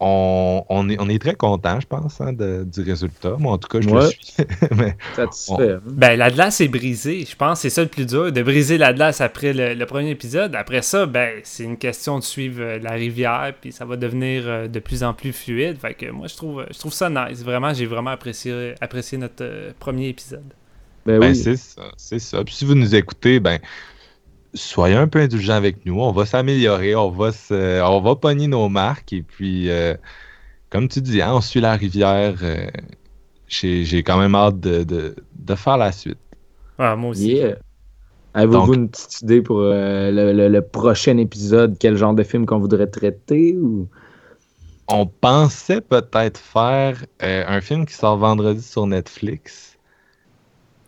[0.00, 3.36] on, est, on est très content, je pense, hein, du résultat.
[3.38, 4.34] Moi, en tout cas, je le suis.
[4.76, 5.72] Mais Satisfait.
[5.72, 5.80] Hein.
[5.84, 7.26] Ben, la glace est brisée.
[7.28, 10.10] Je pense que c'est ça le plus dur, de briser la glace après le, premier
[10.10, 10.54] épisode.
[10.54, 14.44] Après ça, ben, c'est une question de suivre euh, la rivière, puis ça va devenir
[14.46, 15.78] euh, de plus en plus fluide.
[15.78, 17.42] Fait que moi, je trouve, je trouve ça nice.
[17.42, 20.44] Vraiment, j'ai vraiment apprécié, apprécié notre euh, premier épisode.
[21.04, 21.36] Ben, ben oui.
[21.36, 22.42] c'est ça, c'est ça.
[22.44, 23.58] Puis si vous nous écoutez, ben
[24.54, 26.00] soyez un peu indulgents avec nous.
[26.00, 29.94] On va s'améliorer, on va se, on va pogner nos marques et puis, euh,
[30.70, 32.36] comme tu dis, hein, on suit la rivière.
[32.42, 32.66] Euh,
[33.48, 35.14] j'ai quand même hâte de,
[35.56, 36.18] faire la suite.
[36.78, 37.40] Ah, moi aussi.
[38.32, 41.76] Avez-vous une petite idée pour euh, le, prochain épisode?
[41.80, 43.56] Quel genre de film qu'on voudrait traiter?
[43.56, 43.88] Ou...
[44.86, 49.69] On pensait peut-être faire un film qui sort vendredi sur Netflix.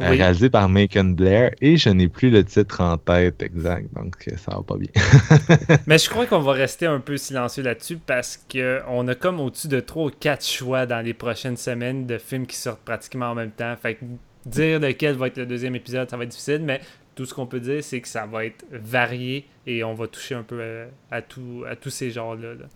[0.09, 4.37] Réalisé par Macon Blair, et je n'ai plus le titre en tête exact, donc euh,
[4.37, 4.91] ça va pas bien.
[5.87, 9.69] Mais je crois qu'on va rester un peu silencieux là-dessus parce qu'on a comme au-dessus
[9.69, 13.35] de 3 ou 4 choix dans les prochaines semaines de films qui sortent pratiquement en
[13.35, 13.74] même temps.
[13.81, 14.05] Fait que
[14.47, 16.81] dire lequel va être le deuxième épisode, ça va être difficile, mais
[17.15, 20.35] tout ce qu'on peut dire, c'est que ça va être varié et on va toucher
[20.35, 22.55] un peu euh, à, tout, à tous ces genres-là.
[22.55, 22.66] Là.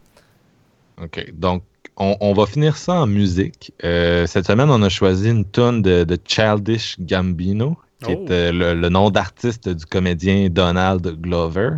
[1.02, 1.32] OK.
[1.32, 1.64] Donc,
[1.96, 3.72] on, va finir ça en musique.
[3.84, 8.30] Euh, cette semaine, on a choisi une tonne de, Childish Gambino, qui est oh.
[8.30, 11.70] euh, le, nom d'artiste du comédien Donald Glover.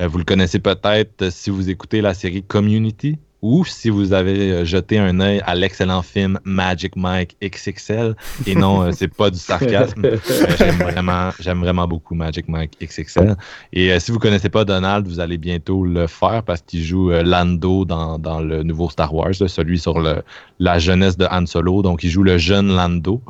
[0.00, 4.52] Euh, vous le connaissez peut-être si vous écoutez la série Community ou si vous avez
[4.52, 8.14] euh, jeté un œil à l'excellent film Magic Mike XXL.
[8.46, 10.02] Et non, euh, c'est pas du sarcasme.
[10.12, 13.36] Euh, j'aime vraiment, j'aime vraiment beaucoup Magic Mike XXL.
[13.72, 17.84] Et si vous connaissez pas Donald, vous allez bientôt le faire parce qu'il joue Lando
[17.84, 20.22] dans, dans, le nouveau Star Wars, celui sur le,
[20.58, 21.82] la jeunesse de Han Solo.
[21.82, 23.20] Donc, il joue le jeune Lando.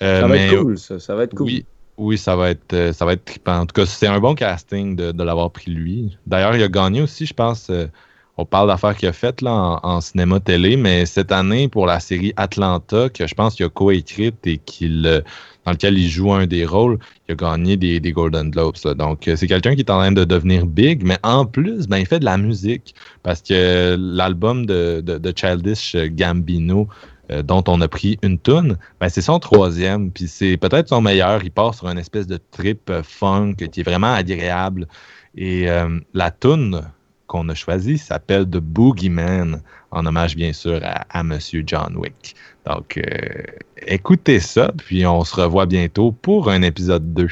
[0.00, 0.98] ça va être cool, ça.
[0.98, 1.46] ça va être cool.
[1.46, 1.66] Oui,
[1.98, 3.60] oui, ça va être ça va être trippant.
[3.60, 6.18] En tout cas, c'est un bon casting de, de l'avoir pris lui.
[6.26, 7.70] D'ailleurs, il a gagné aussi, je pense,
[8.38, 12.00] on parle d'affaires qu'il a faites là, en, cinéma télé, mais cette année, pour la
[12.00, 15.20] série Atlanta, que je pense qu'il a coécrite et qu'il euh,
[15.66, 16.98] dans lequel il joue un des rôles,
[17.28, 18.76] il a gagné des, Golden Globes.
[18.96, 21.98] Donc, euh, c'est quelqu'un qui est en train de devenir big, mais en plus, ben,
[21.98, 26.88] il fait de la musique parce que l'album de, Childish Gambino,
[27.30, 31.02] euh, dont on a pris une tune, ben, c'est son troisième, puis c'est peut-être son
[31.02, 31.44] meilleur.
[31.44, 34.88] Il part sur une espèce de trip funk qui est vraiment agréable.
[35.34, 35.66] Et
[36.12, 36.82] la tune
[37.32, 42.36] qu'on a choisi s'appelle The Boogeyman, en hommage bien sûr à, Monsieur John Wick.
[42.66, 43.42] Donc, euh,
[43.86, 47.28] écoutez ça, puis on se revoit bientôt pour un épisode 2.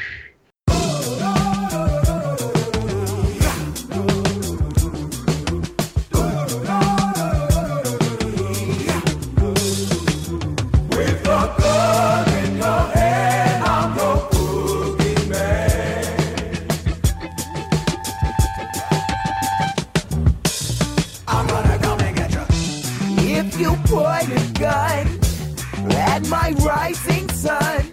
[26.11, 27.89] and my rising sun.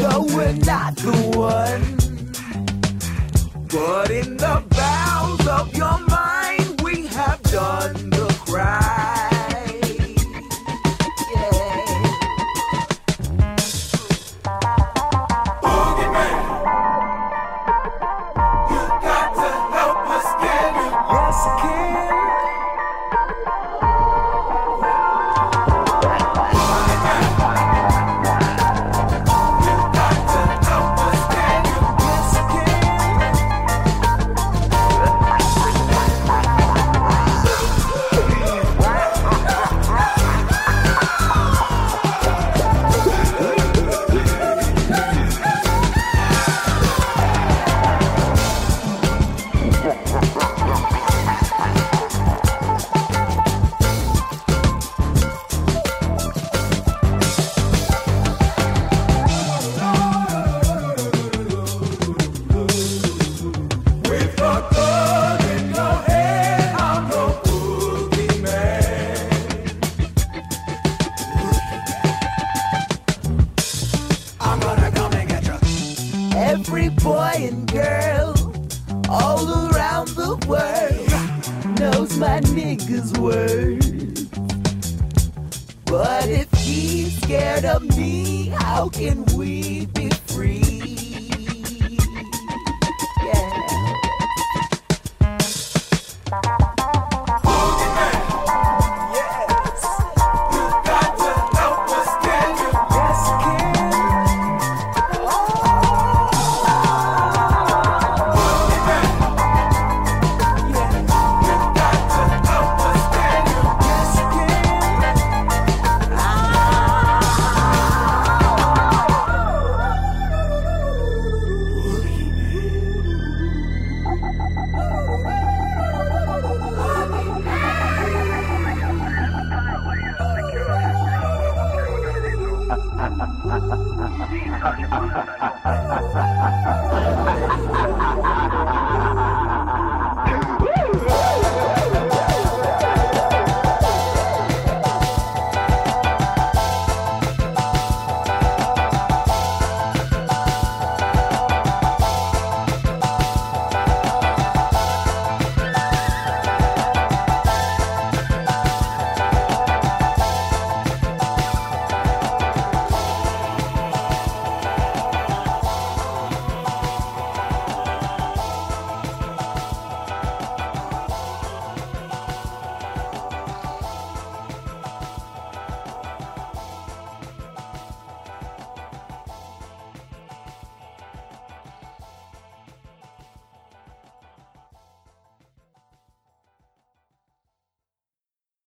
[0.00, 1.84] Though we're not the one,
[3.68, 8.81] but in the bounds of your mind, we have done the crime.